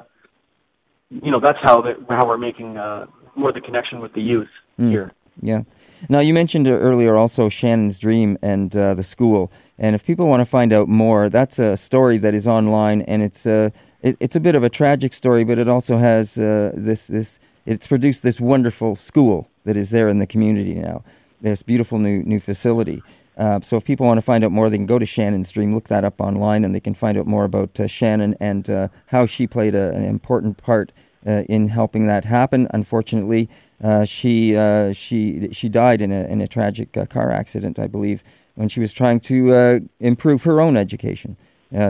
you 1.22 1.30
know 1.30 1.40
that's 1.40 1.58
how 1.62 1.80
that 1.82 1.96
how 2.08 2.26
we're 2.26 2.38
making 2.38 2.76
uh, 2.76 3.06
more 3.36 3.52
the 3.52 3.60
connection 3.60 4.00
with 4.00 4.12
the 4.14 4.22
youth 4.22 4.48
mm. 4.78 4.90
here. 4.90 5.12
Yeah. 5.40 5.62
Now 6.08 6.20
you 6.20 6.32
mentioned 6.32 6.68
earlier 6.68 7.16
also 7.16 7.48
Shannen's 7.48 7.98
Dream 7.98 8.38
and 8.40 8.74
uh, 8.76 8.94
the 8.94 9.02
school, 9.02 9.50
and 9.78 9.94
if 9.94 10.06
people 10.06 10.28
want 10.28 10.40
to 10.40 10.46
find 10.46 10.72
out 10.72 10.88
more, 10.88 11.28
that's 11.28 11.58
a 11.58 11.76
story 11.76 12.18
that 12.18 12.34
is 12.34 12.46
online, 12.46 13.02
and 13.02 13.22
it's 13.22 13.46
a 13.46 13.66
uh, 13.66 13.70
it, 14.02 14.16
it's 14.20 14.36
a 14.36 14.40
bit 14.40 14.54
of 14.54 14.62
a 14.62 14.68
tragic 14.68 15.12
story, 15.12 15.44
but 15.44 15.58
it 15.58 15.68
also 15.68 15.96
has 15.96 16.38
uh, 16.38 16.72
this 16.74 17.06
this 17.08 17.38
it's 17.66 17.86
produced 17.86 18.22
this 18.22 18.40
wonderful 18.40 18.94
school 18.94 19.50
that 19.64 19.76
is 19.76 19.90
there 19.90 20.08
in 20.08 20.18
the 20.18 20.26
community 20.26 20.74
now. 20.74 21.02
This 21.40 21.62
beautiful 21.62 21.98
new 21.98 22.22
new 22.22 22.40
facility. 22.40 23.02
Uh, 23.36 23.60
so 23.60 23.76
if 23.76 23.84
people 23.84 24.06
want 24.06 24.18
to 24.18 24.22
find 24.22 24.44
out 24.44 24.52
more, 24.52 24.70
they 24.70 24.76
can 24.76 24.86
go 24.86 24.98
to 24.98 25.06
Shannen's 25.06 25.50
Dream, 25.50 25.74
look 25.74 25.88
that 25.88 26.04
up 26.04 26.20
online, 26.20 26.64
and 26.64 26.74
they 26.74 26.80
can 26.80 26.94
find 26.94 27.18
out 27.18 27.26
more 27.26 27.44
about 27.44 27.78
uh, 27.80 27.86
Shannon 27.86 28.34
and 28.40 28.70
uh, 28.70 28.88
how 29.06 29.26
she 29.26 29.46
played 29.46 29.74
a, 29.74 29.90
an 29.94 30.04
important 30.04 30.56
part 30.56 30.92
uh, 31.26 31.42
in 31.48 31.68
helping 31.68 32.06
that 32.06 32.24
happen. 32.24 32.68
Unfortunately, 32.72 33.48
uh, 33.82 34.04
she 34.04 34.52
she 34.94 35.48
she 35.52 35.68
died 35.68 36.00
in 36.00 36.12
a 36.12 36.24
in 36.26 36.40
a 36.40 36.46
tragic 36.46 36.92
car 37.10 37.30
accident, 37.30 37.78
I 37.78 37.86
believe, 37.86 38.22
when 38.54 38.68
she 38.68 38.80
was 38.80 38.92
trying 38.92 39.20
to 39.20 39.88
improve 39.98 40.44
her 40.44 40.60
own 40.60 40.76
education, 40.76 41.36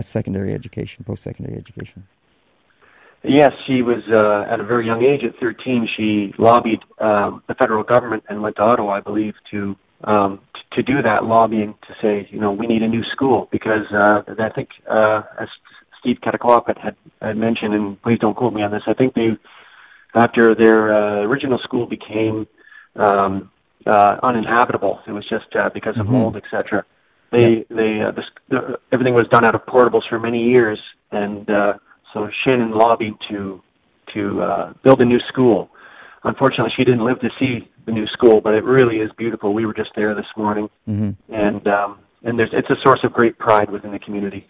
secondary 0.00 0.54
education, 0.54 1.04
post 1.04 1.22
secondary 1.22 1.56
education. 1.58 2.06
Yes, 3.26 3.52
she 3.66 3.80
was 3.80 4.02
uh, 4.12 4.52
at 4.52 4.60
a 4.60 4.64
very 4.64 4.84
young 4.84 5.02
age. 5.02 5.24
At 5.24 5.40
13, 5.40 5.88
she 5.96 6.34
lobbied 6.38 6.80
um, 6.98 7.42
the 7.48 7.54
federal 7.54 7.82
government 7.82 8.22
and 8.28 8.42
went 8.42 8.56
to 8.56 8.62
Ottawa, 8.62 8.96
I 8.96 9.00
believe, 9.00 9.32
to 9.50 9.76
um, 10.04 10.40
to 10.72 10.82
do 10.82 11.02
that 11.02 11.24
lobbying 11.24 11.74
to 11.86 11.94
say, 12.02 12.28
you 12.30 12.40
know, 12.40 12.52
we 12.52 12.66
need 12.66 12.82
a 12.82 12.88
new 12.88 13.02
school 13.12 13.48
because 13.52 13.86
uh, 13.92 14.22
I 14.38 14.50
think, 14.54 14.70
uh, 14.90 15.22
as 15.40 15.48
Steve 16.00 16.16
Kataklop 16.22 16.66
had, 16.66 16.96
had 17.22 17.36
mentioned, 17.36 17.74
and 17.74 18.00
please 18.02 18.18
don't 18.18 18.36
quote 18.36 18.52
me 18.52 18.62
on 18.62 18.70
this, 18.70 18.82
I 18.86 18.94
think 18.94 19.14
they, 19.14 19.28
after 20.14 20.54
their 20.54 20.94
uh, 20.94 21.22
original 21.22 21.58
school 21.62 21.86
became 21.86 22.46
um, 22.96 23.50
uh, 23.86 24.16
uninhabitable, 24.22 25.00
it 25.06 25.12
was 25.12 25.26
just 25.28 25.54
uh, 25.56 25.70
because 25.72 25.98
of 25.98 26.06
mm-hmm. 26.06 26.14
mold, 26.14 26.36
etc. 26.36 26.84
They, 27.30 27.38
yeah. 27.38 27.62
they, 27.70 28.00
uh, 28.00 28.12
the, 28.12 28.22
the, 28.48 28.78
everything 28.92 29.14
was 29.14 29.26
done 29.30 29.44
out 29.44 29.54
of 29.54 29.62
portables 29.66 30.02
for 30.08 30.18
many 30.18 30.42
years, 30.42 30.78
and 31.10 31.48
uh, 31.50 31.74
so 32.12 32.28
Shannen 32.46 32.74
lobbied 32.74 33.14
to 33.30 33.60
to 34.14 34.42
uh, 34.42 34.72
build 34.84 35.00
a 35.00 35.04
new 35.04 35.18
school. 35.28 35.68
Unfortunately, 36.22 36.72
she 36.76 36.84
didn't 36.84 37.04
live 37.04 37.20
to 37.20 37.28
see 37.38 37.68
the 37.86 37.92
new 37.92 38.06
school, 38.08 38.40
but 38.40 38.54
it 38.54 38.64
really 38.64 38.96
is 38.98 39.10
beautiful. 39.16 39.52
We 39.54 39.66
were 39.66 39.74
just 39.74 39.90
there 39.96 40.14
this 40.14 40.26
morning, 40.36 40.68
Mm-hmm. 40.88 41.32
and 41.34 41.66
um, 41.68 41.98
and 42.22 42.38
there's 42.38 42.50
it's 42.52 42.70
a 42.70 42.76
source 42.82 43.00
of 43.04 43.12
great 43.12 43.38
pride 43.38 43.70
within 43.70 43.92
the 43.92 43.98
community. 43.98 44.46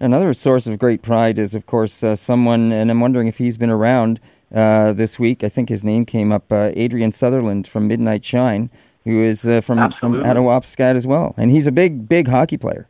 Another 0.00 0.34
source 0.34 0.66
of 0.66 0.78
great 0.78 1.02
pride 1.02 1.38
is, 1.38 1.54
of 1.54 1.66
course, 1.66 2.02
uh, 2.02 2.16
someone, 2.16 2.72
and 2.72 2.90
I'm 2.90 3.00
wondering 3.00 3.28
if 3.28 3.38
he's 3.38 3.56
been 3.56 3.70
around 3.70 4.20
uh, 4.52 4.92
this 4.92 5.18
week. 5.18 5.44
I 5.44 5.48
think 5.48 5.68
his 5.68 5.84
name 5.84 6.04
came 6.04 6.32
up, 6.32 6.50
uh, 6.50 6.72
Adrian 6.74 7.12
Sutherland 7.12 7.66
from 7.68 7.86
Midnight 7.88 8.24
Shine, 8.24 8.70
who 9.04 9.22
is 9.22 9.46
uh, 9.46 9.60
from 9.60 9.92
from. 9.92 10.14
Attawapiskat 10.14 10.96
as 10.96 11.06
well, 11.06 11.34
and 11.36 11.50
he's 11.50 11.66
a 11.66 11.72
big, 11.72 12.08
big 12.08 12.28
hockey 12.28 12.56
player. 12.56 12.88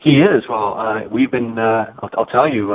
He 0.00 0.20
is. 0.20 0.44
Well, 0.48 0.78
uh, 0.78 1.08
we've 1.10 1.30
been. 1.30 1.58
Uh, 1.58 1.92
I'll, 2.02 2.10
I'll 2.18 2.26
tell 2.26 2.48
you. 2.48 2.74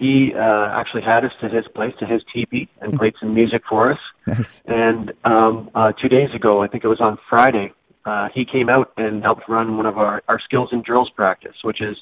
He 0.00 0.32
uh, 0.34 0.80
actually 0.80 1.02
had 1.02 1.26
us 1.26 1.32
to 1.42 1.48
his 1.50 1.66
place, 1.74 1.92
to 2.00 2.06
his 2.06 2.22
teepee, 2.32 2.70
and 2.80 2.98
played 2.98 3.12
some 3.20 3.34
music 3.34 3.62
for 3.68 3.92
us. 3.92 3.98
Nice. 4.26 4.62
And 4.66 5.12
um, 5.24 5.70
uh, 5.74 5.92
two 6.00 6.08
days 6.08 6.30
ago, 6.34 6.62
I 6.62 6.68
think 6.68 6.84
it 6.84 6.88
was 6.88 7.02
on 7.02 7.18
Friday, 7.28 7.74
uh, 8.06 8.28
he 8.34 8.46
came 8.46 8.70
out 8.70 8.92
and 8.96 9.22
helped 9.22 9.46
run 9.46 9.76
one 9.76 9.84
of 9.84 9.98
our, 9.98 10.22
our 10.26 10.40
skills 10.40 10.70
and 10.72 10.82
drills 10.82 11.10
practice, 11.14 11.56
which 11.62 11.82
is 11.82 11.96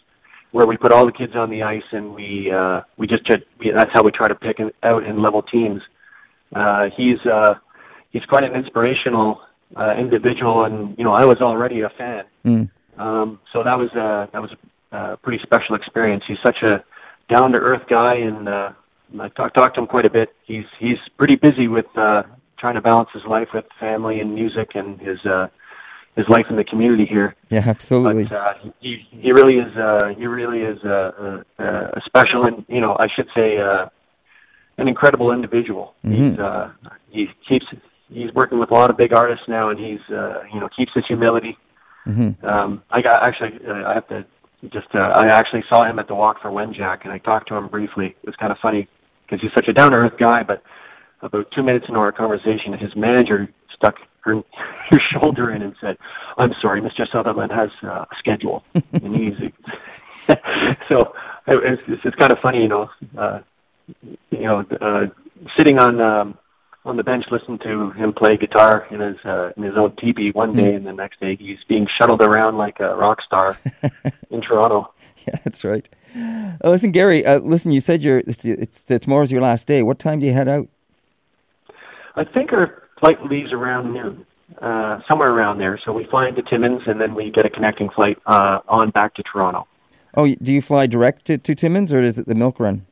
where 0.52 0.64
we 0.66 0.76
put 0.76 0.92
all 0.92 1.06
the 1.06 1.12
kids 1.12 1.32
on 1.34 1.50
the 1.50 1.62
ice 1.62 1.82
and 1.90 2.14
we 2.14 2.52
uh, 2.54 2.82
we 2.96 3.06
just 3.08 3.26
try, 3.26 3.36
we, 3.58 3.72
that's 3.76 3.90
how 3.92 4.02
we 4.02 4.12
try 4.12 4.28
to 4.28 4.34
pick 4.34 4.58
out 4.84 5.02
and 5.04 5.20
level 5.20 5.42
teams. 5.42 5.82
Uh, 6.54 6.84
he's 6.96 7.18
uh, 7.26 7.54
he's 8.10 8.24
quite 8.26 8.44
an 8.44 8.54
inspirational 8.54 9.40
uh, 9.76 9.94
individual, 9.98 10.64
and 10.64 10.96
you 10.96 11.04
know 11.04 11.12
I 11.12 11.24
was 11.24 11.38
already 11.40 11.80
a 11.80 11.90
fan. 11.90 12.24
Mm. 12.44 12.70
Um, 12.96 13.40
so 13.52 13.64
that 13.64 13.76
was 13.76 13.90
uh, 13.90 14.30
that 14.32 14.40
was 14.40 14.50
a 14.92 15.16
pretty 15.16 15.42
special 15.42 15.74
experience. 15.74 16.22
He's 16.28 16.38
such 16.46 16.62
a 16.62 16.84
down 17.28 17.52
to 17.52 17.58
earth 17.58 17.82
guy, 17.88 18.14
and 18.14 18.48
uh, 18.48 18.70
I 19.20 19.28
talked 19.28 19.56
talked 19.56 19.74
to 19.76 19.82
him 19.82 19.86
quite 19.86 20.06
a 20.06 20.10
bit. 20.10 20.30
He's 20.44 20.64
he's 20.78 20.98
pretty 21.16 21.36
busy 21.36 21.68
with 21.68 21.86
uh, 21.96 22.22
trying 22.58 22.74
to 22.74 22.80
balance 22.80 23.10
his 23.12 23.24
life 23.28 23.48
with 23.54 23.64
family 23.78 24.20
and 24.20 24.34
music 24.34 24.70
and 24.74 24.98
his 25.00 25.18
uh, 25.24 25.48
his 26.16 26.26
life 26.28 26.46
in 26.50 26.56
the 26.56 26.64
community 26.64 27.06
here. 27.06 27.34
Yeah, 27.50 27.62
absolutely. 27.64 28.24
But 28.24 28.32
uh, 28.32 28.54
he 28.80 29.06
he 29.10 29.32
really 29.32 29.54
is 29.54 29.76
uh, 29.76 30.08
he 30.16 30.26
really 30.26 30.60
is 30.60 30.78
uh, 30.84 31.42
a, 31.58 31.64
a 31.64 32.00
special 32.06 32.44
and 32.44 32.64
you 32.68 32.80
know 32.80 32.96
I 32.98 33.06
should 33.14 33.28
say 33.34 33.58
uh, 33.58 33.86
an 34.78 34.88
incredible 34.88 35.32
individual. 35.32 35.94
Mhm. 36.04 36.12
He's 36.30 36.38
uh, 36.38 36.70
he 37.10 37.26
keeps 37.48 37.66
he's 38.08 38.32
working 38.34 38.58
with 38.58 38.70
a 38.70 38.74
lot 38.74 38.90
of 38.90 38.96
big 38.96 39.12
artists 39.12 39.44
now, 39.48 39.70
and 39.70 39.78
he's 39.78 40.00
uh, 40.10 40.42
you 40.52 40.60
know 40.60 40.68
keeps 40.76 40.92
his 40.94 41.04
humility. 41.06 41.56
hmm 42.04 42.30
Um, 42.42 42.82
I 42.90 43.02
got 43.02 43.22
actually 43.22 43.58
uh, 43.66 43.88
I 43.90 43.94
have 43.94 44.08
to 44.08 44.24
just 44.72 44.88
uh, 44.94 45.12
I 45.14 45.26
actually 45.28 45.64
saw 45.68 45.84
him 45.88 45.98
at 45.98 46.08
the 46.08 46.14
Walk 46.14 46.40
for 46.42 46.50
Wenjack, 46.50 47.02
and 47.04 47.12
I 47.12 47.18
talked 47.18 47.48
to 47.48 47.54
him 47.54 47.68
briefly. 47.68 48.06
It 48.22 48.26
was 48.26 48.36
kind 48.36 48.52
of 48.52 48.58
funny 48.60 48.88
because 49.24 49.40
he's 49.40 49.52
such 49.54 49.68
a 49.68 49.72
down 49.72 49.90
to 49.92 49.96
earth 49.96 50.18
guy, 50.18 50.42
but 50.42 50.62
about 51.22 51.46
two 51.54 51.62
minutes 51.62 51.86
into 51.88 51.98
our 52.00 52.12
conversation, 52.12 52.72
his 52.78 52.94
manager 52.96 53.48
stuck 53.74 53.96
her, 54.22 54.36
her 54.90 54.98
shoulder 55.12 55.50
in 55.52 55.62
and 55.62 55.74
said, 55.80 55.96
"I'm 56.36 56.52
sorry, 56.60 56.80
Mr. 56.80 57.06
Sutherland 57.10 57.52
has 57.52 57.70
uh, 57.82 58.04
a 58.10 58.16
schedule," 58.18 58.64
and 58.92 59.16
he's 59.16 59.36
so 60.88 61.14
it- 61.46 61.78
it's, 61.88 62.02
it's 62.04 62.16
kind 62.16 62.32
of 62.32 62.38
funny, 62.40 62.62
you 62.62 62.68
know, 62.68 62.90
uh, 63.16 63.40
you 64.30 64.42
know, 64.42 64.64
uh, 64.80 65.06
sitting 65.56 65.78
on 65.78 66.00
um, 66.00 66.38
on 66.88 66.96
the 66.96 67.04
bench 67.04 67.24
listening 67.30 67.58
to 67.60 67.90
him 67.92 68.12
play 68.12 68.36
guitar 68.36 68.86
in 68.90 69.00
his 69.00 69.16
uh, 69.24 69.50
in 69.56 69.62
his 69.62 69.74
own 69.76 69.94
teepee 69.96 70.30
one 70.32 70.52
day, 70.54 70.74
and 70.74 70.86
the 70.86 70.92
next 70.92 71.20
day 71.20 71.36
he's 71.36 71.58
being 71.68 71.86
shuttled 72.00 72.22
around 72.22 72.56
like 72.56 72.80
a 72.80 72.96
rock 72.96 73.18
star 73.22 73.58
in 74.30 74.40
Toronto. 74.40 74.92
Yeah, 75.26 75.36
that's 75.44 75.64
right. 75.64 75.88
Uh, 76.16 76.70
listen, 76.70 76.90
Gary. 76.90 77.24
Uh, 77.24 77.38
listen, 77.40 77.70
you 77.70 77.80
said 77.80 78.02
you're 78.02 78.18
it's, 78.26 78.44
it's 78.44 78.84
tomorrow's 78.84 79.30
your 79.30 79.42
last 79.42 79.66
day. 79.66 79.82
What 79.82 79.98
time 79.98 80.20
do 80.20 80.26
you 80.26 80.32
head 80.32 80.48
out? 80.48 80.68
I 82.16 82.24
think 82.24 82.52
our 82.52 82.82
flight 82.98 83.22
leaves 83.24 83.52
around 83.52 83.92
noon, 83.92 84.26
uh, 84.60 85.00
somewhere 85.06 85.30
around 85.30 85.58
there. 85.58 85.78
So 85.84 85.92
we 85.92 86.04
fly 86.06 86.28
into 86.28 86.42
Timmins, 86.42 86.82
and 86.86 87.00
then 87.00 87.14
we 87.14 87.30
get 87.30 87.46
a 87.46 87.50
connecting 87.50 87.90
flight 87.90 88.18
uh, 88.26 88.60
on 88.68 88.90
back 88.90 89.14
to 89.14 89.22
Toronto. 89.22 89.68
Oh, 90.14 90.26
do 90.26 90.52
you 90.52 90.62
fly 90.62 90.86
direct 90.86 91.26
to, 91.26 91.38
to 91.38 91.54
Timmins, 91.54 91.92
or 91.92 92.00
is 92.00 92.18
it 92.18 92.26
the 92.26 92.34
milk 92.34 92.58
run? 92.58 92.86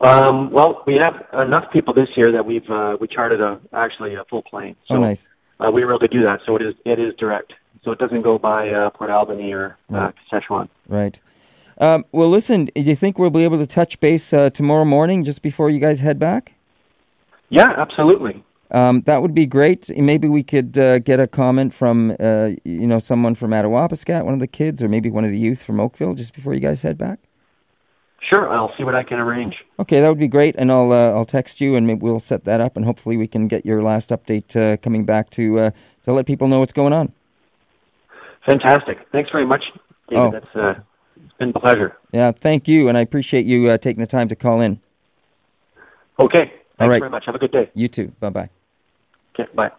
Um, 0.00 0.52
well, 0.52 0.84
we 0.86 0.98
have 1.02 1.26
enough 1.32 1.72
people 1.72 1.92
this 1.92 2.08
year 2.16 2.30
that 2.32 2.46
we've 2.46 2.68
uh, 2.70 2.96
we 3.00 3.08
chartered 3.08 3.40
a 3.40 3.60
actually 3.72 4.14
a 4.14 4.24
full 4.24 4.42
plane. 4.42 4.76
So 4.88 4.96
oh, 4.96 5.00
nice. 5.00 5.28
uh, 5.58 5.70
we 5.72 5.84
were 5.84 5.92
able 5.92 6.00
to 6.00 6.08
do 6.08 6.22
that. 6.22 6.40
So 6.46 6.56
it 6.56 6.62
is 6.62 6.74
it 6.84 6.98
is 6.98 7.14
direct. 7.18 7.52
So 7.84 7.92
it 7.92 7.98
doesn't 7.98 8.22
go 8.22 8.38
by 8.38 8.70
uh, 8.70 8.90
Fort 8.96 9.10
Albany 9.10 9.52
or 9.52 9.76
uh, 9.92 10.12
Kashechewan. 10.30 10.68
Right. 10.88 11.20
Um, 11.78 12.04
well, 12.12 12.28
listen. 12.28 12.66
Do 12.66 12.82
you 12.82 12.96
think 12.96 13.18
we'll 13.18 13.30
be 13.30 13.44
able 13.44 13.58
to 13.58 13.66
touch 13.66 13.98
base 14.00 14.32
uh, 14.32 14.50
tomorrow 14.50 14.84
morning, 14.84 15.24
just 15.24 15.42
before 15.42 15.70
you 15.70 15.80
guys 15.80 16.00
head 16.00 16.18
back? 16.18 16.54
Yeah, 17.48 17.72
absolutely. 17.76 18.44
Um, 18.70 19.00
that 19.02 19.22
would 19.22 19.34
be 19.34 19.46
great. 19.46 19.88
Maybe 19.96 20.28
we 20.28 20.42
could 20.42 20.76
uh, 20.76 20.98
get 20.98 21.18
a 21.20 21.26
comment 21.26 21.72
from, 21.72 22.14
uh, 22.20 22.50
you 22.64 22.86
know, 22.86 22.98
someone 22.98 23.34
from 23.34 23.52
Attawapiskat, 23.52 24.24
one 24.24 24.34
of 24.34 24.40
the 24.40 24.46
kids, 24.46 24.82
or 24.82 24.88
maybe 24.88 25.10
one 25.10 25.24
of 25.24 25.30
the 25.30 25.38
youth 25.38 25.62
from 25.62 25.80
Oakville, 25.80 26.14
just 26.14 26.34
before 26.34 26.52
you 26.52 26.60
guys 26.60 26.82
head 26.82 26.98
back. 26.98 27.20
Sure, 28.20 28.48
I'll 28.48 28.72
see 28.76 28.84
what 28.84 28.94
I 28.94 29.04
can 29.04 29.18
arrange. 29.18 29.54
Okay, 29.78 30.00
that 30.00 30.08
would 30.08 30.18
be 30.18 30.28
great, 30.28 30.56
and 30.56 30.72
I'll 30.72 30.92
uh, 30.92 31.10
I'll 31.12 31.24
text 31.24 31.60
you, 31.60 31.76
and 31.76 31.86
maybe 31.86 32.00
we'll 32.00 32.20
set 32.20 32.44
that 32.44 32.60
up, 32.60 32.76
and 32.76 32.84
hopefully 32.84 33.16
we 33.16 33.26
can 33.26 33.48
get 33.48 33.64
your 33.64 33.82
last 33.82 34.10
update 34.10 34.56
uh, 34.56 34.76
coming 34.78 35.04
back 35.04 35.30
to 35.30 35.58
uh, 35.58 35.70
to 36.02 36.12
let 36.12 36.26
people 36.26 36.48
know 36.48 36.58
what's 36.58 36.72
going 36.72 36.92
on. 36.92 37.12
Fantastic. 38.44 38.98
Thanks 39.12 39.30
very 39.30 39.46
much, 39.46 39.62
David. 40.08 40.22
Oh. 40.22 40.30
That's 40.32 40.56
uh, 40.56 40.80
it's 41.16 41.34
been 41.38 41.52
a 41.54 41.60
pleasure. 41.60 41.96
Yeah, 42.12 42.32
thank 42.32 42.66
you, 42.66 42.88
and 42.88 42.98
I 42.98 43.02
appreciate 43.02 43.46
you 43.46 43.68
uh, 43.68 43.78
taking 43.78 44.00
the 44.00 44.06
time 44.06 44.28
to 44.28 44.36
call 44.36 44.60
in. 44.60 44.80
Okay. 46.20 46.38
Thanks 46.38 46.54
All 46.80 46.88
right. 46.88 46.98
very 46.98 47.10
much. 47.10 47.24
Have 47.26 47.34
a 47.34 47.38
good 47.38 47.52
day. 47.52 47.70
You 47.74 47.88
too. 47.88 48.12
Bye 48.20 48.30
bye. 48.30 48.50
Okay. 49.34 49.48
Bye. 49.54 49.70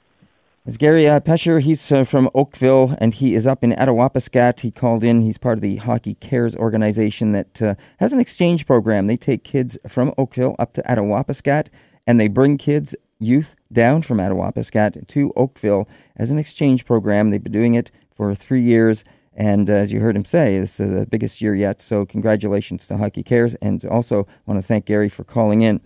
It's 0.65 0.77
Gary 0.77 1.07
uh. 1.07 1.19
He's 1.59 1.91
uh, 1.91 2.03
from 2.03 2.29
Oakville, 2.35 2.95
and 2.99 3.13
he 3.13 3.33
is 3.33 3.47
up 3.47 3.63
in 3.63 3.71
Attawapiskat. 3.71 4.59
He 4.59 4.71
called 4.71 5.03
in. 5.03 5.21
He's 5.21 5.37
part 5.37 5.57
of 5.57 5.61
the 5.61 5.77
Hockey 5.77 6.15
Cares 6.15 6.55
organization 6.55 7.31
that 7.31 7.61
uh, 7.61 7.75
has 7.99 8.13
an 8.13 8.19
exchange 8.19 8.65
program. 8.65 9.07
They 9.07 9.17
take 9.17 9.43
kids 9.43 9.77
from 9.87 10.13
Oakville 10.17 10.55
up 10.59 10.73
to 10.73 10.81
Attawapiskat 10.83 11.67
and 12.05 12.19
they 12.19 12.27
bring 12.27 12.57
kids, 12.57 12.95
youth, 13.19 13.55
down 13.71 14.01
from 14.01 14.17
Attawapiskat 14.17 15.07
to 15.07 15.31
Oakville 15.35 15.87
as 16.15 16.31
an 16.31 16.39
exchange 16.39 16.83
program. 16.83 17.29
They've 17.29 17.43
been 17.43 17.51
doing 17.51 17.75
it 17.75 17.91
for 18.11 18.33
three 18.33 18.63
years, 18.63 19.03
and 19.31 19.69
uh, 19.69 19.73
as 19.73 19.91
you 19.93 19.99
heard 20.01 20.15
him 20.15 20.25
say, 20.25 20.59
this 20.59 20.79
is 20.79 20.91
the 20.91 21.05
biggest 21.05 21.39
year 21.39 21.53
yet. 21.53 21.81
So 21.81 22.07
congratulations 22.07 22.87
to 22.87 22.97
Hockey 22.97 23.21
Cares, 23.21 23.53
and 23.55 23.85
also 23.85 24.27
want 24.47 24.59
to 24.59 24.65
thank 24.65 24.85
Gary 24.85 25.07
for 25.07 25.23
calling 25.23 25.61
in. 25.61 25.81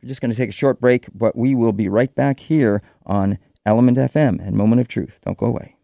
We're 0.00 0.08
just 0.08 0.20
going 0.20 0.30
to 0.30 0.36
take 0.36 0.50
a 0.50 0.52
short 0.52 0.80
break, 0.80 1.08
but 1.12 1.36
we 1.36 1.56
will 1.56 1.72
be 1.72 1.88
right 1.88 2.14
back 2.14 2.38
here 2.38 2.80
on 3.04 3.38
ELMNT 3.66 4.10
FM 4.10 4.46
and 4.46 4.56
Moment 4.56 4.80
of 4.80 4.88
Truth. 4.88 5.20
Don't 5.24 5.38
go 5.38 5.46
away. 5.46 5.76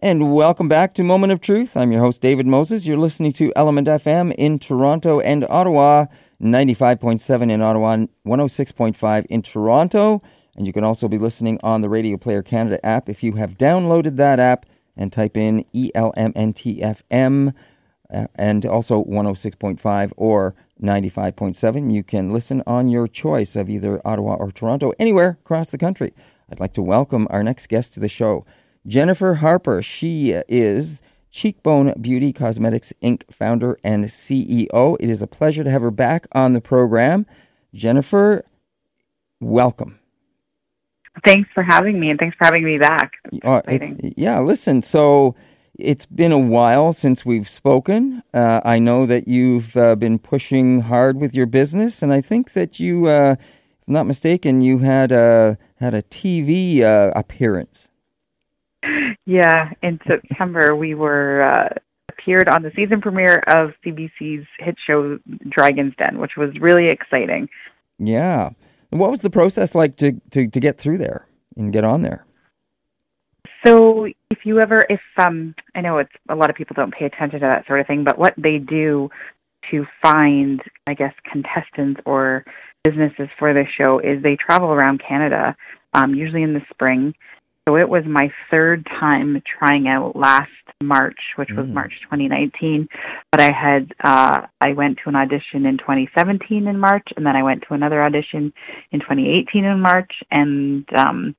And 0.00 0.34
welcome 0.34 0.68
back 0.68 0.92
to 0.94 1.02
Moment 1.02 1.32
of 1.32 1.40
Truth. 1.40 1.74
I'm 1.74 1.90
your 1.90 2.02
host, 2.02 2.20
David 2.20 2.46
Moses. 2.46 2.86
You're 2.86 2.98
listening 2.98 3.32
to 3.34 3.50
ELMNT 3.56 3.86
FM 3.86 4.34
in 4.36 4.58
Toronto 4.58 5.18
and 5.20 5.46
Ottawa, 5.48 6.06
95.7 6.42 7.50
in 7.50 7.62
Ottawa, 7.62 7.96
106.5 8.26 9.26
in 9.26 9.40
Toronto. 9.40 10.22
And 10.54 10.66
you 10.66 10.72
can 10.74 10.84
also 10.84 11.08
be 11.08 11.16
listening 11.16 11.58
on 11.62 11.80
the 11.80 11.88
Radio 11.88 12.18
Player 12.18 12.42
Canada 12.42 12.84
app 12.84 13.08
if 13.08 13.22
you 13.22 13.32
have 13.32 13.56
downloaded 13.56 14.16
that 14.16 14.38
app 14.38 14.66
and 14.94 15.10
type 15.10 15.36
in 15.36 15.64
ELMNTFM 15.74 17.54
uh, 18.12 18.26
and 18.34 18.66
also 18.66 19.02
106.5 19.04 20.12
or 20.16 20.54
95.7. 20.82 21.92
You 21.92 22.02
can 22.02 22.32
listen 22.32 22.62
on 22.66 22.88
your 22.88 23.08
choice 23.08 23.56
of 23.56 23.70
either 23.70 24.06
Ottawa 24.06 24.34
or 24.34 24.50
Toronto, 24.50 24.92
anywhere 24.98 25.38
across 25.40 25.70
the 25.70 25.78
country. 25.78 26.12
I'd 26.50 26.60
like 26.60 26.72
to 26.74 26.82
welcome 26.82 27.26
our 27.30 27.42
next 27.42 27.68
guest 27.68 27.94
to 27.94 28.00
the 28.00 28.08
show, 28.08 28.46
Jennifer 28.86 29.34
Harper. 29.34 29.82
She 29.82 30.30
is 30.48 31.02
Cheekbone 31.30 31.92
Beauty 32.00 32.32
Cosmetics 32.32 32.92
Inc. 33.02 33.30
founder 33.30 33.78
and 33.84 34.04
CEO. 34.04 34.96
It 34.98 35.10
is 35.10 35.20
a 35.20 35.26
pleasure 35.26 35.62
to 35.62 35.70
have 35.70 35.82
her 35.82 35.90
back 35.90 36.26
on 36.32 36.54
the 36.54 36.62
program. 36.62 37.26
Jennifer, 37.74 38.44
welcome. 39.40 39.98
Thanks 41.26 41.50
for 41.52 41.62
having 41.62 42.00
me, 42.00 42.10
and 42.10 42.18
thanks 42.18 42.36
for 42.38 42.46
having 42.46 42.64
me 42.64 42.78
back. 42.78 43.12
Uh, 43.44 43.60
yeah, 44.16 44.40
listen. 44.40 44.82
So 44.82 45.34
it's 45.78 46.06
been 46.06 46.32
a 46.32 46.38
while 46.38 46.92
since 46.92 47.26
we've 47.26 47.48
spoken. 47.48 48.22
Uh, 48.32 48.60
I 48.64 48.78
know 48.78 49.04
that 49.06 49.28
you've 49.28 49.76
uh, 49.76 49.96
been 49.96 50.18
pushing 50.18 50.82
hard 50.82 51.20
with 51.20 51.34
your 51.34 51.46
business, 51.46 52.02
and 52.02 52.12
I 52.12 52.20
think 52.20 52.52
that 52.52 52.80
you, 52.80 53.06
uh, 53.06 53.36
not 53.88 54.06
mistaken, 54.06 54.60
you 54.60 54.78
had 54.78 55.12
a 55.12 55.58
had 55.80 55.94
a 55.94 56.02
TV 56.02 56.82
uh, 56.82 57.12
appearance. 57.14 57.88
Yeah, 59.26 59.72
in 59.82 60.00
September 60.06 60.74
we 60.74 60.94
were 60.94 61.42
uh, 61.42 61.68
appeared 62.08 62.48
on 62.48 62.62
the 62.62 62.70
season 62.74 63.00
premiere 63.00 63.42
of 63.46 63.70
CBC's 63.84 64.46
hit 64.58 64.76
show 64.86 65.18
Dragon's 65.48 65.94
Den, 65.98 66.18
which 66.18 66.32
was 66.36 66.50
really 66.60 66.88
exciting. 66.88 67.48
Yeah. 67.98 68.50
And 68.90 69.00
What 69.00 69.10
was 69.10 69.22
the 69.22 69.30
process 69.30 69.74
like 69.74 69.96
to, 69.96 70.12
to, 70.30 70.48
to 70.48 70.60
get 70.60 70.78
through 70.78 70.98
there 70.98 71.26
and 71.56 71.72
get 71.72 71.84
on 71.84 72.02
there? 72.02 72.24
So 73.66 74.06
if 74.30 74.38
you 74.44 74.60
ever, 74.60 74.86
if 74.88 75.00
um, 75.18 75.54
I 75.74 75.80
know 75.80 75.98
it's 75.98 76.12
a 76.28 76.34
lot 76.34 76.48
of 76.48 76.56
people 76.56 76.74
don't 76.74 76.94
pay 76.94 77.04
attention 77.04 77.40
to 77.40 77.46
that 77.46 77.66
sort 77.66 77.80
of 77.80 77.86
thing, 77.86 78.04
but 78.04 78.18
what 78.18 78.34
they 78.36 78.58
do 78.58 79.10
to 79.70 79.84
find, 80.00 80.62
I 80.86 80.94
guess, 80.94 81.12
contestants 81.30 82.00
or 82.06 82.44
businesses 82.84 83.28
for 83.38 83.52
this 83.54 83.68
show 83.80 83.98
is 83.98 84.22
they 84.22 84.36
travel 84.36 84.68
around 84.68 85.02
Canada, 85.06 85.56
um, 85.94 86.14
usually 86.14 86.42
in 86.42 86.54
the 86.54 86.62
spring. 86.70 87.14
So 87.68 87.76
it 87.76 87.88
was 87.88 88.04
my 88.06 88.32
third 88.50 88.86
time 88.86 89.42
trying 89.58 89.88
out 89.88 90.16
last 90.16 90.50
March, 90.82 91.18
which 91.36 91.50
was 91.50 91.66
Mm. 91.66 91.74
March 91.74 91.92
2019. 92.02 92.88
But 93.30 93.40
I 93.42 93.52
had 93.52 93.94
uh, 94.02 94.46
I 94.60 94.72
went 94.72 94.98
to 95.02 95.10
an 95.10 95.16
audition 95.16 95.66
in 95.66 95.76
2017 95.76 96.66
in 96.66 96.78
March, 96.78 97.06
and 97.16 97.26
then 97.26 97.36
I 97.36 97.42
went 97.42 97.64
to 97.68 97.74
another 97.74 98.02
audition 98.02 98.52
in 98.90 99.00
2018 99.00 99.64
in 99.64 99.80
March, 99.80 100.22
and 100.30 100.88
um, 100.96 101.36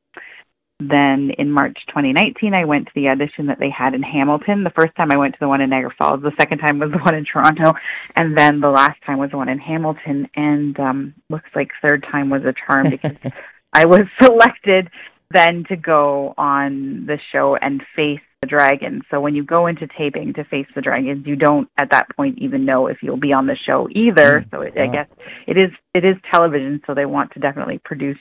then 0.79 1.31
in 1.37 1.51
March 1.51 1.77
2019, 1.87 2.53
I 2.53 2.63
went 2.63 2.87
to 2.87 2.91
the 2.95 3.09
audition 3.09 3.47
that 3.47 3.59
they 3.59 3.69
had 3.69 3.93
in 3.93 4.01
Hamilton. 4.01 4.63
The 4.63 4.69
first 4.69 4.95
time 4.95 5.11
I 5.11 5.17
went 5.17 5.33
to 5.33 5.39
the 5.39 5.47
one 5.47 5.59
in 5.59 5.69
Niagara 5.69 5.93
Falls. 5.97 6.21
The 6.21 6.31
second 6.39 6.59
time 6.59 6.79
was 6.79 6.91
the 6.91 6.99
one 6.99 7.15
in 7.15 7.25
Toronto, 7.25 7.73
and 8.15 8.37
then 8.37 8.61
the 8.61 8.69
last 8.69 9.01
time 9.05 9.17
was 9.17 9.31
the 9.31 9.37
one 9.37 9.49
in 9.49 9.59
Hamilton. 9.59 10.29
And 10.35 10.79
um, 10.79 11.13
looks 11.29 11.49
like 11.53 11.71
third 11.81 12.05
time 12.09 12.29
was 12.29 12.43
a 12.45 12.53
charm 12.65 12.89
because 12.89 13.17
I 13.73 13.85
was 13.85 14.07
selected 14.21 14.89
then 15.31 15.65
to 15.69 15.75
go 15.75 16.33
on 16.37 17.05
the 17.05 17.19
show 17.31 17.55
and 17.55 17.83
face 17.95 18.21
the 18.41 18.47
dragons. 18.47 19.03
So 19.11 19.19
when 19.19 19.35
you 19.35 19.43
go 19.43 19.67
into 19.67 19.85
taping 19.85 20.33
to 20.35 20.45
face 20.45 20.65
the 20.75 20.81
dragons, 20.81 21.27
you 21.27 21.35
don't 21.35 21.69
at 21.77 21.91
that 21.91 22.07
point 22.15 22.39
even 22.39 22.63
know 22.63 22.87
if 22.87 23.03
you'll 23.03 23.17
be 23.17 23.33
on 23.33 23.47
the 23.47 23.57
show 23.65 23.89
either. 23.91 24.41
Mm, 24.41 24.51
so 24.51 24.61
it, 24.61 24.77
I 24.77 24.87
guess 24.87 25.07
it 25.45 25.57
is 25.57 25.71
it 25.93 26.05
is 26.05 26.15
television, 26.33 26.81
so 26.87 26.93
they 26.93 27.05
want 27.05 27.33
to 27.33 27.39
definitely 27.39 27.79
produce 27.79 28.17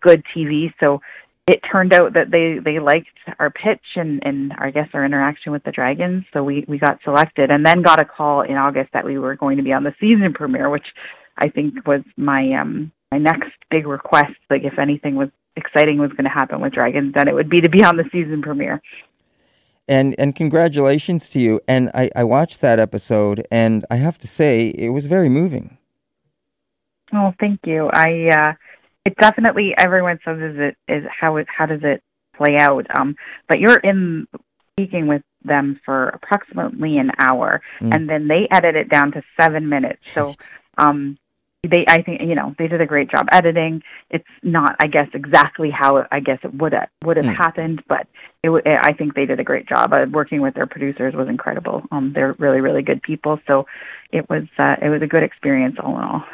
good 0.00 0.22
TV. 0.34 0.72
So 0.78 1.00
it 1.46 1.60
turned 1.70 1.94
out 1.94 2.14
that 2.14 2.30
they 2.30 2.58
they 2.58 2.80
liked 2.80 3.16
our 3.38 3.50
pitch 3.50 3.84
and 3.94 4.20
and 4.24 4.52
I 4.58 4.70
guess 4.70 4.88
our 4.92 5.04
interaction 5.04 5.52
with 5.52 5.62
the 5.62 5.70
dragons. 5.70 6.24
So 6.32 6.42
we 6.42 6.64
we 6.66 6.78
got 6.78 6.98
selected, 7.04 7.50
and 7.50 7.64
then 7.64 7.82
got 7.82 8.00
a 8.00 8.04
call 8.04 8.42
in 8.42 8.56
August 8.56 8.92
that 8.92 9.04
we 9.04 9.18
were 9.18 9.36
going 9.36 9.56
to 9.58 9.62
be 9.62 9.72
on 9.72 9.84
the 9.84 9.94
season 10.00 10.32
premiere, 10.34 10.68
which 10.68 10.86
I 11.38 11.48
think 11.48 11.86
was 11.86 12.02
my 12.16 12.52
um 12.54 12.90
my 13.12 13.18
next 13.18 13.52
big 13.70 13.86
request. 13.86 14.34
Like 14.50 14.64
if 14.64 14.78
anything 14.78 15.14
was 15.14 15.28
exciting 15.56 15.98
was 15.98 16.10
going 16.10 16.24
to 16.24 16.30
happen 16.30 16.60
with 16.60 16.72
dragons, 16.72 17.14
then 17.14 17.28
it 17.28 17.34
would 17.34 17.48
be 17.48 17.60
to 17.60 17.70
be 17.70 17.84
on 17.84 17.96
the 17.96 18.04
season 18.10 18.42
premiere. 18.42 18.82
And 19.88 20.16
and 20.18 20.34
congratulations 20.34 21.30
to 21.30 21.38
you. 21.38 21.60
And 21.68 21.90
I, 21.94 22.10
I 22.16 22.24
watched 22.24 22.60
that 22.60 22.80
episode, 22.80 23.46
and 23.52 23.84
I 23.88 23.96
have 23.96 24.18
to 24.18 24.26
say 24.26 24.68
it 24.68 24.88
was 24.88 25.06
very 25.06 25.28
moving. 25.28 25.78
Oh, 27.14 27.32
thank 27.38 27.60
you. 27.64 27.88
I 27.92 28.30
uh 28.30 28.52
it 29.06 29.14
definitely 29.16 29.74
everyone 29.78 30.18
says 30.24 30.38
is 30.38 30.56
it 30.58 30.76
is 30.88 31.04
how 31.20 31.36
it 31.36 31.46
how 31.56 31.66
does 31.66 31.80
it 31.82 32.02
play 32.36 32.56
out? 32.58 32.86
Um 32.98 33.16
but 33.48 33.58
you're 33.60 33.78
in 33.90 34.26
speaking 34.72 35.06
with 35.06 35.22
them 35.44 35.80
for 35.84 36.08
approximately 36.08 36.98
an 36.98 37.10
hour 37.18 37.62
Mm. 37.80 37.94
and 37.94 38.08
then 38.10 38.28
they 38.28 38.42
edit 38.50 38.74
it 38.76 38.88
down 38.90 39.12
to 39.12 39.22
7 39.40 39.68
minutes. 39.68 40.02
So 40.12 40.34
um 40.76 41.18
they 41.62 41.84
I 41.88 42.02
think 42.02 42.20
you 42.20 42.34
know 42.34 42.54
they 42.58 42.68
did 42.68 42.80
a 42.80 42.86
great 42.86 43.10
job 43.10 43.26
editing. 43.32 43.82
It's 44.10 44.28
not 44.42 44.76
I 44.80 44.86
guess 44.88 45.08
exactly 45.14 45.70
how 45.70 46.04
I 46.12 46.20
guess 46.20 46.40
it 46.42 46.52
would 46.54 46.72
have 46.72 46.88
would 47.04 47.16
have 47.16 47.26
Mm. 47.26 47.36
happened, 47.44 47.82
but 47.88 48.06
it, 48.42 48.50
wa- 48.50 48.60
I 48.66 48.92
think 48.92 49.14
they 49.14 49.26
did 49.26 49.40
a 49.40 49.44
great 49.44 49.66
job. 49.66 49.92
Uh, 49.92 50.06
working 50.20 50.40
with 50.40 50.54
their 50.54 50.66
producers 50.74 51.14
was 51.14 51.28
incredible. 51.28 51.82
Um 51.90 52.12
they're 52.14 52.34
really 52.38 52.60
really 52.60 52.82
good 52.82 53.02
people, 53.02 53.38
so 53.48 53.66
it 54.12 54.28
was 54.30 54.44
uh, 54.58 54.76
it 54.82 54.90
was 54.90 55.02
a 55.02 55.06
good 55.14 55.22
experience 55.22 55.76
all 55.82 55.96
in 55.98 56.04
all. 56.04 56.24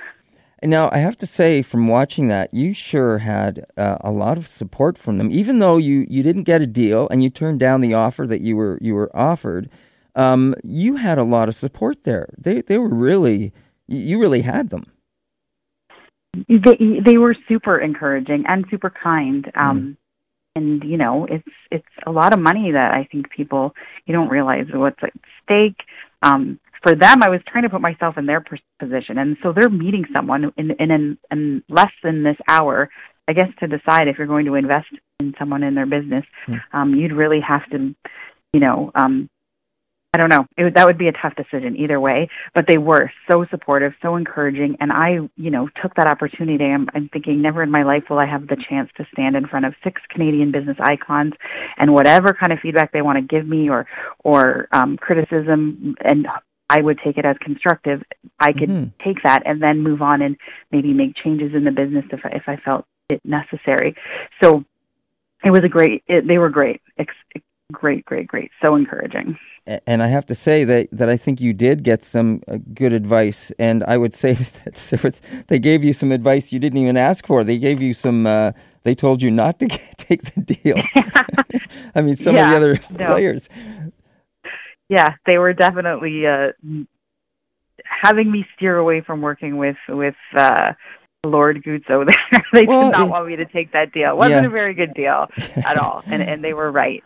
Now, 0.62 0.90
I 0.92 0.98
have 0.98 1.16
to 1.18 1.26
say, 1.26 1.62
from 1.62 1.88
watching 1.88 2.28
that, 2.28 2.54
you 2.54 2.72
sure 2.72 3.18
had 3.18 3.64
uh, 3.76 3.98
a 4.00 4.10
lot 4.12 4.38
of 4.38 4.46
support 4.46 4.96
from 4.96 5.18
them. 5.18 5.30
Even 5.30 5.58
though 5.58 5.76
you, 5.76 6.06
you 6.08 6.22
didn't 6.22 6.44
get 6.44 6.62
a 6.62 6.66
deal 6.66 7.08
and 7.10 7.22
you 7.22 7.30
turned 7.30 7.58
down 7.60 7.80
the 7.80 7.94
offer 7.94 8.26
that 8.26 8.40
you 8.40 8.56
were 8.56 8.78
you 8.80 8.94
were 8.94 9.14
offered, 9.16 9.68
um, 10.14 10.54
you 10.62 10.96
had 10.96 11.18
a 11.18 11.24
lot 11.24 11.48
of 11.48 11.54
support 11.54 12.04
there. 12.04 12.28
They 12.38 12.62
they 12.62 12.78
were 12.78 12.94
really 12.94 13.52
you 13.88 14.20
really 14.20 14.42
had 14.42 14.70
them. 14.70 14.86
they 16.48 17.00
they 17.04 17.18
were 17.18 17.36
super 17.48 17.78
encouraging 17.78 18.44
and 18.48 18.64
super 18.70 18.90
kind 18.90 19.50
um 19.54 19.96
and 20.56 20.82
you 20.84 20.96
know 20.96 21.26
it's 21.26 21.48
it's 21.70 21.86
a 22.06 22.10
lot 22.10 22.32
of 22.32 22.38
money 22.38 22.72
that 22.72 22.92
i 22.92 23.06
think 23.10 23.30
people 23.30 23.74
you 24.06 24.14
don't 24.14 24.28
realize 24.28 24.66
what's 24.72 25.02
at 25.02 25.12
stake 25.42 25.80
um 26.22 26.58
for 26.83 26.95
them 26.95 27.22
i 27.22 27.28
was 27.28 27.41
trying 27.47 27.62
to 27.62 27.70
put 27.70 27.80
myself 27.80 28.18
in 28.18 28.26
their 28.26 28.41
pos- 28.41 28.59
position 28.78 29.18
and 29.18 29.37
so 29.43 29.53
they're 29.53 29.70
meeting 29.70 30.05
someone 30.12 30.53
in 30.57 30.70
in 30.72 30.91
in, 30.91 31.18
in 31.30 31.62
less 31.68 31.93
than 32.03 32.22
this 32.22 32.37
hour 32.49 32.89
i 33.28 33.33
guess 33.33 33.49
to 33.61 33.66
decide 33.66 34.09
if 34.09 34.18
you're 34.18 34.26
going 34.26 34.47
to 34.47 34.55
invest 34.55 34.89
in 35.20 35.35
someone 35.39 35.62
in 35.62 35.74
their 35.74 35.87
business 35.87 36.24
um 36.72 36.95
you'd 36.95 37.12
really 37.12 37.41
have 37.41 37.68
to 37.70 37.95
you 38.53 38.61
know 38.61 38.91
um 38.95 39.28
I 40.14 40.18
don't 40.18 40.28
know. 40.28 40.45
It 40.59 40.64
would, 40.64 40.74
that 40.74 40.85
would 40.85 40.99
be 40.99 41.09
a 41.09 41.12
tough 41.12 41.35
decision 41.37 41.74
either 41.80 41.99
way, 41.99 42.28
but 42.55 42.66
they 42.68 42.76
were 42.76 43.11
so 43.30 43.47
supportive, 43.51 43.95
so 44.03 44.16
encouraging, 44.16 44.76
and 44.78 44.93
I, 44.93 45.20
you 45.37 45.51
know, 45.51 45.70
took 45.80 45.95
that 45.95 46.07
opportunity. 46.07 46.66
I'm, 46.66 46.87
I'm 46.95 47.09
thinking, 47.09 47.41
never 47.41 47.62
in 47.62 47.70
my 47.70 47.83
life 47.83 48.05
will 48.11 48.18
I 48.18 48.26
have 48.26 48.47
the 48.47 48.62
chance 48.68 48.91
to 48.99 49.07
stand 49.11 49.37
in 49.37 49.47
front 49.47 49.64
of 49.64 49.74
six 49.83 50.03
Canadian 50.11 50.53
business 50.53 50.76
icons, 50.80 51.33
and 51.78 51.95
whatever 51.95 52.35
kind 52.39 52.53
of 52.53 52.59
feedback 52.61 52.93
they 52.93 53.01
want 53.01 53.16
to 53.16 53.22
give 53.22 53.49
me 53.49 53.70
or 53.70 53.87
or 54.22 54.68
um, 54.72 54.99
criticism, 54.99 55.95
and 56.05 56.26
I 56.74 56.80
would 56.80 56.98
take 57.04 57.18
it 57.18 57.24
as 57.26 57.36
constructive. 57.48 58.02
I 58.40 58.52
could 58.52 58.70
Mhm. 58.70 58.92
take 59.04 59.22
that 59.24 59.42
and 59.44 59.60
then 59.62 59.80
move 59.82 60.00
on 60.00 60.22
and 60.22 60.36
maybe 60.70 60.94
make 60.94 61.14
changes 61.22 61.54
in 61.54 61.64
the 61.64 61.70
business 61.70 62.04
if 62.10 62.20
I, 62.24 62.30
if 62.30 62.44
I 62.48 62.56
felt 62.56 62.86
it 63.10 63.20
necessary. 63.24 63.94
So 64.42 64.64
it 65.44 65.50
was 65.50 65.60
a 65.64 65.68
great. 65.68 66.02
It, 66.08 66.26
they 66.26 66.38
were 66.38 66.48
great. 66.48 66.80
Ex- 66.98 67.14
great, 67.70 68.04
great, 68.04 68.26
great. 68.26 68.50
So 68.62 68.74
encouraging. 68.74 69.36
And 69.86 70.02
I 70.02 70.08
have 70.08 70.26
to 70.26 70.34
say 70.34 70.64
that, 70.64 70.88
that 70.92 71.08
I 71.08 71.16
think 71.16 71.40
you 71.40 71.52
did 71.52 71.84
get 71.84 72.02
some 72.02 72.42
uh, 72.48 72.58
good 72.74 72.92
advice, 72.92 73.52
and 73.58 73.84
I 73.84 73.96
would 73.96 74.14
say 74.14 74.32
that 74.64 75.44
they 75.48 75.58
gave 75.58 75.84
you 75.84 75.92
some 75.92 76.10
advice 76.10 76.52
you 76.52 76.58
didn't 76.58 76.78
even 76.78 76.96
ask 76.96 77.26
for. 77.26 77.44
They 77.44 77.58
gave 77.58 77.80
you 77.82 77.94
some. 77.94 78.26
Uh, 78.26 78.52
they 78.84 78.94
told 78.94 79.22
you 79.22 79.30
not 79.30 79.60
to 79.60 79.68
take 79.96 80.22
the 80.34 80.40
deal. 80.40 80.78
I 81.94 82.02
mean, 82.02 82.16
some 82.16 82.34
of 82.34 82.48
the 82.50 82.56
other 82.56 82.78
no. 82.98 83.06
players. 83.10 83.48
Yeah, 84.97 85.11
they 85.26 85.38
were 85.38 85.55
definitely 85.55 86.26
uh, 86.26 86.49
having 87.84 88.30
me 88.30 88.45
steer 88.57 88.76
away 88.76 89.01
from 89.01 89.20
working 89.20 89.57
with 89.57 89.76
with 89.88 90.14
uh, 90.36 90.72
Lord 91.24 91.62
Guzzo. 91.64 92.07
There, 92.07 92.45
they 92.53 92.64
Well, 92.64 92.90
did 92.90 92.93
not 92.99 93.07
it- 93.09 93.11
want 93.11 93.26
me 93.28 93.36
to 93.36 93.47
take 93.47 93.72
that 93.72 93.93
deal. 93.93 94.11
It 94.11 94.16
wasn't 94.16 94.43
Yeah. 94.43 94.49
a 94.49 94.51
very 94.51 94.74
good 94.74 94.95
deal 94.95 95.28
at 95.64 95.78
all, 95.78 96.03
and 96.07 96.22
and 96.22 96.45
they 96.45 96.53
were 96.55 96.70
right. 96.70 97.03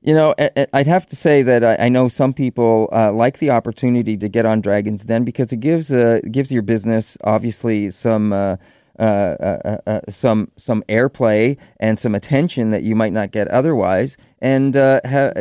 You 0.00 0.14
know, 0.14 0.32
I'd 0.72 0.86
have 0.86 1.06
to 1.06 1.16
say 1.16 1.42
that 1.42 1.64
I, 1.64 1.86
I 1.86 1.88
know 1.88 2.06
some 2.08 2.32
people 2.32 2.88
uh, 2.92 3.10
like 3.12 3.38
the 3.40 3.50
opportunity 3.50 4.16
to 4.16 4.28
get 4.28 4.46
on 4.46 4.60
Dragons 4.60 5.04
Den 5.04 5.24
because 5.24 5.52
it 5.52 5.58
gives 5.58 5.92
uh, 5.92 6.20
gives 6.30 6.52
your 6.52 6.62
business 6.62 7.18
obviously 7.24 7.90
some 7.90 8.32
uh, 8.32 8.56
uh, 8.98 9.02
uh, 9.02 9.76
uh, 9.86 10.00
some 10.08 10.50
some 10.56 10.84
airplay 10.88 11.58
and 11.80 11.98
some 11.98 12.14
attention 12.14 12.70
that 12.70 12.84
you 12.84 12.94
might 12.94 13.12
not 13.12 13.32
get 13.32 13.48
otherwise, 13.48 14.16
and 14.40 14.76
uh, 14.76 15.00
ha- 15.04 15.32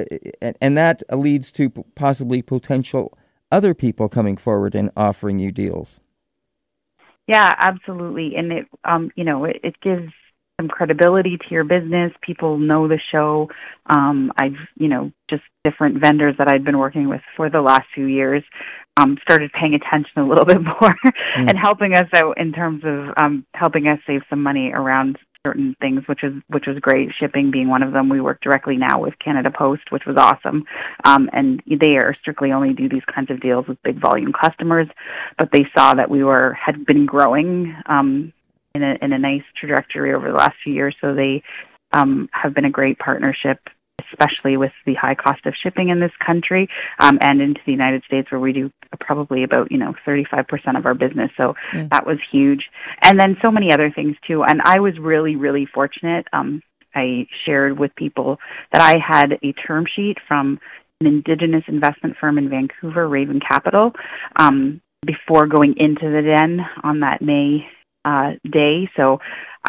and- 0.62 0.78
that 0.78 1.04
leads 1.12 1.52
to 1.54 1.70
possibly 1.95 2.41
potential 2.41 3.18
other 3.52 3.74
people 3.74 4.10
coming 4.10 4.38
forward 4.38 4.76
and 4.76 4.91
offering 4.98 5.39
you 5.39 5.52
deals. 5.52 6.00
Yeah, 7.28 7.54
absolutely. 7.58 8.36
And 8.36 8.52
it 8.52 8.66
um 8.84 9.12
you 9.16 9.24
know, 9.24 9.45
it, 9.45 9.58
it 9.64 9.76
gives 9.82 10.12
some 10.60 10.70
credibility 10.70 11.38
to 11.38 11.45
your 11.52 11.64
business. 11.64 12.12
People 12.22 12.58
know 12.58 12.88
the 12.88 13.00
show. 13.12 13.50
Um 13.88 14.32
I've, 14.38 14.56
you 14.76 14.88
know, 14.88 15.12
just 15.30 15.43
different 15.64 16.00
vendors 16.02 16.36
that 16.38 16.52
I've 16.52 16.64
been 16.64 16.78
working 16.78 17.10
with 17.10 17.22
for 17.36 17.50
the 17.50 17.62
last 17.62 17.86
few 17.93 18.06
years 18.06 18.43
um 18.95 19.18
started 19.22 19.52
paying 19.52 19.74
attention 19.74 20.14
a 20.22 20.28
little 20.28 20.45
bit 20.54 20.62
more 20.62 20.95
Mm. 21.38 21.50
and 21.50 21.58
helping 21.58 21.93
us 21.93 22.08
out 22.14 22.38
in 22.39 22.52
terms 22.54 22.84
of 22.86 23.14
um 23.22 23.45
helping 23.54 23.88
us 23.88 24.00
save 24.08 24.22
some 24.30 24.41
money 24.41 24.72
around 24.74 25.18
certain 25.48 25.76
things 25.80 26.02
which 26.10 26.24
is 26.24 26.34
which 26.50 26.68
was 26.68 26.78
great. 26.80 27.10
Shipping 27.20 27.52
being 27.52 27.70
one 27.70 27.84
of 27.84 27.93
them. 27.93 28.10
We 28.10 28.22
work 28.22 28.39
directly 28.41 28.78
now 28.78 29.00
with 29.06 29.16
canada 29.24 29.52
post 29.52 29.86
which 29.93 30.06
was 30.10 30.18
awesome. 30.18 30.60
Um 31.06 31.30
and 31.38 31.62
they 31.84 31.93
are 31.98 32.16
strictly 32.22 32.52
only 32.52 32.74
do 32.74 32.89
these 32.89 33.08
kinds 33.14 33.32
of 33.32 33.41
deals 33.48 33.66
with 33.68 33.82
big 33.84 34.00
volume 34.08 34.34
customers 34.34 34.88
but 35.39 35.50
they 35.52 35.66
saw 35.76 35.93
that 35.93 36.10
we 36.16 36.24
were 36.24 36.48
had 36.54 36.86
been 36.86 37.06
growing 37.06 37.76
um 37.86 38.10
in 38.76 38.84
a 38.84 38.95
in 39.02 39.14
a 39.14 39.20
nice 39.20 39.43
trajectory 39.60 40.14
over 40.14 40.28
the 40.32 40.38
last 40.38 40.56
few 40.64 40.74
years. 40.74 40.95
So 41.02 41.14
they 41.14 41.34
um 41.93 42.12
have 42.32 42.54
been 42.54 42.66
a 42.66 42.78
great 42.80 42.98
partnership 43.00 43.60
especially 44.12 44.58
with 44.58 44.72
the 44.86 44.93
high 44.95 45.16
cost 45.16 45.45
of 45.45 45.53
shipping 45.62 45.89
in 45.89 45.99
this 45.99 46.12
country 46.26 46.68
um, 46.99 47.18
and 47.22 47.41
into 47.41 47.62
the 47.66 47.72
United 47.72 48.03
States, 48.03 48.32
where 48.32 48.39
we 48.39 48.53
do 48.53 48.72
probably 48.99 49.43
about 49.43 49.72
you 49.72 49.78
know 49.78 49.93
35% 50.05 50.78
of 50.78 50.86
our 50.86 50.93
business. 50.93 51.32
So 51.38 51.55
Mm. 51.74 51.89
that 51.89 52.05
was 52.05 52.18
huge, 52.32 52.66
and 53.03 53.20
then 53.20 53.36
so 53.43 53.51
many 53.51 53.72
other 53.74 53.91
things 53.91 54.16
too. 54.26 54.43
And 54.43 54.62
I 54.64 54.80
was 54.80 54.97
really, 54.99 55.36
really 55.36 55.66
fortunate. 55.66 56.28
Um, 56.34 56.62
I 56.95 57.28
shared 57.45 57.78
with 57.80 57.95
people 57.95 58.38
that 58.74 58.82
I 58.82 58.95
had 58.99 59.34
a 59.43 59.53
term 59.53 59.86
sheet 59.93 60.18
from 60.28 60.60
an 61.01 61.08
Indigenous 61.08 61.64
investment 61.68 62.16
firm 62.20 62.38
in 62.38 62.49
Vancouver, 62.49 63.08
Raven 63.08 63.39
Capital, 63.39 63.91
um, 64.38 64.82
before 65.05 65.45
going 65.47 65.76
into 65.78 66.10
the 66.10 66.22
den 66.22 66.60
on 66.84 67.01
that 67.01 67.22
May 67.22 67.68
uh, 68.05 68.32
day. 68.49 68.89
So 68.95 69.20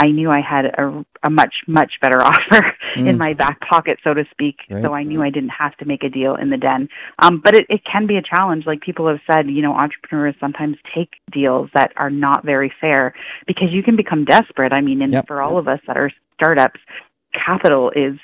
I 0.01 0.07
knew 0.11 0.31
I 0.31 0.41
had 0.41 0.67
a, 0.67 1.05
a 1.25 1.31
much 1.31 1.55
much 1.67 1.93
better 2.01 2.23
offer 2.31 2.75
Mm. 2.97 3.07
in 3.07 3.19
my 3.19 3.35
back 3.35 3.61
pocket, 3.61 3.99
so 4.03 4.15
to 4.15 4.25
speak. 4.31 4.61
Right. 4.71 4.83
So 4.83 4.95
I 4.95 5.03
knew 5.03 5.23
I 5.23 5.29
didn't 5.31 5.51
have 5.51 5.77
to 5.77 5.85
make 5.85 6.03
a 6.03 6.09
deal 6.09 6.35
in 6.37 6.49
the 6.49 6.57
den. 6.57 6.89
Um, 7.19 7.41
but 7.45 7.55
it, 7.55 7.67
it 7.69 7.83
can 7.85 8.07
be 8.07 8.17
a 8.17 8.23
challenge. 8.23 8.65
Like 8.67 8.81
people 8.81 9.07
have 9.09 9.21
said, 9.31 9.49
you 9.51 9.61
know, 9.61 9.75
entrepreneurs 9.75 10.35
sometimes 10.41 10.77
take 10.95 11.11
deals 11.31 11.69
that 11.75 11.93
are 11.97 12.09
not 12.11 12.45
very 12.47 12.73
fair 12.81 13.15
because 13.47 13.69
you 13.71 13.83
can 13.83 13.95
become 13.95 14.25
desperate. 14.25 14.73
I 14.73 14.81
mean, 14.81 15.03
and 15.03 15.13
Yep. 15.13 15.27
for 15.27 15.43
all 15.43 15.59
of 15.59 15.69
us 15.69 15.81
that 15.87 15.97
are 15.99 16.11
startups, 16.35 16.81
capital 17.35 17.91
is 17.95 18.19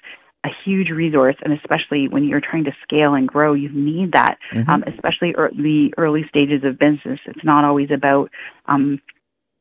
a 0.44 0.48
huge 0.64 0.90
resource, 0.90 1.36
and 1.42 1.52
especially 1.52 2.08
when 2.08 2.24
you're 2.24 2.40
trying 2.40 2.64
to 2.64 2.72
scale 2.82 3.14
and 3.14 3.28
grow, 3.28 3.52
you 3.54 3.68
need 3.70 4.12
that. 4.12 4.38
Mhm. 4.52 4.68
Um, 4.68 4.84
especially 4.86 5.34
er- 5.38 5.52
the 5.54 5.92
early 5.98 6.26
stages 6.28 6.64
of 6.64 6.78
business. 6.78 7.20
It's 7.26 7.44
not 7.44 7.64
always 7.64 7.90
about 7.90 8.30
um, 8.66 9.00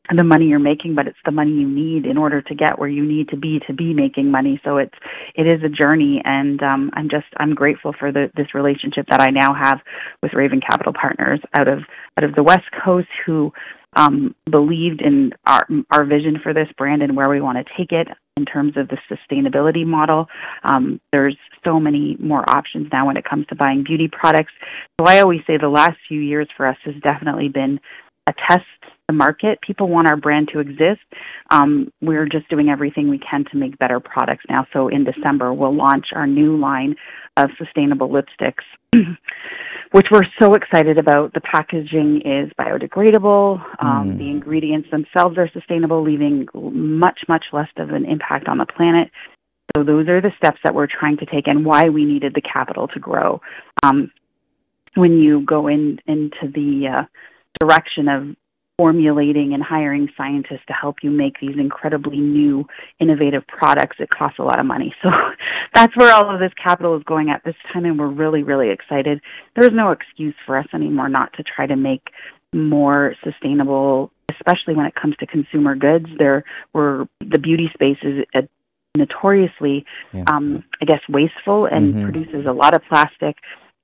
the 0.09 0.23
money 0.23 0.47
you're 0.47 0.59
making, 0.59 0.95
but 0.95 1.07
it's 1.07 1.17
the 1.25 1.31
money 1.31 1.51
you 1.51 1.67
need 1.67 2.05
in 2.05 2.17
order 2.17 2.41
to 2.41 2.55
get 2.55 2.77
where 2.77 2.89
you 2.89 3.05
need 3.05 3.29
to 3.29 3.37
be 3.37 3.59
to 3.67 3.73
be 3.73 3.93
making 3.93 4.29
money. 4.29 4.59
So 4.63 4.77
it's 4.77 4.95
it 5.35 5.47
is 5.47 5.63
a 5.63 5.69
journey, 5.69 6.21
and 6.25 6.61
um, 6.61 6.91
I'm 6.93 7.09
just 7.09 7.27
I'm 7.37 7.55
grateful 7.55 7.93
for 7.97 8.11
the, 8.11 8.29
this 8.35 8.53
relationship 8.53 9.05
that 9.09 9.21
I 9.21 9.29
now 9.31 9.53
have 9.53 9.79
with 10.21 10.33
Raven 10.33 10.59
Capital 10.59 10.93
Partners 10.93 11.39
out 11.57 11.69
of 11.69 11.79
out 12.17 12.25
of 12.25 12.35
the 12.35 12.43
West 12.43 12.65
Coast 12.83 13.07
who 13.25 13.53
um, 13.95 14.35
believed 14.49 15.01
in 15.01 15.31
our 15.45 15.65
our 15.91 16.03
vision 16.05 16.37
for 16.43 16.53
this 16.53 16.67
brand 16.77 17.01
and 17.01 17.15
where 17.15 17.29
we 17.29 17.39
want 17.39 17.65
to 17.65 17.73
take 17.77 17.93
it 17.93 18.07
in 18.35 18.45
terms 18.45 18.73
of 18.75 18.89
the 18.89 18.97
sustainability 19.09 19.85
model. 19.85 20.25
Um, 20.63 20.99
there's 21.13 21.37
so 21.63 21.79
many 21.79 22.17
more 22.19 22.43
options 22.49 22.87
now 22.91 23.07
when 23.07 23.15
it 23.15 23.23
comes 23.23 23.45
to 23.47 23.55
buying 23.55 23.83
beauty 23.83 24.09
products. 24.11 24.51
So 24.99 25.05
I 25.05 25.21
always 25.21 25.41
say 25.47 25.57
the 25.57 25.69
last 25.69 25.97
few 26.09 26.19
years 26.19 26.49
for 26.57 26.67
us 26.67 26.77
has 26.83 26.95
definitely 27.03 27.47
been 27.47 27.79
a 28.27 28.33
test 28.49 28.65
the 29.07 29.13
market. 29.13 29.59
People 29.61 29.89
want 29.89 30.07
our 30.07 30.15
brand 30.15 30.49
to 30.53 30.59
exist. 30.59 31.01
Um, 31.49 31.91
we're 32.01 32.27
just 32.27 32.49
doing 32.49 32.69
everything 32.69 33.09
we 33.09 33.19
can 33.19 33.45
to 33.51 33.57
make 33.57 33.77
better 33.77 33.99
products 33.99 34.45
now. 34.49 34.65
So 34.71 34.87
in 34.87 35.03
December, 35.03 35.53
we'll 35.53 35.75
launch 35.75 36.07
our 36.15 36.27
new 36.27 36.57
line 36.57 36.95
of 37.35 37.49
sustainable 37.57 38.09
lipsticks, 38.09 38.63
which 39.91 40.07
we're 40.11 40.21
so 40.39 40.53
excited 40.53 40.97
about. 40.97 41.33
The 41.33 41.41
packaging 41.41 42.21
is 42.25 42.51
biodegradable. 42.59 43.61
Um, 43.79 44.03
Mm. 44.03 44.17
The 44.17 44.29
ingredients 44.29 44.89
themselves 44.91 45.37
are 45.37 45.49
sustainable, 45.53 46.03
leaving 46.03 46.47
much, 46.53 47.21
much 47.27 47.45
less 47.53 47.69
of 47.77 47.89
an 47.89 48.05
impact 48.05 48.47
on 48.47 48.57
the 48.57 48.65
planet. 48.65 49.09
So 49.75 49.83
those 49.83 50.07
are 50.07 50.21
the 50.21 50.31
steps 50.37 50.59
that 50.63 50.75
we're 50.75 50.87
trying 50.87 51.17
to 51.17 51.25
take 51.25 51.47
and 51.47 51.65
why 51.65 51.89
we 51.89 52.05
needed 52.05 52.33
the 52.35 52.41
capital 52.41 52.87
to 52.89 52.99
grow. 52.99 53.41
Um, 53.81 54.11
when 54.95 55.17
you 55.17 55.41
go 55.45 55.67
in 55.67 55.99
into 56.05 56.51
the 56.53 56.87
uh, 56.87 57.03
direction 57.59 58.07
of 58.07 58.35
formulating 58.77 59.53
and 59.53 59.61
hiring 59.61 60.09
scientists 60.17 60.65
to 60.67 60.73
help 60.73 60.97
you 61.03 61.11
make 61.11 61.39
these 61.39 61.57
incredibly 61.59 62.17
new, 62.17 62.65
innovative 62.99 63.45
products, 63.47 63.97
it 63.99 64.09
costs 64.09 64.39
a 64.39 64.43
lot 64.43 64.59
of 64.59 64.65
money. 64.65 64.93
So 65.03 65.09
that's 65.75 65.95
where 65.97 66.15
all 66.15 66.31
of 66.33 66.39
this 66.39 66.51
capital 66.61 66.95
is 66.95 67.03
going 67.03 67.29
at 67.29 67.43
this 67.43 67.55
time, 67.71 67.85
and 67.85 67.97
we're 67.97 68.07
really, 68.07 68.43
really 68.43 68.69
excited. 68.69 69.21
There's 69.55 69.73
no 69.73 69.91
excuse 69.91 70.35
for 70.45 70.55
us 70.57 70.67
anymore 70.73 71.09
not 71.09 71.33
to 71.33 71.43
try 71.43 71.65
to 71.65 71.75
make 71.75 72.09
more 72.53 73.15
sustainable, 73.23 74.11
especially 74.29 74.75
when 74.75 74.85
it 74.85 74.93
comes 74.93 75.15
to 75.17 75.25
consumer 75.25 75.75
goods. 75.75 76.05
There, 76.19 76.43
were 76.73 77.07
the 77.19 77.39
beauty 77.39 77.69
space 77.73 77.97
is 78.03 78.23
a 78.35 78.47
notoriously, 78.95 79.85
Yeah. 80.13 80.25
um, 80.27 80.63
I 80.81 80.85
guess, 80.85 81.01
wasteful 81.09 81.65
and 81.65 81.95
Mhm. 81.95 82.03
produces 82.03 82.45
a 82.45 82.51
lot 82.53 82.75
of 82.75 82.83
plastic. 82.85 83.37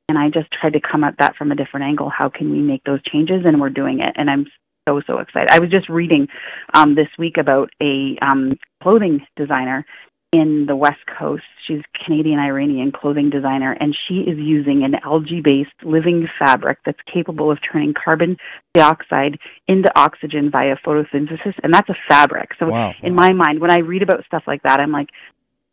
And 0.07 0.17
I 0.17 0.29
just 0.29 0.51
tried 0.51 0.73
to 0.73 0.79
come 0.79 1.03
at 1.03 1.17
that 1.17 1.35
from 1.35 1.51
a 1.51 1.55
different 1.55 1.85
angle. 1.85 2.09
How 2.09 2.29
can 2.29 2.51
we 2.51 2.59
make 2.59 2.83
those 2.83 3.01
changes? 3.03 3.45
And 3.45 3.59
we're 3.59 3.71
doing 3.71 3.99
it. 3.99 4.13
And 4.15 4.29
I'm 4.29 4.45
so 4.89 5.01
so 5.05 5.19
excited. 5.19 5.49
I 5.51 5.59
was 5.59 5.69
just 5.69 5.89
reading 5.89 6.27
um, 6.73 6.95
this 6.95 7.07
week 7.17 7.37
about 7.37 7.69
a 7.81 8.17
um, 8.21 8.57
clothing 8.81 9.21
designer 9.35 9.85
in 10.31 10.65
the 10.67 10.75
West 10.75 10.99
Coast. 11.17 11.43
She's 11.67 11.81
Canadian 12.05 12.39
Iranian 12.39 12.91
clothing 12.91 13.29
designer, 13.29 13.75
and 13.79 13.95
she 14.07 14.19
is 14.19 14.37
using 14.37 14.83
an 14.83 14.95
algae 15.03 15.41
based 15.43 15.71
living 15.83 16.27
fabric 16.37 16.79
that's 16.85 16.99
capable 17.11 17.51
of 17.51 17.59
turning 17.71 17.93
carbon 17.93 18.37
dioxide 18.75 19.39
into 19.67 19.89
oxygen 19.95 20.49
via 20.51 20.75
photosynthesis, 20.85 21.53
and 21.63 21.73
that's 21.73 21.89
a 21.89 21.95
fabric. 22.07 22.51
So 22.59 22.69
Wow. 22.69 22.93
in 23.01 23.15
my 23.15 23.33
mind, 23.33 23.59
when 23.59 23.73
I 23.73 23.79
read 23.79 24.03
about 24.03 24.25
stuff 24.25 24.43
like 24.47 24.63
that, 24.63 24.79
I'm 24.79 24.91
like, 24.91 25.09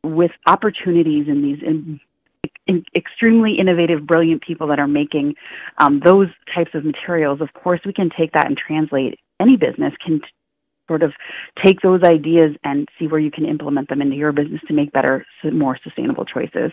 with 0.03 0.31
opportunities 0.47 1.27
in 1.29 1.43
these 1.43 1.63
in, 1.63 2.01
in 2.67 2.85
extremely 2.95 3.55
innovative, 3.59 4.07
brilliant 4.07 4.43
people 4.43 4.67
that 4.69 4.79
are 4.79 4.89
making 4.89 5.35
um, 5.79 6.01
those 6.05 6.29
types 6.55 6.71
of 6.75 6.85
materials, 6.85 7.41
of 7.41 7.53
course, 7.55 7.81
we 7.85 7.93
can 7.93 8.11
take 8.17 8.33
that 8.33 8.47
and 8.47 8.57
translate. 8.57 9.19
Any 9.41 9.57
business 9.57 9.93
can 10.05 10.21
t- 10.21 10.27
sort 10.89 11.03
of 11.03 11.13
take 11.65 11.81
those 11.81 12.03
ideas 12.03 12.57
and 12.65 12.89
see 12.99 13.07
where 13.07 13.21
you 13.21 13.31
can 13.31 13.45
implement 13.45 13.89
them 13.89 14.01
into 14.01 14.17
your 14.17 14.33
business 14.33 14.61
to 14.69 14.75
make 14.75 14.93
better, 14.93 15.25
more 15.53 15.79
sustainable 15.83 16.25
choices. 16.25 16.73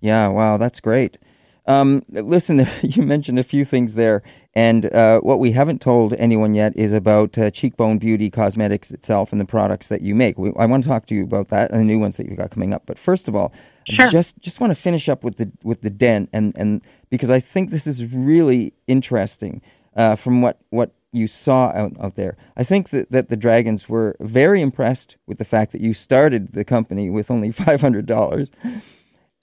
Yeah, 0.00 0.28
wow, 0.28 0.56
that's 0.56 0.80
great. 0.80 1.18
Um, 1.66 2.02
listen, 2.08 2.66
you 2.82 3.02
mentioned 3.02 3.38
a 3.38 3.44
few 3.44 3.64
things 3.64 3.94
there, 3.94 4.22
and 4.54 4.86
uh, 4.92 5.20
what 5.20 5.38
we 5.38 5.52
haven't 5.52 5.80
told 5.80 6.12
anyone 6.14 6.54
yet 6.54 6.76
is 6.76 6.92
about 6.92 7.38
uh, 7.38 7.50
Cheekbone 7.50 7.98
Beauty 7.98 8.30
Cosmetics 8.30 8.90
itself 8.90 9.30
and 9.32 9.40
the 9.40 9.44
products 9.44 9.88
that 9.88 10.00
you 10.02 10.14
make. 10.14 10.38
We, 10.38 10.52
I 10.58 10.66
want 10.66 10.82
to 10.82 10.88
talk 10.88 11.06
to 11.06 11.14
you 11.14 11.22
about 11.22 11.48
that 11.48 11.70
and 11.70 11.80
the 11.80 11.84
new 11.84 12.00
ones 12.00 12.16
that 12.16 12.26
you've 12.26 12.38
got 12.38 12.50
coming 12.50 12.72
up. 12.72 12.82
But 12.86 12.98
first 12.98 13.28
of 13.28 13.36
all, 13.36 13.52
Sure. 13.88 14.08
just 14.10 14.38
just 14.38 14.60
want 14.60 14.70
to 14.70 14.76
finish 14.80 15.08
up 15.08 15.24
with 15.24 15.36
the 15.38 15.50
with 15.64 15.80
the 15.82 15.90
den, 15.90 16.28
and 16.32 16.52
and 16.56 16.82
because 17.10 17.30
I 17.30 17.40
think 17.40 17.70
this 17.70 17.86
is 17.86 18.14
really 18.14 18.74
interesting 18.86 19.60
uh, 19.96 20.14
from 20.14 20.40
what 20.40 20.60
what 20.70 20.92
you 21.12 21.26
saw 21.26 21.66
out, 21.74 21.92
out 22.00 22.14
there. 22.14 22.36
I 22.56 22.64
think 22.64 22.88
that, 22.90 23.10
that 23.10 23.28
the 23.28 23.36
Dragons 23.36 23.88
were 23.88 24.16
very 24.20 24.62
impressed 24.62 25.16
with 25.26 25.38
the 25.38 25.44
fact 25.44 25.72
that 25.72 25.80
you 25.82 25.92
started 25.94 26.52
the 26.52 26.64
company 26.64 27.10
with 27.10 27.30
only 27.30 27.50
five 27.64 27.80
hundred 27.80 28.06
dollars. 28.06 28.50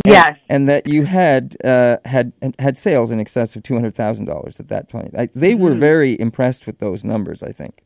And, 0.05 0.11
Yes. 0.13 0.37
and 0.49 0.69
that 0.69 0.87
you 0.87 1.03
had 1.05 1.55
uh, 1.63 1.97
had 2.05 2.33
had 2.59 2.77
sales 2.77 3.11
in 3.11 3.19
excess 3.19 3.55
of 3.55 3.63
two 3.63 3.73
hundred 3.75 3.95
thousand 3.95 4.25
dollars 4.25 4.59
at 4.59 4.67
that 4.69 4.89
point. 4.89 5.13
I, 5.17 5.29
they 5.33 5.55
were 5.55 5.71
Mhm. 5.71 5.79
very 5.79 6.19
impressed 6.19 6.65
with 6.67 6.79
those 6.79 7.03
numbers. 7.03 7.43
I 7.43 7.51
think. 7.51 7.81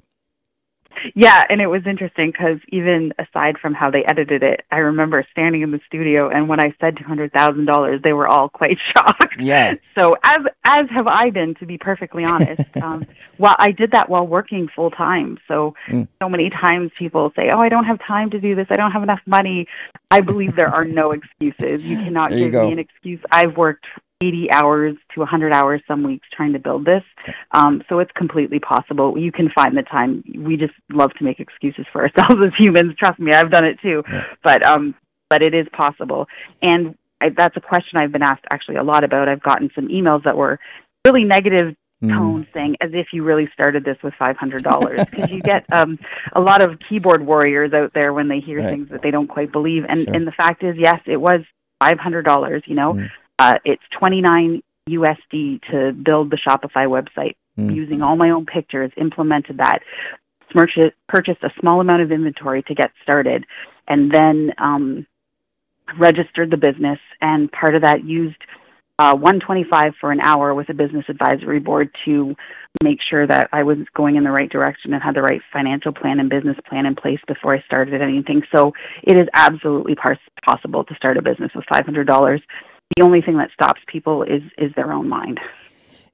Yeah, 1.15 1.43
and 1.49 1.61
it 1.61 1.67
was 1.67 1.81
interesting 1.85 2.31
because 2.31 2.59
even 2.69 3.13
aside 3.19 3.57
from 3.61 3.73
how 3.73 3.91
they 3.91 4.03
edited 4.05 4.43
it, 4.43 4.61
I 4.71 4.77
remember 4.77 5.25
standing 5.31 5.61
in 5.61 5.71
the 5.71 5.79
studio, 5.87 6.29
and 6.29 6.47
when 6.47 6.59
I 6.59 6.73
said 6.79 6.97
two 6.97 7.03
hundred 7.03 7.31
thousand 7.33 7.65
dollars, 7.65 8.01
they 8.03 8.13
were 8.13 8.27
all 8.27 8.49
quite 8.49 8.77
shocked. 8.95 9.35
Yeah. 9.39 9.73
So 9.95 10.15
as 10.23 10.41
as 10.65 10.85
have 10.91 11.07
I 11.07 11.29
been, 11.29 11.55
to 11.55 11.65
be 11.65 11.77
perfectly 11.77 12.23
honest. 12.25 12.61
um, 12.81 13.03
well, 13.37 13.55
I 13.57 13.71
did 13.71 13.91
that 13.91 14.09
while 14.09 14.25
working 14.27 14.67
full 14.75 14.91
time. 14.91 15.37
So 15.47 15.75
Mm. 15.89 16.07
so 16.21 16.29
many 16.29 16.49
times 16.49 16.91
people 16.97 17.31
say, 17.35 17.49
"Oh, 17.53 17.59
I 17.59 17.67
don't 17.69 17.85
have 17.85 17.99
time 18.07 18.29
to 18.31 18.39
do 18.39 18.55
this. 18.55 18.67
I 18.69 18.75
don't 18.75 18.91
have 18.91 19.03
enough 19.03 19.21
money." 19.25 19.67
I 20.11 20.21
believe 20.21 20.55
there 20.55 20.73
are 20.73 20.85
no 20.85 21.11
excuses. 21.11 21.83
You 21.83 21.97
cannot 21.97 22.29
There 22.29 22.39
give 22.39 22.51
go. 22.51 22.65
me 22.67 22.73
an 22.73 22.79
excuse. 22.79 23.19
I've 23.31 23.57
worked 23.57 23.85
80 24.27 24.51
hours 24.51 24.95
to 25.13 25.19
100 25.19 25.53
hours 25.53 25.81
some 25.87 26.03
weeks 26.03 26.27
trying 26.35 26.53
to 26.53 26.59
build 26.59 26.85
this. 26.85 27.03
Um, 27.51 27.81
so 27.89 27.99
it's 27.99 28.11
completely 28.15 28.59
possible. 28.59 29.17
You 29.17 29.31
can 29.31 29.49
find 29.53 29.75
the 29.75 29.83
time. 29.83 30.23
We 30.37 30.57
just 30.57 30.73
love 30.91 31.11
to 31.19 31.23
make 31.23 31.39
excuses 31.39 31.85
for 31.91 32.01
ourselves 32.03 32.41
as 32.45 32.53
humans. 32.57 32.93
Trust 32.97 33.19
me, 33.19 33.31
I've 33.33 33.51
done 33.51 33.65
it 33.65 33.77
too. 33.81 34.03
Yeah. 34.11 34.23
But 34.43 34.63
um, 34.63 34.95
but 35.29 35.41
it 35.41 35.53
is 35.53 35.67
possible. 35.75 36.27
And 36.61 36.95
I, 37.21 37.29
that's 37.35 37.57
a 37.57 37.61
question 37.61 37.97
I've 37.97 38.11
been 38.11 38.23
asked 38.23 38.45
actually 38.49 38.75
a 38.77 38.83
lot 38.83 39.03
about. 39.03 39.27
I've 39.29 39.43
gotten 39.43 39.69
some 39.75 39.87
emails 39.87 40.23
that 40.25 40.37
were 40.37 40.59
really 41.05 41.23
negative 41.23 41.75
Mm. 42.03 42.09
tone 42.17 42.47
saying 42.53 42.75
as 42.81 42.89
if 42.93 43.07
you 43.13 43.23
really 43.23 43.47
started 43.53 43.85
this 43.85 43.95
with 44.03 44.13
five 44.19 44.35
hundred 44.35 44.61
dollars 44.61 44.99
because 45.09 45.29
you 45.31 45.39
get 45.41 45.63
um 45.71 45.97
a 46.33 46.41
lot 46.41 46.59
of 46.61 46.71
keyboard 46.89 47.25
warriors 47.25 47.71
out 47.71 47.93
there 47.93 48.11
when 48.11 48.27
they 48.27 48.41
hear 48.41 48.59
Right. 48.59 48.71
things 48.71 48.89
that 48.89 49.01
they 49.01 49.09
don't 49.09 49.29
quite 49.29 49.53
believe 49.53 49.85
and 49.87 50.03
Sure. 50.03 50.13
and 50.13 50.27
the 50.27 50.33
fact 50.33 50.63
is 50.63 50.75
yes 50.77 50.99
it 51.05 51.15
was 51.15 51.39
five 51.79 51.97
hundred 51.99 52.23
dollars 52.25 52.61
you 52.65 52.75
know 52.75 52.95
Mm. 52.95 53.09
Uh 53.43 53.53
it's 53.65 53.83
twenty 53.97 54.21
nine 54.21 54.61
usd 54.89 55.61
to 55.71 55.91
build 56.07 56.31
the 56.31 56.37
shopify 56.47 56.85
website 56.87 57.35
Mm. 57.57 57.75
using 57.75 58.01
all 58.01 58.15
my 58.15 58.31
own 58.31 58.47
pictures 58.47 58.91
implemented 58.97 59.57
that 59.57 59.79
purchased 60.55 61.43
a 61.43 61.49
small 61.59 61.81
amount 61.81 62.01
of 62.01 62.11
inventory 62.11 62.63
to 62.63 62.73
get 62.73 62.89
started 63.03 63.45
and 63.87 64.11
then 64.11 64.51
um 64.57 65.05
registered 65.99 66.49
the 66.49 66.57
business 66.57 66.97
and 67.21 67.51
part 67.51 67.75
of 67.75 67.83
that 67.83 68.03
used 68.05 68.37
uh, 68.99 69.13
125 69.13 69.93
for 69.99 70.11
an 70.11 70.19
hour 70.21 70.53
with 70.53 70.69
a 70.69 70.73
business 70.73 71.05
advisory 71.09 71.59
board 71.59 71.89
to 72.05 72.35
make 72.83 72.99
sure 73.09 73.25
that 73.27 73.49
I 73.51 73.63
was 73.63 73.77
going 73.95 74.15
in 74.15 74.23
the 74.23 74.31
right 74.31 74.49
direction 74.49 74.93
and 74.93 75.01
had 75.03 75.15
the 75.15 75.21
right 75.21 75.41
financial 75.51 75.91
plan 75.91 76.19
and 76.19 76.29
business 76.29 76.57
plan 76.69 76.85
in 76.85 76.95
place 76.95 77.19
before 77.27 77.55
I 77.55 77.61
started 77.65 78.01
anything. 78.01 78.43
So 78.55 78.71
it 79.03 79.17
is 79.17 79.27
absolutely 79.35 79.95
possible 80.45 80.83
to 80.85 80.95
start 80.95 81.17
a 81.17 81.21
business 81.21 81.51
with 81.55 81.65
$500. 81.73 82.39
The 82.95 83.03
only 83.03 83.21
thing 83.21 83.37
that 83.37 83.49
stops 83.51 83.81
people 83.87 84.23
is 84.23 84.41
is 84.57 84.71
their 84.75 84.91
own 84.91 85.09
mind. 85.09 85.39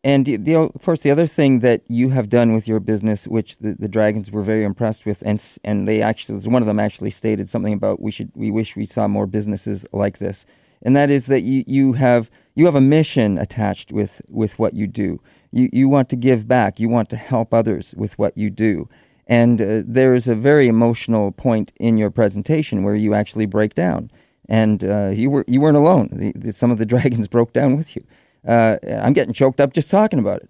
And 0.02 0.26
the, 0.26 0.56
of 0.56 0.82
course, 0.82 1.02
the 1.02 1.12
other 1.12 1.28
thing 1.28 1.60
that 1.60 1.82
you 1.90 2.10
have 2.10 2.30
done 2.30 2.54
with 2.54 2.70
your 2.70 2.80
business, 2.80 3.28
which 3.28 3.58
the, 3.58 3.76
the 3.78 3.90
Dragons 3.90 4.32
were 4.32 4.44
very 4.44 4.64
impressed 4.64 5.06
with, 5.06 5.22
and 5.26 5.44
and 5.64 5.88
they 5.88 6.02
actually, 6.02 6.40
one 6.48 6.62
of 6.62 6.68
them 6.68 6.80
actually 6.80 7.12
stated 7.12 7.50
something 7.50 7.74
about 7.74 8.02
we 8.02 8.12
should, 8.12 8.32
we 8.34 8.50
wish 8.50 8.78
we 8.78 8.86
saw 8.86 9.10
more 9.10 9.28
businesses 9.28 9.86
like 9.92 10.20
this, 10.20 10.46
and 10.82 10.96
that 10.96 11.10
is 11.10 11.26
that 11.26 11.42
you, 11.42 11.66
you 11.68 11.94
have 11.94 12.32
you 12.56 12.66
have 12.66 12.76
a 12.76 12.82
mission 12.82 13.38
attached 13.38 13.92
with 13.92 14.22
with 14.30 14.58
what 14.58 14.74
you 14.74 14.88
do. 14.88 15.20
You 15.52 15.70
you 15.74 15.90
want 15.90 16.10
to 16.10 16.16
give 16.16 16.48
back. 16.48 16.80
You 16.80 16.88
want 16.88 17.10
to 17.10 17.18
help 17.18 17.54
others 17.54 17.94
with 17.98 18.18
what 18.18 18.38
you 18.38 18.50
do, 18.50 18.88
And 19.30 19.62
uh, 19.62 19.84
there 19.86 20.16
is 20.16 20.28
a 20.28 20.36
very 20.36 20.68
emotional 20.68 21.32
point 21.32 21.72
in 21.80 22.00
your 22.00 22.10
presentation 22.10 22.84
where 22.84 22.96
you 22.96 23.14
actually 23.14 23.46
break 23.46 23.76
down. 23.76 24.10
And 24.50 24.84
uh, 24.84 25.12
you, 25.14 25.30
were, 25.30 25.46
you 25.48 25.62
weren't 25.62 25.78
alone. 25.78 26.10
The, 26.12 26.34
the, 26.36 26.52
some 26.52 26.72
of 26.72 26.80
the 26.80 26.86
dragons 26.94 27.28
broke 27.28 27.54
down 27.54 27.78
with 27.78 27.96
you. 27.96 28.04
Uh, 28.46 28.78
I'm 29.02 29.14
getting 29.14 29.34
choked 29.34 29.62
up 29.62 29.74
just 29.74 29.92
talking 29.92 30.20
about 30.20 30.42
it. 30.42 30.50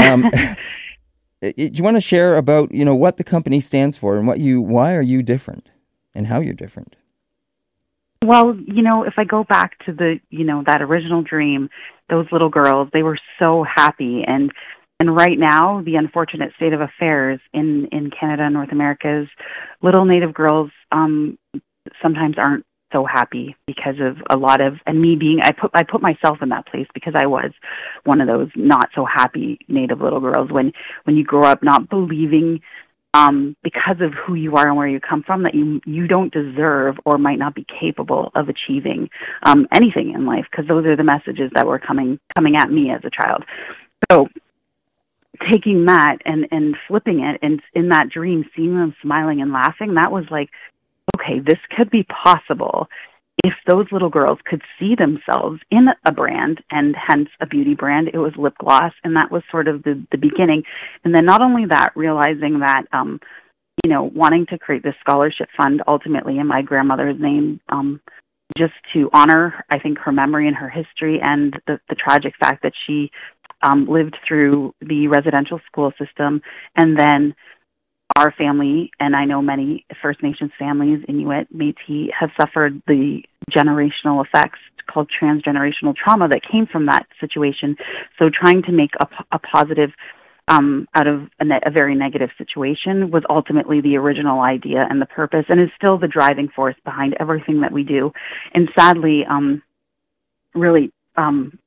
Um, 0.00 0.30
do 1.42 1.52
you 1.56 1.82
want 1.82 1.96
to 1.96 2.00
share 2.00 2.36
about 2.36 2.72
you 2.72 2.84
know 2.84 2.94
what 2.94 3.16
the 3.16 3.24
company 3.24 3.60
stands 3.60 3.98
for 3.98 4.16
and 4.16 4.26
what 4.26 4.38
you 4.38 4.60
why 4.60 4.94
are 4.94 5.02
you 5.02 5.22
different 5.22 5.70
and 6.14 6.28
how 6.28 6.40
you're 6.40 6.54
different? 6.54 6.96
Well, 8.24 8.54
you 8.56 8.82
know, 8.82 9.02
if 9.02 9.14
I 9.16 9.24
go 9.24 9.42
back 9.42 9.84
to 9.86 9.92
the, 9.92 10.20
you 10.30 10.44
know, 10.44 10.62
that 10.64 10.80
original 10.80 11.22
dream, 11.22 11.68
those 12.08 12.26
little 12.30 12.50
girls, 12.50 12.88
they 12.92 13.02
were 13.02 13.18
so 13.38 13.64
happy 13.64 14.22
and 14.26 14.52
and 15.00 15.16
right 15.16 15.36
now, 15.36 15.82
the 15.82 15.96
unfortunate 15.96 16.52
state 16.54 16.72
of 16.72 16.80
affairs 16.80 17.40
in 17.52 17.88
in 17.90 18.10
Canada 18.10 18.44
and 18.44 18.54
North 18.54 18.70
America 18.70 19.22
is 19.22 19.28
little 19.82 20.04
native 20.04 20.32
girls 20.32 20.70
um 20.92 21.38
sometimes 22.00 22.36
aren't 22.38 22.64
so 22.92 23.04
happy 23.04 23.56
because 23.66 23.96
of 24.00 24.18
a 24.30 24.36
lot 24.36 24.60
of 24.60 24.74
and 24.86 25.00
me 25.00 25.16
being 25.16 25.40
I 25.42 25.52
put 25.52 25.70
I 25.74 25.82
put 25.82 26.02
myself 26.02 26.38
in 26.42 26.50
that 26.50 26.66
place 26.66 26.86
because 26.94 27.14
I 27.16 27.26
was 27.26 27.50
one 28.04 28.20
of 28.20 28.28
those 28.28 28.48
not 28.54 28.90
so 28.94 29.04
happy 29.04 29.58
native 29.68 30.00
little 30.00 30.20
girls 30.20 30.50
when 30.50 30.72
when 31.04 31.16
you 31.16 31.24
grow 31.24 31.44
up 31.44 31.62
not 31.62 31.88
believing 31.88 32.60
um 33.14 33.56
because 33.62 33.96
of 34.00 34.12
who 34.12 34.34
you 34.34 34.56
are 34.56 34.68
and 34.68 34.76
where 34.76 34.88
you 34.88 35.00
come 35.00 35.22
from 35.22 35.42
that 35.42 35.54
you 35.54 35.80
you 35.84 36.06
don't 36.06 36.32
deserve 36.32 36.96
or 37.04 37.18
might 37.18 37.38
not 37.38 37.54
be 37.54 37.66
capable 37.80 38.30
of 38.34 38.48
achieving 38.48 39.08
um 39.42 39.66
anything 39.72 40.12
in 40.14 40.26
life 40.26 40.46
because 40.50 40.66
those 40.68 40.86
are 40.86 40.96
the 40.96 41.04
messages 41.04 41.50
that 41.54 41.66
were 41.66 41.78
coming 41.78 42.18
coming 42.34 42.56
at 42.56 42.70
me 42.70 42.90
as 42.90 43.02
a 43.04 43.10
child. 43.10 43.44
So 44.10 44.28
taking 45.50 45.86
that 45.86 46.18
and 46.24 46.46
and 46.50 46.76
flipping 46.88 47.20
it 47.20 47.38
and 47.42 47.60
in 47.74 47.88
that 47.88 48.08
dream 48.08 48.44
seeing 48.54 48.74
them 48.76 48.94
smiling 49.02 49.40
and 49.40 49.52
laughing 49.52 49.94
that 49.94 50.12
was 50.12 50.24
like 50.30 50.50
okay, 51.16 51.40
this 51.44 51.58
could 51.76 51.90
be 51.90 52.04
possible 52.04 52.88
if 53.44 53.54
those 53.66 53.86
little 53.90 54.10
girls 54.10 54.38
could 54.44 54.62
see 54.78 54.94
themselves 54.94 55.60
in 55.70 55.86
a 56.04 56.12
brand 56.12 56.62
and 56.70 56.94
hence 56.94 57.28
a 57.40 57.46
beauty 57.46 57.74
brand. 57.74 58.08
It 58.12 58.18
was 58.18 58.32
lip 58.36 58.54
gloss, 58.58 58.92
and 59.04 59.16
that 59.16 59.30
was 59.30 59.42
sort 59.50 59.68
of 59.68 59.82
the, 59.82 60.04
the 60.12 60.18
beginning. 60.18 60.62
And 61.04 61.14
then 61.14 61.24
not 61.24 61.42
only 61.42 61.66
that, 61.66 61.92
realizing 61.96 62.60
that, 62.60 62.82
um, 62.92 63.20
you 63.84 63.90
know, 63.90 64.10
wanting 64.14 64.46
to 64.50 64.58
create 64.58 64.82
this 64.82 64.94
scholarship 65.00 65.48
fund 65.56 65.82
ultimately 65.88 66.38
in 66.38 66.46
my 66.46 66.62
grandmother's 66.62 67.18
name, 67.18 67.60
um, 67.68 68.00
just 68.56 68.74
to 68.92 69.08
honor, 69.14 69.64
I 69.70 69.78
think, 69.78 69.98
her 69.98 70.12
memory 70.12 70.46
and 70.46 70.56
her 70.56 70.68
history 70.68 71.18
and 71.22 71.54
the, 71.66 71.80
the 71.88 71.96
tragic 71.96 72.34
fact 72.38 72.62
that 72.62 72.74
she 72.86 73.10
um, 73.62 73.86
lived 73.88 74.16
through 74.26 74.74
the 74.80 75.08
residential 75.08 75.60
school 75.66 75.92
system 75.98 76.42
and 76.76 76.98
then 76.98 77.34
our 78.16 78.32
family, 78.32 78.90
and 79.00 79.14
I 79.14 79.24
know 79.24 79.42
many 79.42 79.84
First 80.02 80.22
Nations 80.22 80.50
families, 80.58 81.04
Inuit, 81.08 81.48
Métis, 81.54 82.08
have 82.18 82.30
suffered 82.40 82.82
the 82.86 83.22
generational 83.50 84.24
effects 84.24 84.58
called 84.90 85.10
transgenerational 85.10 85.94
trauma 85.94 86.28
that 86.28 86.40
came 86.50 86.66
from 86.66 86.86
that 86.86 87.06
situation. 87.20 87.76
So 88.18 88.30
trying 88.32 88.62
to 88.64 88.72
make 88.72 88.90
a, 89.00 89.06
a 89.32 89.38
positive 89.38 89.90
um, 90.48 90.88
out 90.94 91.06
of 91.06 91.28
a, 91.38 91.44
ne- 91.44 91.60
a 91.64 91.70
very 91.70 91.94
negative 91.94 92.30
situation 92.36 93.10
was 93.10 93.22
ultimately 93.30 93.80
the 93.80 93.96
original 93.96 94.40
idea 94.40 94.86
and 94.88 95.00
the 95.00 95.06
purpose, 95.06 95.44
and 95.48 95.60
is 95.60 95.68
still 95.76 95.98
the 95.98 96.08
driving 96.08 96.48
force 96.48 96.76
behind 96.84 97.14
everything 97.20 97.60
that 97.60 97.72
we 97.72 97.84
do. 97.84 98.12
And 98.52 98.68
sadly, 98.76 99.24
um, 99.28 99.62
really 100.54 100.92
um, 101.16 101.58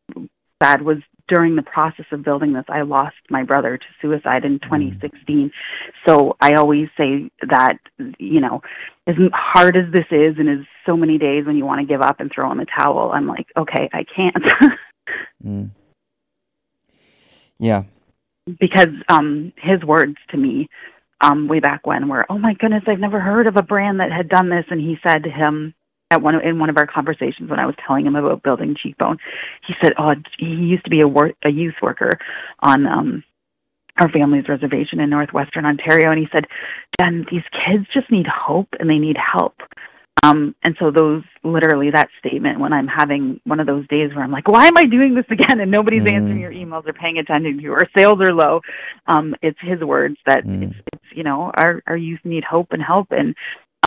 sad 0.61 0.81
was 0.81 0.97
during 1.27 1.55
the 1.55 1.63
process 1.63 2.05
of 2.11 2.23
building 2.23 2.53
this, 2.53 2.65
I 2.69 2.81
lost 2.81 3.15
my 3.29 3.43
brother 3.43 3.77
to 3.77 3.85
suicide 4.01 4.45
in 4.45 4.59
2016. 4.59 5.19
Mm. 5.27 5.51
So 6.07 6.35
I 6.39 6.53
always 6.53 6.87
say 6.97 7.29
that, 7.49 7.77
you 8.19 8.41
know, 8.41 8.61
as 9.07 9.15
hard 9.33 9.75
as 9.75 9.91
this 9.91 10.05
is 10.11 10.35
and 10.37 10.49
as 10.49 10.65
so 10.85 10.95
many 10.95 11.17
days 11.17 11.45
when 11.45 11.55
you 11.55 11.65
want 11.65 11.81
to 11.81 11.87
give 11.87 12.01
up 12.01 12.19
and 12.19 12.31
throw 12.33 12.51
in 12.51 12.57
the 12.57 12.65
towel, 12.65 13.11
I'm 13.11 13.27
like, 13.27 13.47
okay, 13.57 13.89
I 13.93 14.03
can't. 14.03 14.35
mm. 15.45 15.69
Yeah. 17.59 17.83
Because 18.59 18.89
um 19.09 19.53
his 19.57 19.83
words 19.83 20.17
to 20.29 20.37
me 20.37 20.67
um 21.21 21.47
way 21.47 21.59
back 21.59 21.87
when 21.87 22.09
were, 22.09 22.25
"Oh 22.29 22.37
my 22.37 22.53
goodness, 22.53 22.83
I've 22.87 22.99
never 22.99 23.19
heard 23.19 23.47
of 23.47 23.57
a 23.57 23.63
brand 23.63 23.99
that 23.99 24.11
had 24.11 24.29
done 24.29 24.49
this." 24.49 24.65
And 24.69 24.79
he 24.79 24.97
said 25.07 25.23
to 25.23 25.29
him, 25.29 25.73
at 26.11 26.21
one 26.21 26.35
in 26.41 26.59
one 26.59 26.69
of 26.69 26.77
our 26.77 26.85
conversations 26.85 27.49
when 27.49 27.59
I 27.59 27.65
was 27.65 27.75
telling 27.85 28.05
him 28.05 28.15
about 28.15 28.43
building 28.43 28.75
cheekbone, 28.81 29.17
he 29.67 29.73
said, 29.81 29.93
"Oh, 29.97 30.13
he 30.37 30.45
used 30.45 30.83
to 30.85 30.89
be 30.89 31.01
a 31.01 31.07
work 31.07 31.35
a 31.43 31.49
youth 31.49 31.75
worker 31.81 32.11
on 32.59 32.85
um 32.85 33.23
our 33.99 34.09
family's 34.09 34.49
reservation 34.49 34.99
in 34.99 35.09
northwestern 35.09 35.65
Ontario, 35.65 36.11
and 36.11 36.19
he 36.19 36.27
said, 36.31 36.45
Jen, 36.99 37.25
these 37.31 37.43
kids 37.51 37.85
just 37.93 38.11
need 38.11 38.27
hope 38.27 38.67
and 38.79 38.89
they 38.89 38.99
need 38.99 39.17
help." 39.17 39.55
Um, 40.23 40.55
and 40.63 40.75
so 40.79 40.89
those 40.89 41.23
literally 41.43 41.91
that 41.91 42.09
statement 42.19 42.59
when 42.59 42.73
I'm 42.73 42.87
having 42.87 43.39
one 43.43 43.59
of 43.59 43.67
those 43.67 43.87
days 43.87 44.09
where 44.15 44.23
I'm 44.23 44.31
like, 44.31 44.47
why 44.47 44.65
am 44.65 44.77
I 44.77 44.85
doing 44.85 45.13
this 45.13 45.25
again? 45.29 45.59
And 45.59 45.69
nobody's 45.69 46.03
mm. 46.03 46.11
answering 46.11 46.39
your 46.39 46.51
emails 46.51 46.87
or 46.87 46.93
paying 46.93 47.19
attention 47.19 47.57
to 47.57 47.61
you 47.61 47.71
or 47.71 47.85
sales 47.95 48.19
are 48.21 48.33
low. 48.33 48.61
Um, 49.05 49.35
it's 49.43 49.59
his 49.61 49.81
words 49.81 50.15
that 50.25 50.43
mm. 50.43 50.63
it's, 50.63 50.75
it's, 50.93 51.03
you 51.13 51.23
know, 51.23 51.51
our, 51.55 51.83
our 51.85 51.97
youth 51.97 52.21
need 52.23 52.43
hope 52.43 52.69
and 52.71 52.81
help. 52.81 53.09
And 53.11 53.35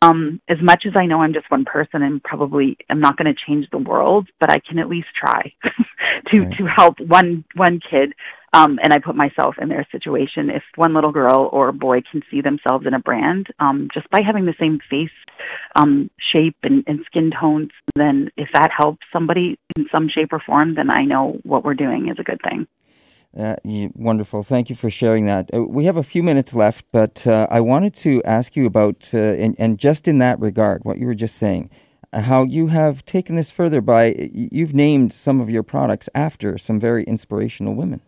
um, 0.02 0.40
as 0.48 0.58
much 0.62 0.84
as 0.86 0.94
I 0.96 1.06
know 1.06 1.22
I'm 1.22 1.32
just 1.32 1.50
one 1.50 1.64
person 1.64 2.02
and 2.02 2.22
probably 2.22 2.76
I'm 2.90 3.00
not 3.00 3.16
going 3.16 3.32
to 3.32 3.40
change 3.46 3.66
the 3.70 3.78
world, 3.78 4.28
but 4.40 4.50
I 4.50 4.60
can 4.60 4.78
at 4.78 4.88
least 4.88 5.08
try 5.18 5.52
to 6.30 6.40
right. 6.40 6.56
to 6.58 6.66
help 6.66 7.00
one 7.00 7.44
one 7.54 7.80
kid. 7.90 8.14
Um, 8.54 8.78
and 8.82 8.94
I 8.94 8.98
put 8.98 9.14
myself 9.14 9.56
in 9.60 9.68
their 9.68 9.86
situation. 9.92 10.48
If 10.48 10.62
one 10.74 10.94
little 10.94 11.12
girl 11.12 11.50
or 11.52 11.70
boy 11.70 12.00
can 12.10 12.22
see 12.30 12.40
themselves 12.40 12.86
in 12.86 12.94
a 12.94 12.98
brand, 12.98 13.48
um, 13.58 13.88
just 13.92 14.08
by 14.08 14.20
having 14.22 14.46
the 14.46 14.54
same 14.58 14.78
face 14.88 15.10
um, 15.76 16.10
shape 16.32 16.56
and, 16.62 16.82
and 16.86 17.00
skin 17.04 17.30
tones, 17.38 17.72
then 17.94 18.30
if 18.38 18.48
that 18.54 18.70
helps 18.74 19.04
somebody 19.12 19.58
in 19.76 19.86
some 19.92 20.08
shape 20.08 20.32
or 20.32 20.40
form, 20.40 20.76
then 20.76 20.90
I 20.90 21.04
know 21.04 21.38
what 21.42 21.62
we're 21.62 21.74
doing 21.74 22.08
is 22.08 22.18
a 22.18 22.24
good 22.24 22.40
thing. 22.42 22.66
Uh, 23.36 23.56
wonderful. 23.94 24.42
Thank 24.42 24.70
you 24.70 24.76
for 24.76 24.90
sharing 24.90 25.26
that. 25.26 25.50
Uh, 25.52 25.62
we 25.62 25.84
have 25.84 25.96
a 25.96 26.02
few 26.02 26.22
minutes 26.22 26.54
left, 26.54 26.86
but 26.90 27.26
uh, 27.26 27.46
I 27.50 27.60
wanted 27.60 27.94
to 27.96 28.22
ask 28.24 28.56
you 28.56 28.64
about, 28.66 29.10
uh, 29.12 29.18
and, 29.18 29.54
and, 29.58 29.78
just 29.78 30.08
in 30.08 30.18
that 30.18 30.40
regard, 30.40 30.84
what 30.84 30.98
you 30.98 31.06
were 31.06 31.14
just 31.14 31.36
saying, 31.36 31.68
uh, 32.12 32.22
how 32.22 32.44
you 32.44 32.68
have 32.68 33.04
taken 33.04 33.36
this 33.36 33.50
further 33.50 33.82
by, 33.82 34.14
you've 34.32 34.74
named 34.74 35.12
some 35.12 35.40
of 35.40 35.50
your 35.50 35.62
products 35.62 36.08
after 36.14 36.56
some 36.56 36.80
very 36.80 37.04
inspirational 37.04 37.74
women. 37.74 38.00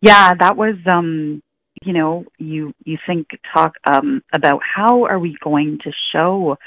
Yeah, 0.00 0.34
that 0.34 0.56
was, 0.56 0.76
um, 0.88 1.42
you 1.82 1.92
know, 1.92 2.26
you, 2.38 2.74
you 2.84 2.96
think, 3.06 3.26
talk 3.52 3.74
um, 3.90 4.22
about 4.32 4.60
how 4.62 5.04
are 5.04 5.18
we 5.18 5.36
going 5.42 5.80
to 5.82 5.90
show 6.12 6.58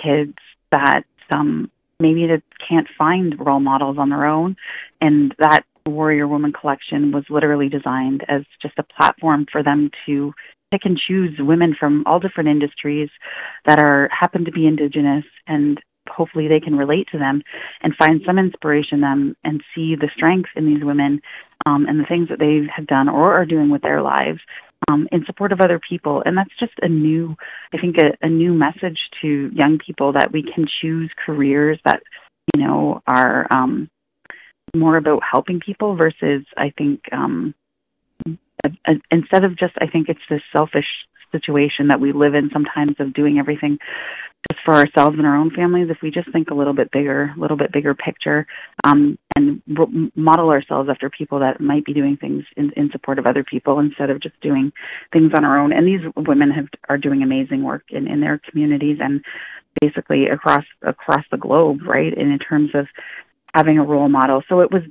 kids 0.00 0.34
that 0.70 1.04
um, 1.34 1.70
maybe 1.98 2.26
they 2.26 2.42
can't 2.68 2.88
find 2.98 3.34
role 3.38 3.60
models 3.60 3.96
on 3.98 4.10
their 4.10 4.26
own 4.26 4.56
and 5.00 5.34
that 5.38 5.64
Warrior 5.90 6.28
Woman 6.28 6.52
collection 6.52 7.12
was 7.12 7.24
literally 7.30 7.68
designed 7.68 8.24
as 8.28 8.42
just 8.60 8.78
a 8.78 8.82
platform 8.82 9.46
for 9.50 9.62
them 9.62 9.90
to 10.06 10.32
pick 10.70 10.82
and 10.84 10.98
choose 10.98 11.38
women 11.38 11.76
from 11.78 12.04
all 12.06 12.18
different 12.18 12.48
industries 12.48 13.08
that 13.66 13.78
are 13.78 14.08
happen 14.10 14.44
to 14.44 14.52
be 14.52 14.66
indigenous 14.66 15.24
and 15.46 15.80
hopefully 16.08 16.48
they 16.48 16.60
can 16.60 16.76
relate 16.76 17.08
to 17.10 17.18
them 17.18 17.42
and 17.82 17.94
find 17.96 18.20
some 18.24 18.38
inspiration 18.38 18.96
in 18.96 19.00
them 19.00 19.36
and 19.44 19.62
see 19.74 19.94
the 19.96 20.08
strength 20.14 20.50
in 20.56 20.66
these 20.66 20.84
women 20.84 21.20
um, 21.66 21.86
and 21.86 21.98
the 21.98 22.06
things 22.08 22.28
that 22.28 22.38
they 22.38 22.60
have 22.74 22.86
done 22.86 23.08
or 23.08 23.34
are 23.34 23.44
doing 23.44 23.70
with 23.70 23.82
their 23.82 24.02
lives 24.02 24.38
um, 24.88 25.08
in 25.10 25.24
support 25.26 25.52
of 25.52 25.60
other 25.60 25.80
people. 25.88 26.22
And 26.24 26.36
that's 26.36 26.56
just 26.60 26.72
a 26.82 26.88
new, 26.88 27.34
I 27.72 27.78
think, 27.78 27.96
a, 27.98 28.16
a 28.24 28.28
new 28.28 28.54
message 28.54 28.98
to 29.22 29.50
young 29.52 29.78
people 29.84 30.12
that 30.12 30.32
we 30.32 30.42
can 30.42 30.66
choose 30.80 31.10
careers 31.24 31.78
that, 31.84 32.02
you 32.54 32.64
know, 32.64 33.02
are 33.08 33.46
um, 33.50 33.88
more 34.78 34.96
about 34.96 35.22
helping 35.28 35.60
people 35.60 35.96
versus 35.96 36.44
I 36.56 36.72
think 36.76 37.00
um, 37.12 37.54
instead 39.10 39.44
of 39.44 39.58
just 39.58 39.74
I 39.78 39.86
think 39.86 40.08
it's 40.08 40.20
this 40.30 40.42
selfish 40.56 40.86
situation 41.32 41.88
that 41.88 42.00
we 42.00 42.12
live 42.12 42.34
in 42.34 42.50
sometimes 42.52 42.96
of 42.98 43.12
doing 43.12 43.38
everything 43.38 43.78
just 44.50 44.62
for 44.64 44.74
ourselves 44.74 45.16
and 45.18 45.26
our 45.26 45.36
own 45.36 45.50
families 45.50 45.88
if 45.90 45.98
we 46.02 46.10
just 46.10 46.30
think 46.32 46.50
a 46.50 46.54
little 46.54 46.72
bit 46.72 46.90
bigger 46.92 47.34
a 47.36 47.40
little 47.40 47.56
bit 47.56 47.72
bigger 47.72 47.94
picture 47.94 48.46
um, 48.84 49.18
and 49.36 49.62
model 50.14 50.50
ourselves 50.50 50.88
after 50.88 51.10
people 51.10 51.40
that 51.40 51.60
might 51.60 51.84
be 51.84 51.92
doing 51.92 52.16
things 52.16 52.44
in, 52.56 52.72
in 52.76 52.90
support 52.90 53.18
of 53.18 53.26
other 53.26 53.42
people 53.42 53.78
instead 53.80 54.10
of 54.10 54.20
just 54.20 54.40
doing 54.40 54.72
things 55.12 55.32
on 55.36 55.44
our 55.44 55.58
own. 55.58 55.72
And 55.72 55.86
these 55.86 56.00
women 56.16 56.50
have 56.50 56.66
are 56.88 56.98
doing 56.98 57.22
amazing 57.22 57.62
work 57.62 57.84
in, 57.90 58.06
in 58.06 58.20
their 58.20 58.40
communities 58.48 58.98
and 59.00 59.22
basically 59.80 60.26
across 60.26 60.64
across 60.82 61.24
the 61.30 61.36
globe 61.36 61.80
right? 61.86 62.16
And 62.16 62.32
in 62.32 62.38
terms 62.38 62.70
of 62.74 62.86
having 63.54 63.78
a 63.78 63.84
role 63.84 64.08
model. 64.08 64.42
So 64.48 64.60
it 64.60 64.70
was 64.70 64.82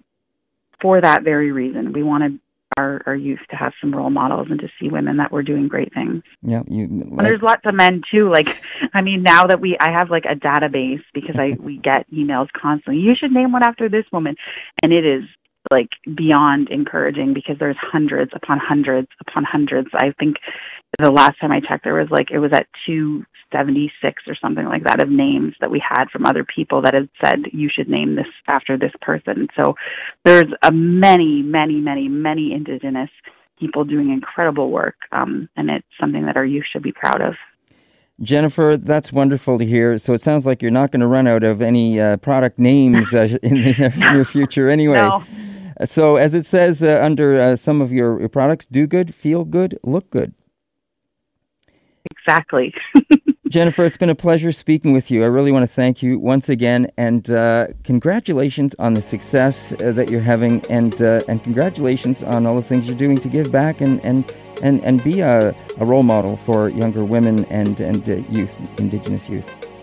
for 0.81 1.01
that 1.01 1.23
very 1.23 1.51
reason. 1.51 1.93
We 1.93 2.03
wanted 2.03 2.39
our, 2.77 3.01
our 3.05 3.15
youth 3.15 3.39
to 3.49 3.55
have 3.55 3.73
some 3.79 3.95
role 3.95 4.09
models 4.09 4.47
and 4.49 4.59
to 4.59 4.67
see 4.79 4.89
women 4.89 5.17
that 5.17 5.31
were 5.31 5.43
doing 5.43 5.67
great 5.67 5.93
things. 5.93 6.23
Yeah, 6.41 6.63
you. 6.67 6.87
Like, 6.87 7.19
and 7.19 7.25
there's 7.25 7.41
lots 7.41 7.61
of 7.65 7.73
men 7.73 8.01
too. 8.11 8.29
Like, 8.29 8.61
I 8.93 9.01
mean, 9.01 9.23
now 9.23 9.47
that 9.47 9.61
we, 9.61 9.77
I 9.79 9.91
have 9.91 10.09
like 10.09 10.25
a 10.25 10.35
database 10.35 11.03
because 11.13 11.39
I 11.39 11.53
we 11.59 11.77
get 11.77 12.09
emails 12.11 12.47
constantly. 12.51 13.01
You 13.01 13.13
should 13.15 13.31
name 13.31 13.51
one 13.51 13.63
after 13.63 13.89
this 13.89 14.05
woman, 14.11 14.35
and 14.83 14.91
it 14.91 15.05
is 15.05 15.23
like 15.71 15.89
beyond 16.15 16.69
encouraging 16.69 17.33
because 17.33 17.57
there's 17.59 17.77
hundreds 17.79 18.31
upon 18.35 18.59
hundreds 18.59 19.07
upon 19.19 19.43
hundreds. 19.43 19.89
I 19.93 20.11
think 20.19 20.37
the 21.01 21.11
last 21.11 21.39
time 21.39 21.51
I 21.51 21.59
checked, 21.59 21.83
there 21.83 21.95
was 21.95 22.09
like 22.09 22.31
it 22.31 22.39
was 22.39 22.51
at 22.53 22.67
276 22.85 24.23
or 24.27 24.35
something 24.41 24.65
like 24.65 24.83
that 24.85 25.03
of 25.03 25.09
names 25.09 25.53
that 25.59 25.71
we 25.71 25.81
had 25.87 26.05
from 26.11 26.25
other 26.25 26.45
people 26.45 26.81
that 26.83 26.93
had 26.93 27.09
said 27.23 27.45
you 27.51 27.69
should 27.73 27.89
name 27.89 28.15
this 28.15 28.27
after 28.47 28.77
this 28.77 28.93
person. 29.01 29.47
So 29.55 29.75
there's 30.23 30.51
a 30.63 30.71
many, 30.71 31.41
many, 31.41 31.75
many, 31.75 32.07
many 32.07 32.53
Indigenous 32.53 33.09
people 33.59 33.85
doing 33.85 34.11
incredible 34.11 34.69
work, 34.69 34.95
um, 35.11 35.49
and 35.55 35.69
it's 35.69 35.87
something 35.99 36.25
that 36.25 36.37
our 36.37 36.45
youth 36.45 36.65
should 36.71 36.83
be 36.83 36.91
proud 36.91 37.21
of. 37.21 37.35
Jennifer, 38.21 38.77
that's 38.77 39.11
wonderful 39.11 39.57
to 39.59 39.65
hear. 39.65 39.97
So 39.97 40.13
it 40.13 40.21
sounds 40.21 40.45
like 40.45 40.61
you're 40.61 40.71
not 40.71 40.91
going 40.91 41.01
to 41.01 41.07
run 41.07 41.27
out 41.27 41.43
of 41.43 41.61
any 41.61 41.99
uh, 41.99 42.17
product 42.17 42.59
names 42.59 43.13
uh, 43.13 43.37
in 43.43 43.63
the 43.63 44.09
near 44.11 44.23
future 44.23 44.69
anyway. 44.69 44.97
No. 44.97 45.21
So, 45.83 46.15
as 46.15 46.33
it 46.33 46.45
says 46.45 46.81
uh, 46.81 46.99
under 47.03 47.39
uh, 47.39 47.55
some 47.55 47.81
of 47.81 47.91
your, 47.91 48.19
your 48.19 48.29
products, 48.29 48.65
do 48.65 48.87
good, 48.87 49.13
feel 49.13 49.43
good, 49.43 49.77
look 49.83 50.09
good. 50.09 50.33
Exactly. 52.11 52.73
Jennifer, 53.49 53.85
it's 53.85 53.97
been 53.97 54.09
a 54.09 54.15
pleasure 54.15 54.51
speaking 54.51 54.91
with 54.91 55.11
you. 55.11 55.23
I 55.23 55.27
really 55.27 55.51
want 55.51 55.63
to 55.63 55.73
thank 55.73 56.01
you 56.01 56.17
once 56.17 56.49
again, 56.49 56.87
and 56.97 57.29
uh, 57.29 57.67
congratulations 57.83 58.75
on 58.79 58.95
the 58.95 59.01
success 59.01 59.73
uh, 59.73 59.91
that 59.91 60.09
you're 60.09 60.21
having, 60.21 60.65
and 60.69 60.99
uh, 61.01 61.21
and 61.27 61.43
congratulations 61.43 62.23
on 62.23 62.45
all 62.45 62.55
the 62.55 62.63
things 62.63 62.87
you're 62.87 62.97
doing 62.97 63.17
to 63.17 63.29
give 63.29 63.51
back 63.51 63.81
and 63.81 64.03
and 64.03 64.31
and, 64.63 64.83
and 64.83 65.03
be 65.03 65.19
a, 65.19 65.55
a 65.77 65.85
role 65.85 66.03
model 66.03 66.37
for 66.37 66.69
younger 66.69 67.03
women 67.03 67.45
and 67.45 67.79
and 67.79 68.09
uh, 68.09 68.15
youth, 68.29 68.79
Indigenous 68.79 69.29
youth. 69.29 69.74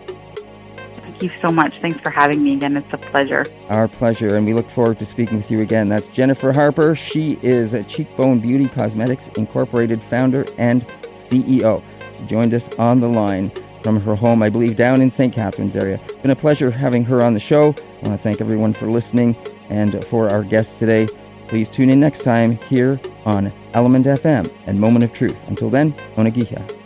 You 1.23 1.31
so 1.41 1.47
much. 1.47 1.79
Thanks 1.79 2.01
for 2.01 2.09
having 2.09 2.43
me 2.43 2.51
again. 2.51 2.75
It's 2.75 2.91
a 2.91 2.97
pleasure. 2.97 3.45
Our 3.69 3.87
pleasure, 3.87 4.35
and 4.35 4.45
we 4.45 4.53
look 4.53 4.69
forward 4.69 4.99
to 4.99 5.05
speaking 5.05 5.37
with 5.37 5.49
you 5.49 5.61
again. 5.61 5.87
That's 5.87 6.07
Jennifer 6.07 6.51
Harper. 6.51 6.95
She 6.95 7.39
is 7.41 7.73
a 7.73 7.81
Cheekbone 7.81 8.41
Beauty 8.41 8.67
Cosmetics 8.67 9.29
Incorporated 9.29 10.01
founder 10.01 10.45
and 10.57 10.85
CEO 11.13 11.81
joined 12.27 12.53
us 12.53 12.67
on 12.77 12.99
the 12.99 13.07
line 13.07 13.51
from 13.81 14.01
her 14.01 14.15
home, 14.15 14.43
I 14.43 14.49
believe, 14.49 14.75
down 14.75 15.01
in 15.01 15.09
St. 15.09 15.33
Catharines 15.33 15.77
area. 15.77 15.97
Been 16.21 16.31
a 16.31 16.35
pleasure 16.35 16.69
having 16.69 17.05
her 17.05 17.21
on 17.21 17.33
the 17.33 17.39
show. 17.39 17.67
I 17.67 18.07
want 18.07 18.17
to 18.17 18.17
thank 18.17 18.41
everyone 18.41 18.73
for 18.73 18.87
listening 18.87 19.37
and 19.69 20.03
for 20.05 20.29
our 20.29 20.43
guests 20.43 20.73
today. 20.73 21.07
Please 21.47 21.69
tune 21.69 21.89
in 21.89 22.01
next 22.01 22.23
time 22.23 22.57
here 22.69 22.99
on 23.25 23.47
ELMNT 23.73 24.17
FM 24.17 24.51
and 24.67 24.77
Moment 24.77 25.05
of 25.05 25.13
Truth. 25.13 25.47
Until 25.47 25.69
then, 25.69 25.93
Onagiha. 26.15 26.82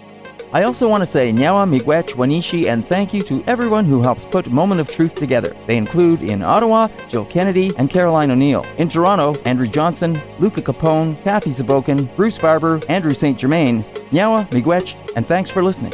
I 0.54 0.64
also 0.64 0.88
want 0.88 1.02
to 1.02 1.08
say 1.08 1.32
Nyawa 1.32 1.68
Miigwech 1.68 2.14
Wanishi 2.14 2.68
and 2.68 2.86
thank 2.86 3.14
you 3.14 3.22
to 3.24 3.44
everyone 3.48 3.84
who 3.84 4.02
helps 4.02 4.24
put 4.24 4.50
Moment 4.50 4.80
of 4.80 4.90
Truth 4.90 5.16
together. 5.16 5.56
They 5.66 5.76
include 5.76 6.22
in 6.22 6.42
Ottawa, 6.42 6.88
Jill 7.10 7.26
Kennedy 7.26 7.72
and 7.78 7.90
Caroline 7.90 8.32
O'Neill. 8.32 8.66
In 8.78 8.88
Toronto, 8.88 9.36
Andrew 9.44 9.68
Johnson, 9.68 10.22
Luca 10.40 10.62
Capone, 10.62 11.22
Kathy 11.24 11.52
Zabokin, 11.52 12.14
Bruce 12.16 12.38
Barber, 12.38 12.80
Andrew 12.88 13.14
St. 13.14 13.38
Germain, 13.38 13.84
Nyawa 14.12 14.48
Miigwech, 14.50 14.96
and 15.18 15.26
thanks 15.26 15.50
for 15.50 15.62
listening. 15.62 15.94